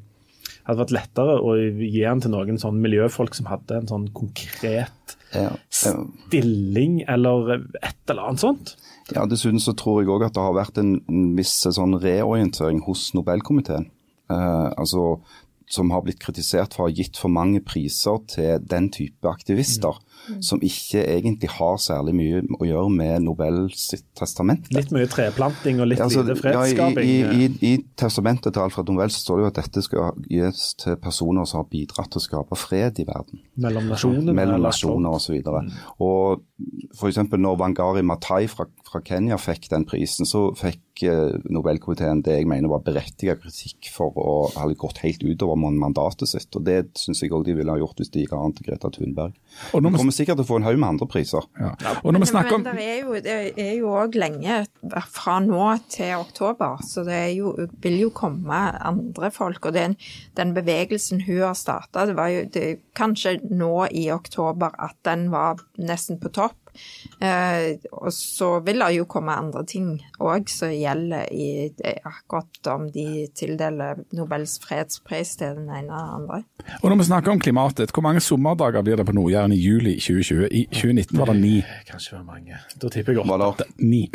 hadde 0.69 0.83
vært 0.83 0.95
lettere 0.95 1.37
å 1.41 1.55
gi 1.57 2.03
den 2.03 2.23
til 2.23 2.33
noen 2.33 2.61
sånn 2.61 2.79
miljøfolk 2.83 3.37
som 3.37 3.49
hadde 3.49 3.81
en 3.81 3.89
sånn 3.89 4.07
konkret 4.15 5.15
stilling 5.69 7.03
eller 7.07 7.53
et 7.81 8.09
eller 8.09 8.29
annet 8.29 8.43
sånt. 8.43 8.73
Ja, 9.13 9.25
Dessuten 9.29 9.61
så 9.61 9.73
tror 9.77 10.01
jeg 10.01 10.11
òg 10.13 10.27
at 10.27 10.35
det 10.37 10.45
har 10.45 10.57
vært 10.57 10.79
en, 10.81 10.95
en 11.09 11.29
viss 11.37 11.53
sånn 11.65 11.97
reorientering 12.01 12.81
hos 12.85 13.09
Nobelkomiteen. 13.17 13.89
Eh, 14.29 14.67
altså, 14.77 15.19
som 15.69 15.89
har 15.93 16.03
blitt 16.05 16.21
kritisert 16.21 16.75
for 16.75 16.85
å 16.85 16.89
ha 16.89 16.93
gitt 16.93 17.17
for 17.17 17.33
mange 17.33 17.61
priser 17.65 18.21
til 18.29 18.61
den 18.65 18.89
type 18.93 19.29
aktivister. 19.29 19.97
Mm 19.97 20.08
som 20.45 20.61
ikke 20.63 21.01
egentlig 21.03 21.49
har 21.55 21.77
særlig 21.81 22.13
mye 22.17 22.41
å 22.59 22.67
gjøre 22.67 22.93
med 22.93 23.25
Nobels 23.25 23.87
testament. 24.17 24.69
Litt 24.75 24.91
mye 24.95 25.09
treplanting 25.09 25.81
og 25.81 25.89
litt 25.91 26.03
altså, 26.03 26.23
lite 26.23 26.37
fredsskaping? 26.39 27.09
Ja, 27.09 27.31
i, 27.33 27.47
i, 27.47 27.71
i, 27.71 27.73
testamentet 27.99 28.55
til 28.55 28.63
Alfred 28.65 28.91
Nobel 28.91 29.13
så 29.13 29.23
står 29.23 29.39
det 29.39 29.45
jo 29.45 29.51
at 29.51 29.61
dette 29.61 29.85
skal 29.85 30.21
gis 30.29 30.65
til 30.81 30.99
personer 31.01 31.49
som 31.49 31.63
har 31.63 31.69
bidratt 31.71 32.11
til 32.13 32.21
å 32.21 32.25
skape 32.25 32.59
fred 32.59 33.01
i 33.01 33.07
verden. 33.09 33.43
Mellom 33.59 33.89
nasjoner? 33.91 34.35
Mellom 34.37 34.67
nasjoner 34.67 35.17
osv. 35.17 35.39
Mm. 35.39 35.71
Og 36.05 36.45
f.eks. 36.97 37.23
når 37.35 37.59
Wangari 37.59 38.05
Matai 38.05 38.45
fra, 38.51 38.67
fra 38.87 39.03
Kenya 39.05 39.39
fikk 39.41 39.69
den 39.73 39.87
prisen, 39.89 40.29
så 40.29 40.49
fikk 40.57 40.83
Eh, 41.03 41.35
Nobelkomiteen 41.53 42.23
det 42.25 42.39
jeg 42.39 42.47
mener 42.49 42.71
var 42.71 42.83
berettiget 42.83 43.39
kritikk 43.43 43.89
for 43.93 44.15
å 44.19 44.33
ha 44.55 44.67
gått 44.79 45.01
helt 45.03 45.23
utover 45.23 45.59
mandatet 45.59 46.29
sitt. 46.29 46.55
og 46.55 46.65
Det 46.67 46.79
syns 46.99 47.23
jeg 47.23 47.31
òg 47.35 47.45
de 47.47 47.55
ville 47.57 47.71
ha 47.71 47.79
gjort 47.79 47.99
hvis 47.99 48.11
de 48.13 48.25
ga 48.29 48.39
an 48.43 48.55
til 48.55 48.67
Greta 48.67 48.91
Thunberg. 48.93 49.37
Og 49.73 49.83
vi 49.83 50.08
kommer 50.09 50.17
sikkert 50.17 50.39
til 50.39 50.45
å 50.45 50.49
få 50.49 50.59
en 50.59 50.65
haug 50.65 50.79
med 50.79 50.89
andre 50.89 51.07
priser. 51.09 51.45
Ja. 51.59 51.73
Og 52.01 52.13
når 52.13 52.23
vi 52.23 52.29
snakker 52.31 52.57
om... 52.57 52.65
Det 52.65 52.73
er 52.83 52.99
jo, 53.03 53.15
jo 53.79 53.93
òg 54.01 54.17
lenge 54.19 54.61
fra 55.13 55.37
nå 55.43 55.65
til 55.91 56.15
oktober, 56.19 56.81
så 56.85 57.03
det 57.07 57.21
jo, 57.37 57.53
vil 57.83 57.99
jo 58.03 58.11
komme 58.15 58.59
andre 58.89 59.31
folk. 59.33 59.69
Og 59.69 59.75
den, 59.77 59.97
den 60.39 60.55
bevegelsen 60.57 61.23
hun 61.27 61.43
har 61.45 61.57
starta, 61.57 62.07
det 62.09 62.17
var 62.17 62.31
jo 62.33 62.45
det, 62.53 62.67
kanskje 62.97 63.37
nå 63.49 63.89
i 63.91 64.09
oktober 64.13 64.73
at 64.81 64.97
den 65.07 65.29
var 65.33 65.61
nesten 65.77 66.19
på 66.21 66.33
topp. 66.33 66.57
Eh, 67.19 67.79
og 67.91 68.11
så 68.15 68.49
vil 68.63 68.79
det 68.79 68.89
jo 68.95 69.07
komme 69.11 69.35
andre 69.35 69.65
ting 69.67 69.91
òg 70.23 70.49
som 70.51 70.71
gjelder 70.71 71.27
i 71.35 71.69
akkurat 72.07 72.69
om 72.71 72.87
de 72.93 73.27
tildeler 73.35 74.03
Nobels 74.15 74.57
fredspris 74.63 75.35
til 75.39 75.57
den 75.57 75.67
ene 75.67 75.89
eller 75.89 76.13
andre. 76.19 76.41
Og 76.81 76.89
når 76.91 77.01
vi 77.01 77.09
snakker 77.09 77.33
om 77.33 77.41
klimatet, 77.43 77.91
hvor 77.95 78.05
mange 78.05 78.23
sommerdager 78.23 78.85
blir 78.85 78.99
det 78.99 79.07
på 79.07 79.15
Nord-Jæren 79.15 79.55
i 79.55 79.59
juli 79.59 79.97
2020? 79.99 80.47
I 80.51 80.65
2019 80.71 81.19
var 81.19 81.33
det 81.33 81.39
ni. 81.41 81.55
Kanskje 81.89 82.15
det 82.15 82.21
var 82.21 82.27
mange. 82.35 82.61
Da 82.81 82.93
tipper 82.93 83.17
jeg 83.17 83.25
åtte. 83.25 83.67
Ni. 83.79 84.05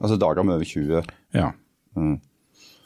Altså 0.00 0.16
dager 0.16 0.42
med 0.42 0.54
over 0.54 0.64
20. 0.64 1.02
Ja. 1.34 1.52
Mm. 1.96 2.18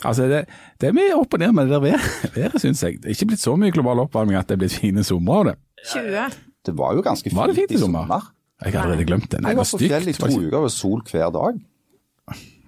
Altså 0.04 0.26
det, 0.28 0.44
det, 0.80 0.88
er 0.88 0.96
mye 0.96 1.14
opp 1.14 1.34
og 1.36 1.42
ned 1.42 1.52
med 1.54 1.68
det 1.68 1.76
der 1.76 1.82
været, 1.84 2.30
været 2.34 2.60
syns 2.64 2.82
jeg. 2.82 2.98
Det 3.02 3.10
er 3.10 3.16
ikke 3.16 3.32
blitt 3.32 3.42
så 3.44 3.56
mye 3.56 3.74
global 3.74 4.02
oppvarming 4.04 4.38
at 4.38 4.48
det 4.48 4.56
er 4.56 4.64
blitt 4.64 4.78
fine 4.78 5.04
somre 5.06 5.38
av 5.38 5.50
det. 5.50 5.56
20. 5.92 6.30
Det 6.66 6.74
var 6.78 6.94
jo 6.96 7.02
ganske 7.02 7.30
fint, 7.30 7.38
var 7.38 7.50
det 7.50 7.58
fint 7.58 7.74
i 7.74 7.78
sommer. 7.78 8.06
sommer. 8.06 8.30
Jeg 8.64 8.74
har 8.74 8.86
allerede 8.86 9.06
glemt 9.08 9.28
det. 9.32 9.42
Nei, 9.42 9.52
jeg 9.52 9.60
var 9.60 9.68
på 9.72 9.82
fjell 9.82 10.08
i 10.08 10.14
to 10.16 10.30
uker 10.30 10.58
og 10.62 10.72
sol 10.72 11.04
hver 11.10 11.34
dag. 11.34 11.60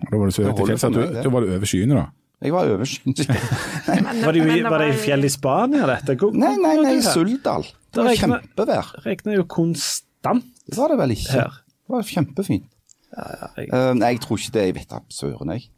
Da 0.05 0.19
var, 0.21 0.29
det 0.29 0.35
så 0.37 0.91
du, 0.93 1.01
da 1.01 1.31
var 1.33 1.45
du 1.45 1.53
over 1.55 1.69
skyene, 1.69 1.97
da? 1.97 2.05
Jeg 2.45 2.53
var 2.53 2.69
over 2.75 2.89
skyene. 2.89 3.25
var, 4.27 4.37
det, 4.37 4.65
var 4.67 4.83
det 4.83 4.89
i 4.91 4.97
fjell 5.01 5.25
i 5.25 5.31
Spania, 5.33 5.87
dette? 5.89 6.17
Hvor, 6.21 6.35
nei, 6.37 6.53
nei, 6.61 6.75
nei, 6.83 6.97
i 6.99 7.05
Suldal. 7.05 7.65
Det 7.95 8.05
var 8.05 8.19
kjempevær. 8.21 8.91
Regner 9.07 9.39
jo 9.39 9.47
konstant. 9.49 10.51
Det 10.67 10.77
var 10.77 10.93
det 10.93 10.99
vel 11.01 11.15
ikke. 11.15 11.31
Her. 11.39 11.57
Det 11.85 11.95
var 11.95 12.11
kjempefint. 12.11 12.69
Ja, 13.15 13.25
ja, 13.31 13.49
jeg... 13.61 13.71
Uh, 13.71 13.95
nei, 13.97 14.13
jeg 14.17 14.25
tror 14.27 14.43
ikke 14.43 14.57
det. 14.59 14.67
Jeg 14.69 14.77
vet 14.81 14.91
da 14.91 15.01
søren, 15.15 15.55
jeg. 15.55 15.69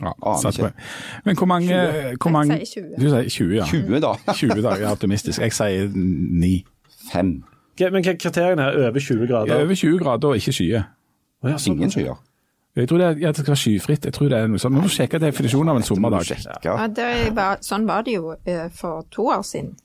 Ja, 0.00 0.12
ikke. 0.50 0.72
Men 1.24 1.36
hvor 1.36 1.46
mange, 1.46 1.76
Hvor 2.22 2.30
mange 2.34 2.56
jeg 2.58 2.66
sier 2.66 2.82
20. 2.82 2.98
Du 2.98 3.10
sier 3.10 3.28
20, 3.28 3.56
ja. 3.60 3.66
20 3.70 4.00
da. 4.02 4.14
20 4.32 4.62
da, 4.62 4.70
jeg 4.74 4.88
er 4.88 4.90
optimistisk. 4.90 5.40
Jeg 5.40 5.54
sier 5.54 5.90
9. 5.94 6.54
5. 7.12 7.34
Men 7.80 8.04
hva 8.06 8.14
kriteriene 8.18 8.68
er 8.68 8.78
over 8.88 9.00
20 9.00 9.26
grader? 9.26 9.64
Over 9.64 9.74
20 9.74 9.98
grader 10.02 10.28
og 10.28 10.36
ikke 10.38 10.54
skyer. 10.54 10.86
Oh, 11.42 11.50
ja, 11.50 11.58
Ingen 11.66 11.90
skyer. 11.90 12.14
Jeg 12.74 12.88
tror 12.90 12.98
det, 12.98 13.06
er, 13.06 13.18
ja, 13.22 13.30
det 13.30 13.36
skal 13.36 13.52
være 13.52 13.62
skyfritt. 13.62 14.04
Jeg 14.04 14.14
tror 14.16 14.30
det 14.32 14.38
er 14.38 14.48
noe 14.50 14.58
sånt. 14.58 14.74
Må 14.74 14.82
du 14.82 14.90
sjekke 14.90 15.20
definisjonen 15.22 15.70
av 15.70 15.78
en 15.78 15.86
sommerdag. 15.86 16.32
Ja, 16.64 16.74
var, 17.36 17.60
sånn 17.62 17.84
var 17.86 18.02
det 18.06 18.16
jo 18.16 18.32
uh, 18.34 18.64
for 18.74 19.06
to 19.14 19.28
år 19.30 19.44
siden. 19.46 19.76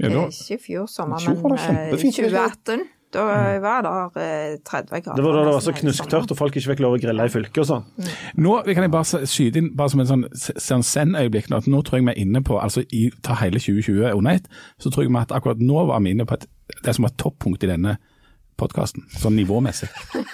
Ja, 0.00 0.08
da, 0.08 0.22
ikke 0.32 0.56
i 0.56 0.62
fjor 0.64 0.86
sommer, 0.88 1.20
men 1.20 1.92
i 1.92 2.00
2018. 2.00 2.86
Da 3.10 3.24
var 3.58 3.82
det 4.14 4.60
30 4.64 5.02
grader. 5.02 5.16
Det 5.18 5.24
var 5.24 5.32
da 5.34 5.44
det 5.44 5.54
var 5.56 5.62
så 5.64 5.72
knusktørt 5.74 6.30
og 6.30 6.38
folk 6.38 6.56
ikke 6.56 6.70
fikk 6.70 6.82
lov 6.84 6.94
å 6.94 7.00
grille 7.02 7.26
i 7.26 7.32
fylket 7.32 7.58
og 7.64 7.66
sånn. 7.66 7.88
Mm. 7.98 8.10
Nå 8.44 8.52
kan 8.68 8.86
jeg 8.86 8.92
bare 8.94 9.22
skyte 9.26 9.58
inn 9.60 9.72
bare 9.76 9.90
som 9.90 10.02
en 10.04 10.10
sånn, 10.10 10.22
sånn 10.38 10.86
send-øyeblikk. 10.86 11.50
Nå 11.50 11.82
tror 11.82 11.98
jeg 11.98 12.06
vi 12.06 12.14
er 12.14 12.20
inne 12.22 12.44
på 12.46 12.60
altså 12.62 12.84
i, 12.86 13.08
ta 13.26 13.34
hele 13.42 13.58
2020 13.58 14.14
under 14.14 14.38
ett, 14.38 14.46
så 14.78 14.94
tror 14.94 15.04
jeg 15.04 15.10
vi 15.10 15.18
at 15.20 15.34
akkurat 15.34 15.58
nå 15.60 15.84
var 15.90 16.04
vi 16.06 16.14
inne 16.14 16.28
på 16.28 16.38
et, 16.38 16.46
det 16.84 16.96
som 16.96 17.06
var 17.06 17.14
toppunkt 17.20 17.66
i 17.66 17.70
denne 17.70 17.98
podkasten, 18.60 19.06
sånn 19.16 19.36
nivåmessig. 19.38 19.88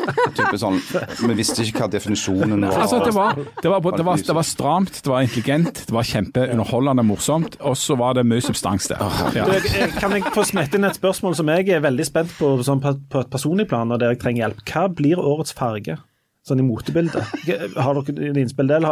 sånn, 0.62 0.80
Vi 0.80 1.36
visste 1.38 1.62
ikke 1.64 1.84
hva 1.84 1.88
definisjonen 1.92 2.64
var. 2.66 2.80
Altså, 2.82 3.00
det, 3.04 3.12
var, 3.14 3.38
det, 3.38 3.70
var, 3.70 3.84
det, 3.84 4.06
var, 4.06 4.24
det 4.28 4.36
var 4.38 4.46
stramt, 4.46 4.98
det 5.04 5.12
var 5.12 5.26
intelligent, 5.26 5.84
det 5.86 5.94
var 5.94 6.08
kjempeunderholdende 6.10 7.06
morsomt, 7.06 7.58
og 7.60 7.78
så 7.78 7.98
var 8.00 8.18
det 8.18 8.26
mye 8.28 8.44
substans 8.44 8.90
der. 8.90 9.22
Ja. 9.36 9.46
Kan 10.00 10.16
jeg 10.16 10.26
få 10.34 10.46
smette 10.48 10.78
inn 10.78 10.88
et 10.88 10.98
spørsmål 10.98 11.38
som 11.38 11.54
jeg 11.54 11.70
er 11.76 11.84
veldig 11.86 12.08
spent 12.08 12.34
på 12.40 12.56
sånn 12.66 12.82
på, 12.82 12.96
på 13.12 13.22
et 13.22 13.32
personlig 13.32 13.68
plan, 13.70 13.94
og 13.94 14.02
der 14.02 14.14
jeg 14.14 14.22
trenger 14.24 14.46
hjelp. 14.46 14.62
Hva 14.72 14.86
blir 15.02 15.22
årets 15.22 15.54
farge, 15.56 15.98
sånn 16.46 16.62
i 16.62 16.66
motebildet? 16.66 17.34
Har 17.78 18.00
dere 18.00 18.30
en 18.32 18.42
innspill 18.42 18.70
der? 18.70 18.90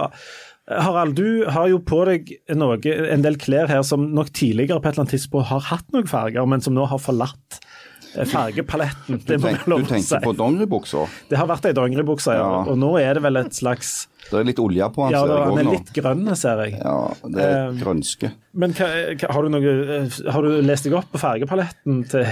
Harald, 0.64 1.18
du 1.18 1.44
har 1.53 1.68
jo 1.68 1.81
på 1.85 1.98
deg 2.09 2.31
noe, 2.57 2.79
en 2.85 3.24
del 3.24 3.37
klær 3.40 3.68
her 3.68 3.83
som 3.85 4.07
nok 4.16 4.31
tidligere 4.33 4.81
på 4.81 4.88
et 4.88 4.94
eller 4.94 5.05
annet 5.05 5.16
tidspunkt 5.18 5.50
har 5.50 5.66
hatt 5.68 5.85
noen 5.92 6.09
farger, 6.09 6.46
men 6.48 6.64
som 6.64 6.77
nå 6.77 6.87
har 6.88 7.03
forlatt 7.03 7.61
Eh, 8.14 8.27
fargepaletten. 8.31 9.18
Du, 9.27 9.38
tenk, 9.38 9.64
du 9.66 9.87
tenker 9.88 10.22
på 10.22 10.33
dongeribuksa? 10.38 11.05
Det 11.31 11.38
har 11.38 11.48
vært 11.50 11.66
ei 11.70 11.74
dongeribukse, 11.77 12.37
ja. 12.38 12.50
Og 12.62 12.77
nå 12.79 12.94
er 13.00 13.18
det 13.18 13.24
vel 13.24 13.40
et 13.40 13.57
slags 13.57 14.05
Det 14.29 14.38
er 14.38 14.46
litt 14.46 14.61
olje 14.62 14.87
på 14.94 15.03
den, 15.05 15.16
ja, 15.16 15.22
ser 15.24 15.33
jeg 15.33 15.40
òg 15.40 15.50
nå. 15.50 15.57
Ja, 15.57 15.57
den 15.59 15.66
er 15.66 15.74
litt 15.74 15.90
grønn, 15.98 16.37
ser 16.38 16.62
jeg. 16.64 16.77
Ja, 16.79 16.94
det 17.35 17.48
er 17.48 17.57
eh, 17.57 17.81
grønske. 17.81 18.31
Men 18.55 18.77
hva, 18.79 18.88
har, 19.35 19.40
du 19.42 19.53
noe, 19.57 19.74
eh, 19.98 20.20
har, 20.37 20.46
du 20.46 20.62
lest 20.70 20.87
deg 20.87 20.96
opp 21.00 21.11
på 21.11 21.22
fargepaletten 21.24 22.00
til 22.12 22.31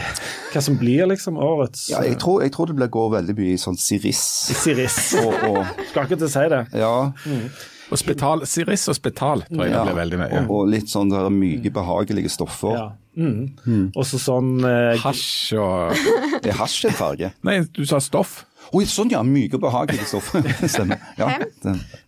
hva 0.54 0.64
som 0.68 0.78
blir 0.78 1.10
liksom 1.10 1.40
årets 1.42 1.88
Ja, 1.92 2.04
jeg 2.06 2.20
tror, 2.22 2.44
jeg 2.46 2.54
tror 2.54 2.70
det 2.70 2.78
blir 2.78 2.92
går 2.92 3.12
veldig 3.18 3.38
mye 3.42 3.56
i 3.56 3.60
sånn 3.60 3.78
siris. 3.80 4.22
Siris. 4.62 5.00
og, 5.24 5.34
og, 5.50 5.86
Skal 5.90 6.06
ikke 6.06 6.22
til 6.22 6.30
å 6.30 6.34
si 6.36 6.48
det. 6.54 6.64
Ja. 6.78 6.96
Mm. 7.26 7.46
Og 7.92 8.00
spetal, 8.00 8.46
Siris 8.48 8.86
og 8.88 8.96
spetal 8.96 9.44
tror 9.50 9.66
jeg 9.66 9.74
ja. 9.74 9.82
blir 9.84 9.98
veldig 9.98 10.20
mye. 10.22 10.42
Og, 10.46 10.54
og 10.56 10.70
litt 10.72 10.88
sånn 10.92 11.12
der 11.12 11.28
myke, 11.32 11.72
behagelige 11.74 12.32
stoffer. 12.32 12.76
Ja. 12.78 12.86
Mm. 13.12 13.50
Mm. 13.66 13.84
Og 13.92 14.06
så 14.08 14.16
sånn 14.16 14.54
eh, 14.64 14.94
Hasj 15.02 15.58
og 15.60 15.98
Er 16.48 16.54
hasj 16.56 16.86
en 16.88 16.94
farge? 16.96 17.28
Nei, 17.44 17.58
du 17.76 17.82
sa 17.84 18.00
stoff. 18.00 18.38
Oi, 18.72 18.86
sånn 18.88 19.12
ja. 19.12 19.20
Myke 19.26 19.58
og 19.58 19.66
behagelige 19.66 20.08
stoffer. 20.08 20.46
Stemmer. 20.72 21.02
Ja, 21.20 21.34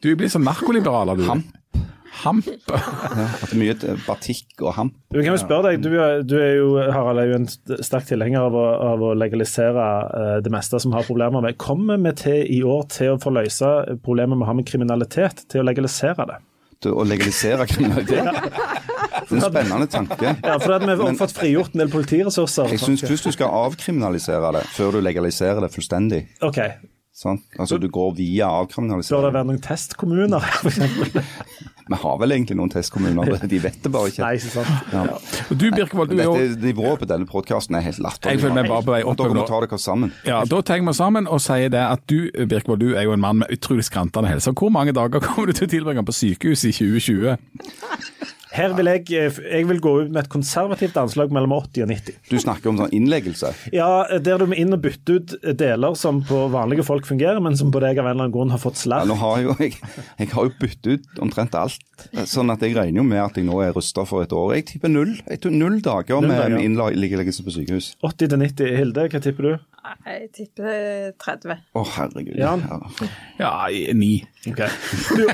du 0.01 0.09
blir 0.16 0.33
sånn 0.33 0.47
narkoliberaler, 0.49 1.20
du. 1.20 1.29
Hamp. 1.29 1.53
Hamp. 2.22 2.46
ja, 2.70 3.27
at 3.27 3.53
er 3.53 3.59
mye 3.61 3.74
batikk 4.07 4.62
og 4.62 4.74
hamp. 4.79 4.96
Du 5.12 5.18
kan 5.18 5.33
jo 5.33 5.40
spørre 5.40 5.72
deg, 5.72 5.83
du, 5.85 5.90
du 6.29 6.37
er 6.38 6.55
jo, 6.59 6.70
Harald, 6.94 7.22
er 7.22 7.33
jo 7.33 7.40
en 7.40 7.48
sterk 7.85 8.09
tilhenger 8.09 8.46
av 8.46 8.57
å, 8.59 8.64
av 8.92 9.05
å 9.09 9.12
legalisere 9.18 9.88
uh, 10.07 10.37
det 10.44 10.53
meste 10.55 10.81
som 10.83 10.94
har 10.96 11.07
problemer 11.09 11.44
med. 11.44 11.59
Kommer 11.61 12.00
vi 12.03 12.14
til 12.20 12.40
i 12.57 12.62
år 12.66 12.87
til 12.94 13.14
å 13.14 13.20
få 13.22 13.35
løse 13.35 13.74
problemet 14.05 14.40
vi 14.40 14.48
har 14.50 14.59
med 14.59 14.68
kriminalitet, 14.68 15.46
til 15.50 15.64
å 15.64 15.68
legalisere 15.68 16.29
det? 16.31 16.40
Til 16.85 16.96
å 16.98 17.05
legalisere 17.09 17.66
kriminalitet? 17.70 18.31
Det 19.24 19.38
er 19.38 19.38
en 19.38 19.44
spennende 19.44 19.87
tanke. 19.88 20.33
Ja, 20.42 20.57
for 20.61 20.83
Vi 20.85 20.96
har 21.00 21.14
fått 21.18 21.37
frigjort 21.37 21.74
en 21.74 21.85
del 21.85 21.92
politiressurser. 21.92 22.74
Jeg 22.74 22.83
syns 22.83 23.05
først 23.07 23.31
du 23.31 23.33
skal 23.35 23.55
avkriminalisere 23.64 24.50
det, 24.59 24.64
før 24.74 24.98
du 24.98 25.05
legaliserer 25.05 25.64
det 25.64 25.70
fullstendig. 25.72 26.24
Ok, 26.44 26.61
Sånn? 27.14 27.38
Altså 27.62 27.79
Du 27.79 27.87
går 27.94 28.16
via 28.18 28.48
avkriminalisering. 28.50 29.20
Bør 29.20 29.29
det 29.29 29.37
være 29.37 29.46
noen 29.53 29.62
testkommuner, 29.62 30.48
f.eks.? 30.64 30.81
Vi 31.85 31.96
har 32.00 32.14
vel 32.16 32.33
egentlig 32.33 32.57
noen 32.57 32.70
testkommuner, 32.72 33.29
de 33.44 33.59
vet 33.61 33.77
det 33.85 33.90
bare 33.92 34.09
ikke. 34.09 34.22
Nei, 34.24 34.38
ikke 34.38 34.53
sant. 34.55 34.88
Ja. 34.88 35.03
Og 35.53 35.59
du, 35.61 35.66
Birkevold, 35.68 36.14
du 36.14 36.22
er 36.22 36.31
jo... 36.31 36.57
Nivået 36.62 37.03
på 37.03 37.09
denne 37.11 37.29
podkasten 37.29 37.77
er 37.77 37.85
helt 37.85 38.00
latterlig. 38.00 38.38
Jeg 38.38 38.42
føler 38.46 38.57
meg 38.57 38.70
bare 38.72 38.87
på 38.87 38.94
vei 38.94 39.03
opp. 39.05 39.18
Dere 39.20 39.37
må 39.37 39.44
ta 39.50 39.61
dere 39.66 39.79
sammen. 39.79 40.14
Ja, 40.24 40.40
Da 40.48 40.62
tar 40.64 40.81
vi 40.81 40.94
sammen 40.96 41.29
og 41.29 41.42
sier 41.44 41.68
det 41.74 41.83
at 41.85 42.07
du 42.09 42.33
Birkevold, 42.33 42.81
du 42.81 42.96
er 42.96 43.05
jo 43.05 43.12
en 43.12 43.20
mann 43.20 43.42
med 43.42 43.53
utrolig 43.53 43.85
skrantende 43.85 44.33
helse. 44.33 44.55
Hvor 44.57 44.72
mange 44.72 44.96
dager 44.96 45.20
kommer 45.20 45.53
du 45.53 45.59
til 45.61 45.68
å 45.68 45.72
tilbringe 45.77 46.07
på 46.09 46.16
sykehus 46.16 46.64
i 46.64 46.72
2020? 46.72 47.37
Her 48.54 48.74
vil 48.78 48.86
jeg, 48.86 49.08
eh, 49.18 49.38
jeg 49.50 49.66
vil 49.66 49.80
gå 49.82 49.92
ut 50.04 50.10
med 50.14 50.20
et 50.22 50.30
konservativt 50.30 50.96
anslag 51.00 51.32
mellom 51.34 51.56
80 51.56 51.82
og 51.82 51.90
90. 51.90 52.18
Du 52.30 52.36
snakker 52.38 52.70
om 52.70 52.78
sånn 52.78 52.92
innleggelse? 52.94 53.50
Ja, 53.74 53.88
der 54.22 54.38
du 54.38 54.46
må 54.50 54.58
inn 54.58 54.74
og 54.76 54.84
bytte 54.84 55.18
ut 55.18 55.34
deler 55.58 55.96
som 55.98 56.20
på 56.26 56.44
vanlige 56.52 56.86
folk 56.86 57.08
fungerer, 57.08 57.42
men 57.42 57.58
som 57.58 57.72
på 57.74 57.82
deg 57.82 57.98
av 57.98 58.06
en 58.06 58.14
eller 58.14 58.28
annen 58.28 58.36
grunn 58.36 58.54
har 58.54 58.62
fått 58.62 58.78
slarv. 58.78 59.08
Ja, 59.08 59.10
nå 59.10 59.18
har 59.18 59.42
jeg, 59.42 59.58
jeg, 59.58 59.98
jeg 60.22 60.30
har 60.36 60.46
jo 60.46 60.54
byttet 60.60 60.90
ut 60.92 61.22
omtrent 61.26 61.58
alt, 61.58 62.06
sånn 62.30 62.54
at 62.54 62.62
jeg 62.62 62.76
regner 62.78 63.02
jo 63.02 63.06
med 63.08 63.22
at 63.24 63.40
jeg 63.40 63.48
nå 63.48 63.58
er 63.64 63.74
rusta 63.74 64.06
for 64.06 64.22
et 64.22 64.34
år. 64.34 64.54
Jeg 64.60 64.68
tipper 64.70 64.92
null. 64.92 65.16
Jeg 65.26 65.42
tipper 65.42 65.58
null 65.58 65.80
dager 65.84 66.22
null 66.22 66.30
med 66.30 66.60
innleggelse 66.62 67.42
på 67.42 67.54
sykehus. 67.58 67.94
80 68.06 68.30
til 68.30 68.44
90. 68.46 68.76
Hilde, 68.78 69.08
hva 69.10 69.22
tipper 69.24 69.50
du? 69.50 69.54
Jeg 70.04 70.30
tipper 70.32 71.10
30. 71.20 71.58
Å, 71.74 71.82
herregud. 71.98 72.38
Jan? 72.38 72.62
ja 73.42 73.52
9. 73.68 74.12
Okay. 74.50 74.68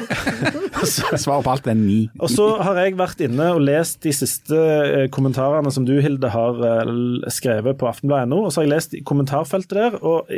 Svaret 0.86 1.44
på 1.44 1.52
alt 1.52 1.68
er 1.70 1.76
ni. 1.78 2.00
Og 2.20 2.30
så 2.32 2.46
har 2.62 2.78
jeg 2.80 2.98
vært 3.00 3.22
inne 3.24 3.50
og 3.56 3.62
lest 3.64 4.00
de 4.06 4.12
siste 4.14 4.56
eh, 4.56 5.06
kommentarene 5.12 5.72
som 5.74 5.86
du, 5.88 5.96
Hilde, 6.02 6.30
har 6.32 6.60
eh, 6.66 6.92
skrevet 7.32 7.78
på 7.80 7.88
aftenbladet.no. 7.90 8.44
Og 8.46 8.52
så 8.52 8.62
har 8.62 8.68
jeg 8.68 8.74
lest 8.74 8.96
i 8.98 9.02
kommentarfeltet 9.06 9.76
der, 9.76 9.98
og 10.06 10.30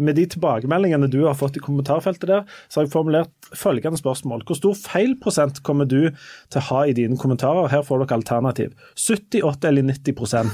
med 0.00 0.18
de 0.18 0.26
tilbakemeldingene 0.34 1.08
du 1.12 1.22
har 1.24 1.36
fått 1.38 1.56
i 1.58 1.62
kommentarfeltet 1.62 2.28
der, 2.28 2.58
så 2.68 2.80
har 2.80 2.86
jeg 2.86 2.94
formulert 2.94 3.50
følgende 3.54 3.98
spørsmål. 4.00 4.44
Hvor 4.46 4.58
stor 4.58 4.74
feilprosent 4.78 5.62
kommer 5.66 5.88
du 5.88 6.10
til 6.50 6.60
å 6.60 6.66
ha 6.70 6.82
i 6.88 6.94
dine 6.96 7.18
kommentarer? 7.20 7.70
Her 7.72 7.84
får 7.86 8.04
dere 8.04 8.18
alternativ. 8.20 8.74
70, 8.96 9.42
80 9.42 9.68
eller 9.70 9.82
90% 9.92 10.46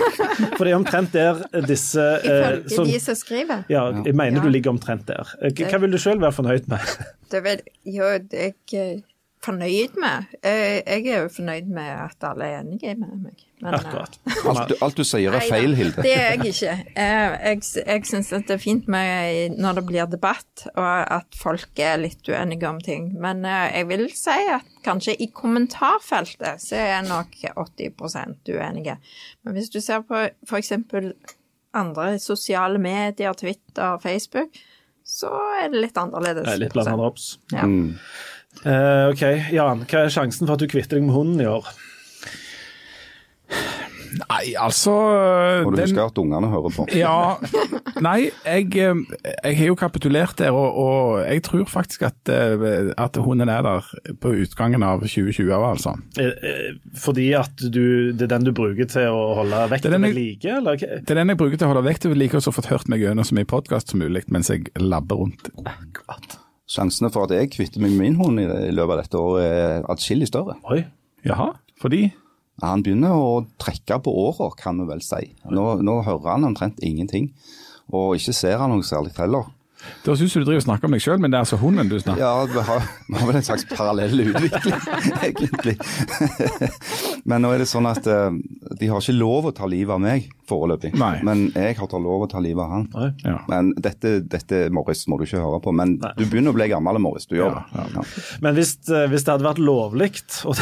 For 0.56 0.64
det 0.64 0.72
er 0.72 0.76
omtrent 0.78 1.12
der 1.14 1.40
disse 1.68 2.02
Ifølge 2.24 2.84
eh, 2.84 2.92
de 2.92 3.00
som 3.02 3.16
skriver? 3.18 3.64
Ja, 3.72 3.86
jeg 4.04 4.16
mener 4.16 4.40
ja. 4.40 4.44
du 4.44 4.52
ligger 4.52 4.74
omtrent 4.74 5.06
der. 5.08 5.28
Eh, 5.42 5.52
hva 5.52 5.80
vil 5.82 5.92
du 5.92 5.98
sjøl 6.00 6.20
være 6.22 6.36
fornøyd 6.36 6.68
med? 6.70 6.89
Det 7.30 7.44
vil, 7.44 7.62
jo, 7.86 8.06
jeg 8.32 8.54
er 8.74 9.00
fornøyd 9.44 9.94
med 10.00 10.32
Jeg 10.44 11.06
er 11.06 11.22
jo 11.22 11.28
fornøyd 11.32 11.68
med 11.72 11.92
at 11.94 12.26
alle 12.28 12.48
er 12.48 12.58
enige 12.60 12.94
med 12.98 13.14
meg. 13.22 13.44
Men, 13.60 13.74
Akkurat. 13.76 14.18
Alt 14.48 14.70
du, 14.70 14.74
alt 14.84 14.96
du, 14.96 15.04
sier 15.04 15.34
er 15.36 15.44
feil, 15.48 15.74
Hilde. 15.76 16.02
Det 16.04 16.12
er 16.16 16.30
jeg 16.34 16.52
ikke. 16.52 16.76
Jeg, 16.96 17.62
jeg 17.86 18.06
syns 18.08 18.30
det 18.32 18.54
er 18.56 18.60
fint 18.60 18.88
med 18.88 19.56
når 19.60 19.80
det 19.80 19.84
blir 19.88 20.08
debatt, 20.08 20.64
og 20.72 20.86
at 21.16 21.36
folk 21.36 21.80
er 21.80 22.00
litt 22.00 22.28
uenige 22.28 22.68
om 22.68 22.80
ting. 22.84 23.10
Men 23.20 23.44
jeg 23.44 23.88
vil 23.90 24.06
si 24.16 24.38
at 24.52 24.68
kanskje 24.84 25.18
i 25.20 25.28
kommentarfeltet 25.36 26.64
så 26.64 26.80
er 26.80 27.04
nok 27.08 27.36
80% 27.52 28.54
uenige. 28.56 28.96
Men 29.44 29.56
hvis 29.56 29.72
du 29.72 29.80
ser 29.84 30.08
på 30.08 30.24
f.eks 30.48 30.72
andre 31.74 32.18
sosiale 32.18 32.78
medier, 32.78 33.32
Twitter, 33.32 33.98
Facebook, 34.02 34.56
så 35.10 35.30
er 35.60 35.70
det 35.72 35.84
litt 35.88 35.98
annerledes. 35.98 36.46
Det 36.46 36.54
er 36.54 36.62
litt 36.64 36.74
blant 36.76 36.92
annet. 36.92 37.24
Ja. 37.52 37.66
Mm. 37.66 37.96
Uh, 38.60 39.10
OK, 39.10 39.24
Jan. 39.54 39.86
Hva 39.90 40.04
er 40.04 40.12
sjansen 40.14 40.46
for 40.46 40.56
at 40.56 40.62
du 40.62 40.70
kvitter 40.70 40.98
deg 40.98 41.06
med 41.06 41.16
hunden 41.16 41.42
i 41.42 41.48
år? 41.50 41.66
Nei, 44.18 44.54
altså 44.58 44.92
Må 45.64 45.72
du 45.74 45.80
huske 45.82 46.02
at 46.02 46.18
ungene 46.18 46.50
hører 46.50 46.72
på? 46.74 46.86
Ja. 46.96 47.36
Nei, 48.02 48.30
jeg, 48.44 48.66
eh, 48.74 49.02
jeg 49.44 49.58
har 49.60 49.70
jo 49.70 49.76
kapitulert 49.78 50.38
der, 50.40 50.54
og, 50.56 50.78
og 50.80 51.20
jeg 51.22 51.44
tror 51.46 51.64
faktisk 51.70 52.06
at, 52.08 52.32
eh, 52.32 52.90
at, 52.98 53.18
hunden 53.20 53.52
er 53.52 53.62
der 53.66 53.86
på 54.22 54.34
utgangen 54.42 54.82
av 54.86 55.04
2020, 55.04 55.52
altså. 55.54 55.94
Eh, 56.20 56.74
fordi 56.98 57.30
at 57.38 57.62
du, 57.62 58.10
det 58.10 58.26
er 58.26 58.34
den 58.34 58.48
du 58.48 58.52
bruker 58.56 58.88
til 58.90 59.10
å 59.14 59.34
holde 59.40 59.64
vekten 59.72 59.96
ved 60.00 60.16
like? 60.16 60.58
Eller? 60.60 60.80
Det 60.80 61.14
er 61.14 61.22
den 61.22 61.34
jeg 61.34 61.40
bruker 61.40 61.60
til 61.60 61.68
å 61.68 61.74
holde 61.74 61.86
vekten 61.86 62.14
ved 62.14 62.22
like, 62.22 62.38
og 62.38 62.46
så 62.46 62.54
fått 62.54 62.70
hørt 62.72 62.90
meg 62.90 63.04
gjennom 63.04 63.26
så 63.26 63.38
mye 63.38 63.48
podkast 63.48 63.92
som 63.92 64.02
mulig 64.02 64.26
mens 64.30 64.50
jeg 64.52 64.70
labber 64.80 65.22
rundt. 65.22 65.52
Akkurat. 65.64 66.40
Sjansene 66.70 67.10
for 67.10 67.26
at 67.26 67.34
jeg 67.34 67.50
kvitter 67.54 67.82
meg 67.82 67.94
med 67.96 68.04
min 68.04 68.18
hund 68.20 68.42
i, 68.42 68.46
løpet 68.70 68.94
av 68.94 69.00
dette 69.02 69.20
året 69.20 69.46
er 69.46 69.86
atskillig 69.90 70.28
større. 70.30 70.54
Oi, 70.70 70.84
jaha, 71.26 71.52
fordi? 71.82 72.04
Han 72.60 72.84
begynner 72.84 73.16
å 73.16 73.44
trekke 73.60 74.00
på 74.04 74.12
åra, 74.26 74.50
kan 74.58 74.80
vi 74.82 74.88
vel 74.90 75.00
si. 75.04 75.30
Nå, 75.48 75.66
nå, 75.84 76.00
hører 76.06 76.34
han 76.34 76.48
omtrent 76.50 76.82
ingenting, 76.84 77.30
og 77.88 78.18
ikke 78.18 78.36
ser 78.36 78.60
han 78.60 78.72
noe 78.74 78.86
særlig 78.86 79.14
heller. 79.18 79.48
Da 80.04 80.12
syns 80.12 80.34
du 80.34 80.42
du 80.42 80.44
driver 80.44 80.60
og 80.60 80.66
snakker 80.66 80.88
om 80.88 80.94
deg 80.94 81.00
sjøl, 81.00 81.20
men 81.22 81.32
det 81.32 81.38
er 81.38 81.46
altså 81.46 81.56
hunden 81.60 81.88
du 81.88 81.94
snakker 81.96 82.20
Ja, 82.20 82.44
vi 82.44 82.64
har, 82.68 82.82
vi 83.06 83.16
har 83.16 83.30
vel 83.30 83.38
en 83.38 83.46
slags 83.46 83.64
parallell 83.70 84.26
utvikling, 84.26 84.82
egentlig. 85.28 85.76
men 87.30 87.40
nå 87.40 87.54
er 87.54 87.64
det 87.64 87.70
sånn 87.70 87.88
at 87.88 88.04
uh, 88.04 88.28
de 88.76 88.90
har 88.90 89.00
ikke 89.00 89.16
lov 89.16 89.48
å 89.48 89.54
ta 89.56 89.68
livet 89.70 89.96
av 89.96 90.02
meg, 90.04 90.28
foreløpig. 90.50 90.92
Nei. 91.00 91.12
Men 91.26 91.46
jeg 91.54 91.78
har 91.78 91.86
tatt 91.90 92.02
lov 92.04 92.26
å 92.26 92.30
ta 92.30 92.42
livet 92.42 92.62
av 92.66 92.74
han. 92.74 93.14
Ja. 93.24 93.38
Men 93.50 93.72
dette, 93.78 94.16
dette, 94.26 94.64
Morris, 94.74 95.06
må 95.10 95.16
du 95.20 95.24
ikke 95.28 95.40
høre 95.42 95.60
på. 95.64 95.72
Men 95.74 95.96
Nei. 96.02 96.12
du 96.18 96.24
begynner 96.26 96.52
å 96.54 96.58
bli 96.58 96.68
gammel, 96.72 96.98
Morris. 97.02 97.28
Du 97.30 97.36
gjør 97.38 97.54
Ja, 97.54 97.64
det. 97.72 97.86
Ja. 97.94 98.04
Men 98.44 98.58
hvis, 98.58 98.74
eh, 98.90 99.06
hvis 99.12 99.24
det 99.26 99.34
hadde 99.36 99.46
vært 99.46 99.62
lovlig, 99.62 100.10
så, 100.30 100.52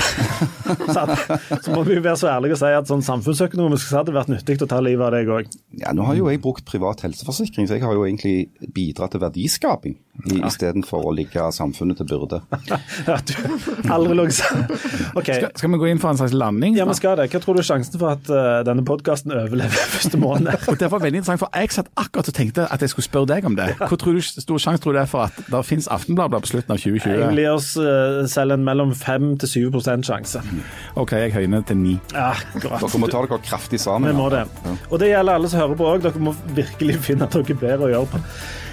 så 1.63 1.75
må 1.75 1.83
vi 1.89 1.99
være 2.05 2.17
så 2.21 2.31
ærlige 2.35 2.57
og 2.57 2.61
si 2.61 2.73
at 2.77 2.91
sånn 2.91 3.05
samfunnsøkonomisk 3.07 3.89
så 3.89 4.01
hadde 4.01 4.13
det 4.13 4.19
vært 4.19 4.33
nyttig 4.33 4.59
å 4.65 4.69
ta 4.71 4.81
livet 4.85 5.07
av 5.09 5.15
deg 5.17 5.31
òg. 5.33 5.51
Ja, 5.83 5.93
nå 5.97 6.07
har 6.09 6.19
jo 6.19 6.29
jeg 6.31 6.43
brukt 6.45 6.67
privat 6.69 7.03
helseforsikring, 7.07 7.69
så 7.69 7.79
jeg 7.79 7.85
har 7.87 7.97
jo 7.97 8.05
egentlig 8.07 8.49
bidratt 8.75 9.15
til 9.15 9.23
verdiskaping 9.23 9.97
i- 10.33 10.41
istedenfor 10.49 11.07
å 11.09 11.15
ligge 11.15 11.45
samfunnet 11.55 12.01
til 12.03 12.09
byrde. 12.11 12.43
Ja, 13.09 13.17
du 13.25 13.33
aldri 13.95 14.27
sånn. 14.35 14.65
Skal, 15.23 15.47
skal 15.57 15.71
vi 15.73 15.79
gå 15.81 15.89
inn 15.91 16.01
for 16.03 16.11
en 16.13 16.19
slags 16.21 16.35
landing? 16.37 16.75
Ja, 16.77 16.85
vi 16.89 16.97
skal 16.99 17.17
det. 17.21 17.29
Hva 17.33 17.41
tror 17.43 17.57
du 17.57 17.63
er 17.63 17.67
sjansen 17.69 17.97
for 18.01 18.11
at 18.13 18.29
uh, 18.33 18.61
denne 18.67 18.85
podkasten 18.87 19.33
overlever 19.33 19.78
første 19.93 20.19
måned? 20.21 20.53
Og 20.69 20.79
Det 20.81 20.91
var 20.91 20.99
veldig 21.03 21.21
interessant, 21.21 21.41
for 21.41 21.51
jeg 21.59 21.71
satt 21.75 21.89
akkurat 21.97 22.29
og 22.29 22.35
tenkte 22.35 22.67
at 22.73 22.81
jeg 22.85 22.91
skulle 22.93 23.07
spørre 23.07 23.27
deg 23.31 23.45
om 23.49 23.57
det. 23.59 23.69
Hvor 23.81 23.97
tror 24.01 24.19
du 24.19 24.21
stor 24.21 24.59
sjanse 24.63 24.83
tror 24.83 24.93
du 24.93 24.99
det 24.99 25.05
er 25.07 25.11
for 25.11 25.27
at 25.29 25.39
det 25.53 25.63
finnes 25.69 25.89
Aftenbladet 25.95 26.43
på 26.45 26.51
slutten 26.53 26.75
av 26.75 26.79
Jeg 26.83 27.01
2020? 27.03 27.27
vil 27.31 27.43
gi 27.43 27.49
oss 27.53 27.71
eh, 27.77 28.21
selv 28.31 28.57
en 28.59 28.65
mellom 28.67 28.95
5 28.95 29.31
til 29.45 29.71
7% 29.71 30.07
sjanse. 30.09 30.43
OK, 30.99 31.13
jeg 31.13 31.33
høyner 31.37 31.63
til 31.69 31.77
9. 31.83 31.97
Akkurat. 32.15 32.81
Dere 32.85 33.03
må 33.03 33.11
ta 33.13 33.23
dere 33.27 33.41
kraftig 33.49 33.81
sammen. 33.83 34.11
Vi 34.11 34.17
må 34.19 34.29
det. 34.35 34.45
Og 34.91 34.99
det 35.03 35.13
gjelder 35.13 35.39
alle 35.39 35.49
som 35.53 35.61
hører 35.63 35.79
på 35.81 35.89
òg. 35.95 36.03
Dere 36.09 36.25
må 36.29 36.35
virkelig 36.57 36.99
finne 37.09 37.29
dere 37.31 37.59
bedre 37.59 37.89
å 37.89 37.93
gjøre 37.95 38.13
på. 38.15 38.23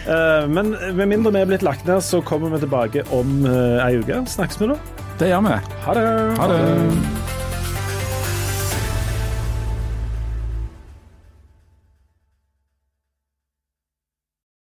Eh, 0.05 0.47
Men 0.51 0.75
med 0.97 1.07
mindre 1.09 1.31
vi 1.35 1.41
er 1.45 1.49
blitt 1.53 1.65
lagt 1.65 1.87
ned, 1.89 2.01
så 2.05 2.21
kommer 2.25 2.53
vi 2.55 2.61
tilbake 2.65 3.05
om 3.15 3.41
eh, 3.49 3.85
ei 3.87 3.97
uke. 4.01 4.21
Snakkes 4.35 4.61
vi 4.61 4.71
da. 4.73 4.79
Det 5.19 5.29
gjør 5.31 5.45
vi. 5.47 5.57
Ha 5.87 5.93
det. 5.95 6.05
Ha 6.41 6.47
det. 6.51 7.44